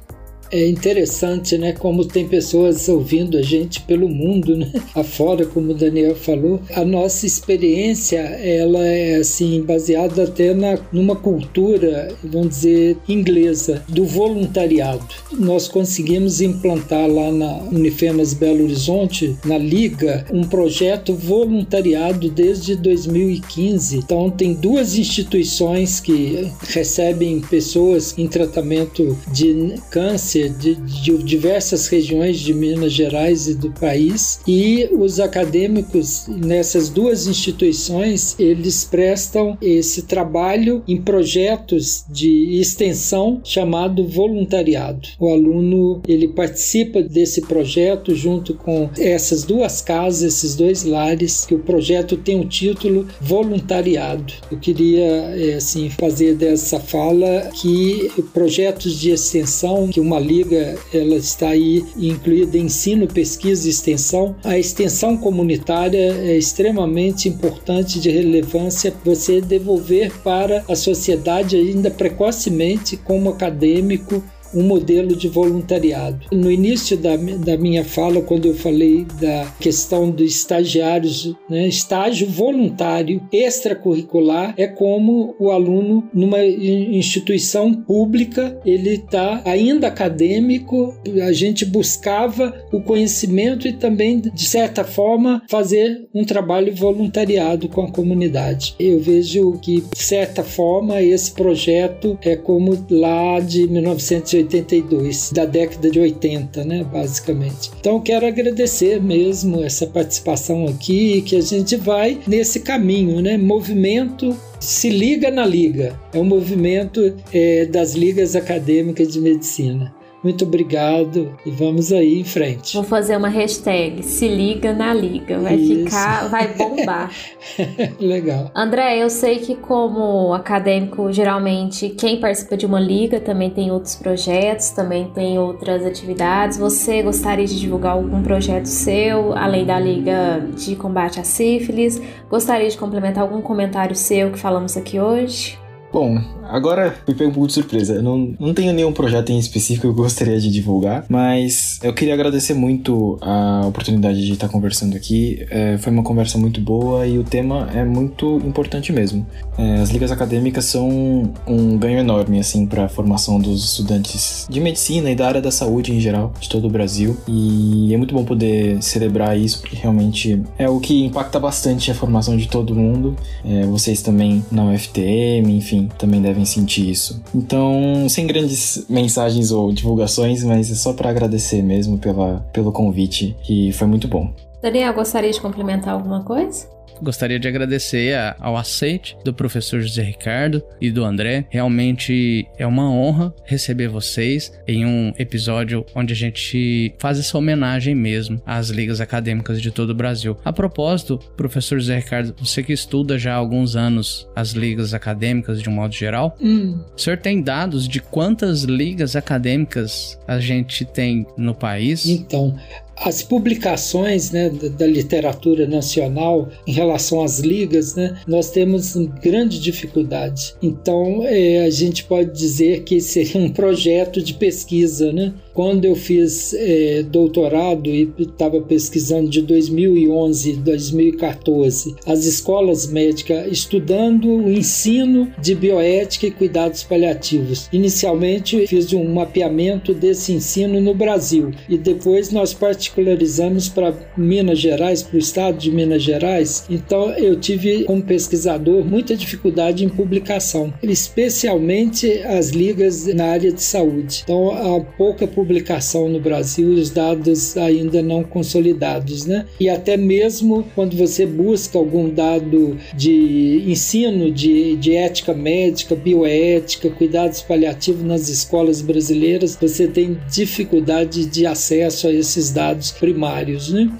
É 0.51 0.67
interessante, 0.67 1.57
né? 1.57 1.71
Como 1.71 2.05
tem 2.05 2.27
pessoas 2.27 2.87
ouvindo 2.89 3.37
a 3.37 3.41
gente 3.41 3.81
pelo 3.81 4.09
mundo, 4.09 4.57
né? 4.57 4.71
Afora, 4.93 5.45
como 5.45 5.71
o 5.71 5.75
Daniel 5.75 6.15
falou. 6.15 6.59
A 6.73 6.83
nossa 6.83 7.25
experiência, 7.25 8.19
ela 8.19 8.85
é 8.85 9.15
assim, 9.15 9.61
baseada 9.61 10.23
até 10.23 10.53
na, 10.53 10.77
numa 10.91 11.15
cultura, 11.15 12.13
vamos 12.23 12.49
dizer, 12.49 12.97
inglesa, 13.07 13.83
do 13.87 14.05
voluntariado. 14.05 15.07
Nós 15.31 15.67
conseguimos 15.67 16.41
implantar 16.41 17.07
lá 17.09 17.31
na 17.31 17.57
Unifenas 17.71 18.33
Belo 18.33 18.63
Horizonte, 18.65 19.35
na 19.45 19.57
Liga, 19.57 20.25
um 20.31 20.43
projeto 20.43 21.13
voluntariado 21.13 22.29
desde 22.29 22.75
2015. 22.75 23.97
Então, 23.97 24.29
tem 24.29 24.53
duas 24.53 24.97
instituições 24.97 25.99
que 25.99 26.51
recebem 26.67 27.39
pessoas 27.39 28.17
em 28.17 28.27
tratamento 28.27 29.17
de 29.31 29.75
câncer 29.89 30.40
de, 30.49 30.75
de 30.75 31.17
diversas 31.23 31.87
regiões 31.87 32.39
de 32.39 32.53
Minas 32.53 32.93
Gerais 32.93 33.47
e 33.47 33.55
do 33.55 33.71
país 33.71 34.39
e 34.47 34.89
os 34.91 35.19
acadêmicos 35.19 36.25
nessas 36.27 36.89
duas 36.89 37.27
instituições 37.27 38.35
eles 38.39 38.83
prestam 38.83 39.57
esse 39.61 40.03
trabalho 40.03 40.83
em 40.87 41.01
projetos 41.01 42.05
de 42.09 42.59
extensão 42.59 43.41
chamado 43.43 44.07
voluntariado. 44.07 45.07
O 45.19 45.29
aluno 45.29 46.01
ele 46.07 46.27
participa 46.27 47.01
desse 47.01 47.41
projeto 47.41 48.15
junto 48.15 48.53
com 48.53 48.89
essas 48.97 49.43
duas 49.43 49.81
casas, 49.81 50.21
esses 50.35 50.55
dois 50.55 50.83
lares, 50.83 51.45
que 51.45 51.55
o 51.55 51.59
projeto 51.59 52.17
tem 52.17 52.39
o 52.39 52.45
título 52.45 53.07
voluntariado. 53.19 54.33
Eu 54.51 54.57
queria 54.57 55.05
é, 55.05 55.55
assim 55.55 55.89
fazer 55.89 56.35
dessa 56.35 56.79
fala 56.79 57.49
que 57.53 58.11
projetos 58.33 58.99
de 58.99 59.11
extensão 59.11 59.87
que 59.87 59.99
uma 59.99 60.19
liga 60.31 60.77
ela 60.93 61.15
está 61.15 61.49
aí 61.49 61.83
incluída 61.97 62.57
ensino, 62.57 63.07
pesquisa 63.07 63.67
e 63.67 63.69
extensão. 63.69 64.35
A 64.43 64.57
extensão 64.57 65.17
comunitária 65.17 66.13
é 66.13 66.37
extremamente 66.37 67.27
importante 67.27 67.99
de 67.99 68.09
relevância 68.09 68.93
você 69.03 69.41
devolver 69.41 70.11
para 70.23 70.63
a 70.69 70.75
sociedade 70.75 71.55
ainda 71.57 71.91
precocemente 71.91 72.95
como 72.95 73.29
acadêmico 73.29 74.23
um 74.53 74.63
modelo 74.63 75.15
de 75.15 75.27
voluntariado. 75.27 76.27
No 76.31 76.51
início 76.51 76.97
da, 76.97 77.15
da 77.15 77.57
minha 77.57 77.83
fala, 77.83 78.21
quando 78.21 78.47
eu 78.47 78.53
falei 78.53 79.05
da 79.19 79.45
questão 79.59 80.09
dos 80.09 80.35
estagiários, 80.35 81.33
né, 81.49 81.67
estágio 81.67 82.27
voluntário 82.27 83.21
extracurricular 83.31 84.53
é 84.57 84.67
como 84.67 85.35
o 85.39 85.51
aluno 85.51 86.07
numa 86.13 86.43
instituição 86.43 87.73
pública, 87.73 88.59
ele 88.65 88.95
está 88.95 89.41
ainda 89.45 89.87
acadêmico, 89.87 90.93
a 91.23 91.31
gente 91.31 91.65
buscava 91.65 92.53
o 92.71 92.81
conhecimento 92.81 93.67
e 93.67 93.73
também, 93.73 94.19
de 94.19 94.45
certa 94.45 94.83
forma, 94.83 95.41
fazer 95.49 96.07
um 96.13 96.23
trabalho 96.23 96.73
voluntariado 96.75 97.67
com 97.69 97.81
a 97.81 97.91
comunidade. 97.91 98.75
Eu 98.79 98.99
vejo 98.99 99.53
que, 99.61 99.81
de 99.81 100.03
certa 100.03 100.43
forma, 100.43 101.01
esse 101.01 101.31
projeto 101.31 102.17
é 102.21 102.35
como 102.35 102.85
lá 102.89 103.39
de 103.39 103.67
1980 103.67 104.40
82, 104.41 105.31
da 105.31 105.45
década 105.45 105.89
de 105.89 105.99
80, 105.99 106.63
né, 106.63 106.83
basicamente. 106.83 107.71
Então 107.79 107.99
quero 107.99 108.25
agradecer 108.25 109.01
mesmo 109.01 109.63
essa 109.63 109.87
participação 109.87 110.65
aqui, 110.67 111.21
que 111.21 111.35
a 111.35 111.41
gente 111.41 111.75
vai 111.75 112.19
nesse 112.27 112.59
caminho, 112.61 113.21
né, 113.21 113.37
movimento 113.37 114.35
se 114.59 114.89
liga 114.89 115.31
na 115.31 115.45
liga. 115.45 115.99
É 116.13 116.19
um 116.19 116.23
movimento 116.23 117.15
é, 117.33 117.65
das 117.65 117.93
ligas 117.93 118.35
acadêmicas 118.35 119.11
de 119.11 119.19
medicina. 119.19 119.93
Muito 120.23 120.45
obrigado 120.45 121.35
e 121.43 121.49
vamos 121.49 121.91
aí 121.91 122.19
em 122.19 122.23
frente. 122.23 122.75
Vou 122.75 122.83
fazer 122.83 123.17
uma 123.17 123.27
hashtag, 123.27 124.03
se 124.03 124.27
liga 124.27 124.71
na 124.71 124.93
liga, 124.93 125.39
vai 125.39 125.55
Isso. 125.55 125.85
ficar, 125.85 126.27
vai 126.29 126.53
bombar. 126.53 127.11
Legal. 127.99 128.51
André, 128.53 129.01
eu 129.01 129.09
sei 129.09 129.39
que 129.39 129.55
como 129.55 130.33
acadêmico, 130.33 131.11
geralmente 131.11 131.89
quem 131.89 132.19
participa 132.19 132.55
de 132.55 132.67
uma 132.67 132.79
liga 132.79 133.19
também 133.19 133.49
tem 133.49 133.71
outros 133.71 133.95
projetos, 133.95 134.69
também 134.69 135.09
tem 135.09 135.39
outras 135.39 135.83
atividades. 135.85 136.57
Você 136.57 137.01
gostaria 137.01 137.45
de 137.45 137.59
divulgar 137.59 137.93
algum 137.93 138.21
projeto 138.21 138.65
seu, 138.65 139.33
além 139.33 139.65
da 139.65 139.79
liga 139.79 140.47
de 140.55 140.75
combate 140.75 141.19
à 141.19 141.23
sífilis? 141.23 141.99
Gostaria 142.29 142.69
de 142.69 142.77
complementar 142.77 143.23
algum 143.23 143.41
comentário 143.41 143.95
seu 143.95 144.31
que 144.31 144.37
falamos 144.37 144.77
aqui 144.77 144.99
hoje? 144.99 145.57
Bom, 145.91 146.21
agora 146.51 146.95
me 147.07 147.13
pego 147.13 147.29
um 147.29 147.33
pouco 147.33 147.47
de 147.47 147.53
surpresa. 147.53 147.95
Eu 147.95 148.03
não, 148.03 148.33
não 148.39 148.53
tenho 148.53 148.73
nenhum 148.73 148.91
projeto 148.91 149.31
em 149.31 149.39
específico 149.39 149.81
que 149.81 149.87
eu 149.87 149.93
gostaria 149.93 150.39
de 150.39 150.51
divulgar, 150.51 151.05
mas 151.09 151.79
eu 151.81 151.93
queria 151.93 152.13
agradecer 152.13 152.53
muito 152.53 153.17
a 153.21 153.65
oportunidade 153.67 154.25
de 154.25 154.33
estar 154.33 154.49
conversando 154.49 154.95
aqui. 154.95 155.45
É, 155.49 155.77
foi 155.77 155.91
uma 155.91 156.03
conversa 156.03 156.37
muito 156.37 156.59
boa 156.61 157.07
e 157.07 157.17
o 157.17 157.23
tema 157.23 157.69
é 157.73 157.83
muito 157.83 158.37
importante 158.45 158.91
mesmo. 158.91 159.25
É, 159.57 159.75
as 159.75 159.89
ligas 159.89 160.11
acadêmicas 160.11 160.65
são 160.65 161.33
um 161.47 161.77
ganho 161.77 161.99
enorme, 161.99 162.39
assim, 162.39 162.65
para 162.65 162.85
a 162.85 162.89
formação 162.89 163.39
dos 163.39 163.63
estudantes 163.63 164.47
de 164.49 164.59
medicina 164.59 165.09
e 165.09 165.15
da 165.15 165.27
área 165.27 165.41
da 165.41 165.51
saúde 165.51 165.93
em 165.93 165.99
geral, 165.99 166.33
de 166.39 166.49
todo 166.49 166.67
o 166.67 166.69
Brasil. 166.69 167.17
E 167.27 167.93
é 167.93 167.97
muito 167.97 168.13
bom 168.13 168.23
poder 168.23 168.81
celebrar 168.81 169.37
isso, 169.37 169.61
porque 169.61 169.75
realmente 169.75 170.41
é 170.57 170.69
o 170.69 170.79
que 170.79 171.05
impacta 171.05 171.39
bastante 171.39 171.91
a 171.91 171.95
formação 171.95 172.35
de 172.35 172.47
todo 172.47 172.75
mundo. 172.75 173.15
É, 173.45 173.65
vocês 173.65 174.01
também 174.01 174.43
na 174.51 174.65
UFTM, 174.65 175.55
enfim, 175.55 175.89
também 175.97 176.21
devem 176.21 176.40
sentir 176.45 176.89
isso. 176.89 177.21
Então, 177.33 178.07
sem 178.09 178.27
grandes 178.27 178.85
mensagens 178.89 179.51
ou 179.51 179.71
divulgações, 179.71 180.43
mas 180.43 180.71
é 180.71 180.75
só 180.75 180.93
para 180.93 181.09
agradecer 181.09 181.61
mesmo 181.61 181.97
pela, 181.97 182.45
pelo 182.53 182.71
convite, 182.71 183.35
que 183.43 183.71
foi 183.73 183.87
muito 183.87 184.07
bom. 184.07 184.31
Daniel, 184.61 184.93
gostaria 184.93 185.31
de 185.31 185.41
complementar 185.41 185.93
alguma 185.93 186.23
coisa? 186.23 186.67
Gostaria 187.01 187.39
de 187.39 187.47
agradecer 187.47 188.15
a, 188.15 188.35
ao 188.39 188.55
aceite 188.55 189.17
do 189.23 189.33
professor 189.33 189.81
José 189.81 190.03
Ricardo 190.03 190.63
e 190.79 190.91
do 190.91 191.03
André. 191.03 191.45
Realmente 191.49 192.47
é 192.57 192.65
uma 192.65 192.89
honra 192.91 193.33
receber 193.45 193.87
vocês 193.87 194.51
em 194.67 194.85
um 194.85 195.11
episódio 195.17 195.85
onde 195.95 196.13
a 196.13 196.15
gente 196.15 196.93
faz 196.99 197.19
essa 197.19 197.37
homenagem 197.37 197.95
mesmo 197.95 198.41
às 198.45 198.69
ligas 198.69 199.01
acadêmicas 199.01 199.61
de 199.61 199.71
todo 199.71 199.89
o 199.89 199.95
Brasil. 199.95 200.37
A 200.45 200.53
propósito, 200.53 201.17
professor 201.35 201.79
José 201.79 201.97
Ricardo, 201.97 202.35
você 202.39 202.61
que 202.61 202.73
estuda 202.73 203.17
já 203.17 203.33
há 203.33 203.37
alguns 203.37 203.75
anos 203.75 204.29
as 204.35 204.51
ligas 204.51 204.93
acadêmicas 204.93 205.61
de 205.61 205.69
um 205.69 205.73
modo 205.73 205.93
geral, 205.93 206.37
hum. 206.41 206.79
o 206.95 206.99
senhor 206.99 207.17
tem 207.17 207.41
dados 207.41 207.87
de 207.87 207.99
quantas 207.99 208.63
ligas 208.63 209.15
acadêmicas 209.15 210.19
a 210.27 210.39
gente 210.39 210.85
tem 210.85 211.25
no 211.37 211.55
país? 211.55 212.05
Então, 212.05 212.55
as 213.03 213.23
publicações 213.23 214.31
né, 214.31 214.49
da, 214.49 214.85
literatura 214.85 215.67
nacional 215.67 216.49
em 216.67 216.71
relação 216.71 217.23
às 217.23 217.39
ligas, 217.39 217.95
né, 217.95 218.17
nós 218.27 218.51
temos 218.51 218.95
grande 219.21 219.59
dificuldade. 219.59 220.53
Então, 220.61 221.21
é, 221.23 221.65
a 221.65 221.69
gente 221.69 222.03
pode 222.03 222.31
dizer 222.31 222.83
que 222.83 223.01
seria 223.01 223.41
um 223.41 223.49
projeto 223.49 224.21
de 224.21 224.33
pesquisa, 224.33 225.11
né? 225.11 225.33
Quando 225.53 225.83
eu 225.83 225.95
fiz 225.95 226.53
é, 226.53 227.03
doutorado 227.03 227.89
e 227.89 228.09
estava 228.17 228.61
pesquisando 228.61 229.29
de 229.29 229.41
2011 229.41 230.53
a 230.53 230.61
2014, 230.61 231.95
as 232.05 232.25
escolas 232.25 232.87
médicas 232.87 233.51
estudando 233.51 234.29
o 234.29 234.51
ensino 234.51 235.31
de 235.41 235.53
bioética 235.53 236.27
e 236.27 236.31
cuidados 236.31 236.83
paliativos. 236.83 237.67
Inicialmente 237.73 238.65
fiz 238.67 238.93
um 238.93 239.13
mapeamento 239.13 239.93
desse 239.93 240.31
ensino 240.31 240.79
no 240.79 240.93
Brasil 240.93 241.51
e 241.67 241.77
depois 241.77 242.31
nós 242.31 242.53
particularizamos 242.91 243.69
para 243.69 243.93
Minas 244.17 244.59
Gerais, 244.59 245.01
para 245.01 245.15
o 245.15 245.19
estado 245.19 245.57
de 245.57 245.71
Minas 245.71 246.03
Gerais. 246.03 246.65
Então 246.69 247.09
eu 247.11 247.39
tive 247.39 247.85
como 247.85 248.01
pesquisador 248.01 248.83
muita 248.85 249.15
dificuldade 249.15 249.83
em 249.83 249.89
publicação, 249.89 250.73
especialmente 250.83 252.11
as 252.23 252.49
ligas 252.49 253.05
na 253.07 253.25
área 253.25 253.51
de 253.51 253.63
saúde. 253.63 254.21
Então 254.23 254.51
há 254.51 254.81
pouca 254.81 255.25
publicação 255.25 256.09
no 256.09 256.19
Brasil 256.19 256.69
os 256.69 256.89
dados 256.89 257.57
ainda 257.57 258.01
não 258.01 258.23
consolidados, 258.23 259.25
né? 259.25 259.45
E 259.59 259.69
até 259.69 259.95
mesmo 259.97 260.65
quando 260.75 260.95
você 260.95 261.25
busca 261.25 261.77
algum 261.77 262.09
dado 262.09 262.77
de 262.93 263.63
ensino 263.67 264.31
de, 264.31 264.75
de 264.75 264.95
ética 264.95 265.33
médica, 265.33 265.95
bioética, 265.95 266.89
cuidados 266.89 267.41
paliativos 267.41 268.03
nas 268.03 268.29
escolas 268.29 268.81
brasileiras, 268.81 269.57
você 269.59 269.87
tem 269.87 270.17
dificuldade 270.29 271.25
de 271.25 271.45
acesso 271.45 272.07
a 272.07 272.13
esses 272.13 272.51
dados 272.51 272.70
primários, 272.91 273.71
né? 273.71 273.91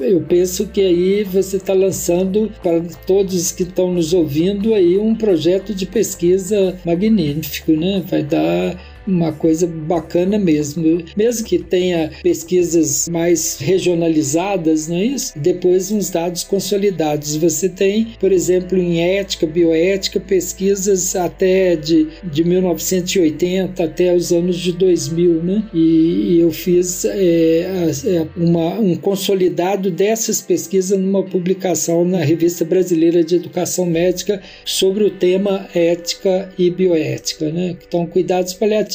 eu 0.00 0.20
penso 0.22 0.66
que 0.66 0.80
aí 0.80 1.24
você 1.24 1.58
está 1.58 1.74
lançando 1.74 2.50
para 2.62 2.80
todos 3.06 3.52
que 3.52 3.64
estão 3.64 3.92
nos 3.92 4.14
ouvindo 4.14 4.74
aí 4.74 4.96
um 4.96 5.14
projeto 5.14 5.74
de 5.74 5.84
pesquisa 5.84 6.78
magnífico, 6.84 7.72
né? 7.72 8.02
Vai 8.06 8.22
dar 8.22 8.76
uma 9.06 9.32
coisa 9.32 9.66
bacana 9.66 10.38
mesmo. 10.38 11.02
Mesmo 11.16 11.46
que 11.46 11.58
tenha 11.58 12.10
pesquisas 12.22 13.08
mais 13.08 13.58
regionalizadas, 13.58 14.88
não 14.88 14.96
é 14.96 15.04
isso? 15.04 15.32
Depois 15.36 15.90
uns 15.90 16.10
dados 16.10 16.44
consolidados. 16.44 17.36
Você 17.36 17.68
tem, 17.68 18.08
por 18.18 18.32
exemplo, 18.32 18.78
em 18.78 19.00
ética, 19.00 19.46
bioética, 19.46 20.20
pesquisas 20.20 21.14
até 21.16 21.76
de, 21.76 22.08
de 22.24 22.44
1980 22.44 23.82
até 23.82 24.14
os 24.14 24.32
anos 24.32 24.58
de 24.58 24.72
2000, 24.72 25.42
né? 25.42 25.64
E, 25.72 26.36
e 26.36 26.40
eu 26.40 26.52
fiz 26.52 27.04
é, 27.04 27.90
é, 28.06 28.26
uma, 28.36 28.78
um 28.78 28.96
consolidado 28.96 29.90
dessas 29.90 30.40
pesquisas 30.40 30.98
numa 30.98 31.22
publicação 31.22 32.04
na 32.04 32.18
Revista 32.18 32.64
Brasileira 32.64 33.24
de 33.24 33.36
Educação 33.36 33.86
Médica 33.86 34.40
sobre 34.64 35.04
o 35.04 35.10
tema 35.10 35.68
ética 35.74 36.52
e 36.58 36.70
bioética, 36.70 37.50
né? 37.50 37.76
Então, 37.86 38.06
cuidados 38.06 38.54
paliativos 38.54 38.89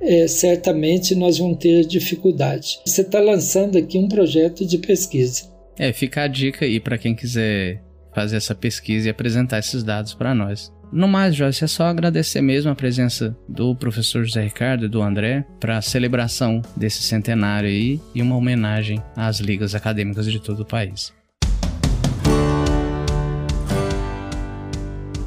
é, 0.00 0.26
certamente 0.26 1.14
nós 1.14 1.38
vamos 1.38 1.58
ter 1.58 1.86
dificuldade. 1.86 2.80
Você 2.84 3.02
está 3.02 3.20
lançando 3.20 3.78
aqui 3.78 3.98
um 3.98 4.08
projeto 4.08 4.66
de 4.66 4.78
pesquisa. 4.78 5.50
É, 5.78 5.92
fica 5.92 6.22
a 6.22 6.28
dica 6.28 6.64
aí 6.64 6.78
para 6.78 6.98
quem 6.98 7.14
quiser 7.14 7.82
fazer 8.14 8.36
essa 8.36 8.54
pesquisa 8.54 9.08
e 9.08 9.10
apresentar 9.10 9.58
esses 9.58 9.82
dados 9.82 10.14
para 10.14 10.34
nós. 10.34 10.72
No 10.92 11.06
mais, 11.06 11.36
Joyce, 11.36 11.62
é 11.62 11.68
só 11.68 11.84
agradecer 11.84 12.40
mesmo 12.40 12.70
a 12.70 12.74
presença 12.74 13.36
do 13.48 13.76
professor 13.76 14.24
José 14.24 14.42
Ricardo 14.42 14.86
e 14.86 14.88
do 14.88 15.00
André 15.00 15.44
para 15.60 15.78
a 15.78 15.82
celebração 15.82 16.60
desse 16.76 17.02
centenário 17.02 17.68
aí 17.68 18.00
e 18.12 18.20
uma 18.20 18.36
homenagem 18.36 19.00
às 19.14 19.38
ligas 19.38 19.74
acadêmicas 19.74 20.26
de 20.26 20.40
todo 20.40 20.60
o 20.60 20.66
país. 20.66 21.12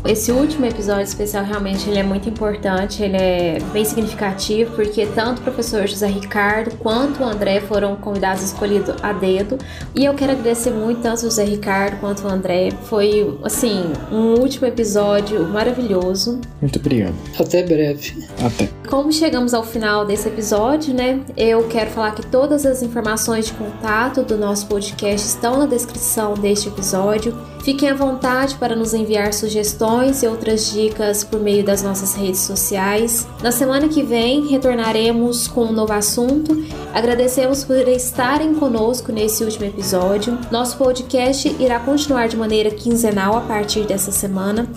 Esse 0.05 0.33
último 0.33 0.65
episódio 0.65 1.03
especial 1.03 1.45
realmente 1.45 1.89
ele 1.89 1.97
é 1.97 2.03
muito 2.03 2.27
importante, 2.27 3.01
ele 3.01 3.15
é 3.15 3.57
bem 3.71 3.85
significativo 3.85 4.75
porque 4.75 5.05
tanto 5.05 5.39
o 5.39 5.41
professor 5.41 5.87
José 5.87 6.07
Ricardo 6.07 6.75
quanto 6.77 7.23
o 7.23 7.25
André 7.25 7.61
foram 7.61 7.95
convidados 7.95 8.43
escolhidos 8.43 8.95
a 9.01 9.13
dedo. 9.13 9.57
E 9.95 10.03
eu 10.03 10.13
quero 10.13 10.33
agradecer 10.33 10.71
muito 10.71 11.01
tanto 11.01 11.19
o 11.19 11.21
José 11.21 11.45
Ricardo 11.45 12.01
quanto 12.01 12.25
o 12.25 12.27
André. 12.27 12.71
Foi 12.83 13.39
assim, 13.43 13.93
um 14.11 14.41
último 14.41 14.67
episódio 14.67 15.47
maravilhoso. 15.47 16.41
Muito 16.59 16.79
obrigado. 16.79 17.15
Até 17.39 17.63
breve. 17.63 18.27
Até. 18.45 18.69
Como 18.89 19.11
chegamos 19.11 19.53
ao 19.53 19.63
final 19.63 20.05
desse 20.05 20.27
episódio, 20.27 20.93
né? 20.93 21.21
Eu 21.37 21.65
quero 21.69 21.89
falar 21.91 22.11
que 22.11 22.25
todas 22.25 22.65
as 22.65 22.83
informações 22.83 23.45
de 23.45 23.53
contato 23.53 24.21
do 24.23 24.37
nosso 24.37 24.67
podcast 24.67 25.25
estão 25.25 25.59
na 25.59 25.65
descrição 25.65 26.33
deste 26.33 26.67
episódio. 26.67 27.33
Fiquem 27.63 27.89
à 27.89 27.93
vontade 27.93 28.55
para 28.55 28.75
nos 28.75 28.93
enviar 28.93 29.33
sugestões 29.33 29.92
e 30.01 30.27
outras 30.27 30.71
dicas 30.71 31.23
por 31.23 31.39
meio 31.39 31.63
das 31.63 31.83
nossas 31.83 32.15
redes 32.15 32.39
sociais. 32.39 33.27
Na 33.43 33.51
semana 33.51 33.87
que 33.87 34.01
vem 34.01 34.47
retornaremos 34.47 35.47
com 35.47 35.65
um 35.65 35.71
novo 35.71 35.93
assunto. 35.93 36.65
Agradecemos 36.93 37.63
por 37.63 37.87
estarem 37.87 38.55
conosco 38.55 39.11
nesse 39.11 39.43
último 39.43 39.65
episódio. 39.65 40.37
Nosso 40.51 40.77
podcast 40.77 41.55
irá 41.59 41.79
continuar 41.79 42.27
de 42.27 42.35
maneira 42.35 42.71
quinzenal 42.71 43.37
a 43.37 43.41
partir 43.41 43.85
dessa 43.85 44.11
semana. 44.11 44.67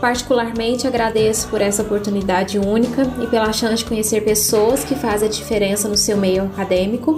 Particularmente 0.00 0.86
agradeço 0.86 1.48
por 1.48 1.60
essa 1.60 1.82
oportunidade 1.82 2.58
única 2.58 3.02
e 3.22 3.26
pela 3.26 3.52
chance 3.52 3.78
de 3.78 3.84
conhecer 3.86 4.22
pessoas 4.22 4.84
que 4.84 4.94
fazem 4.94 5.28
a 5.28 5.30
diferença 5.30 5.88
no 5.88 5.96
seu 5.96 6.16
meio 6.16 6.44
acadêmico. 6.44 7.16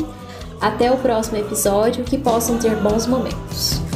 Até 0.60 0.90
o 0.92 0.96
próximo 0.98 1.38
episódio, 1.38 2.04
que 2.04 2.16
possam 2.16 2.58
ter 2.58 2.76
bons 2.76 3.06
momentos. 3.06 3.89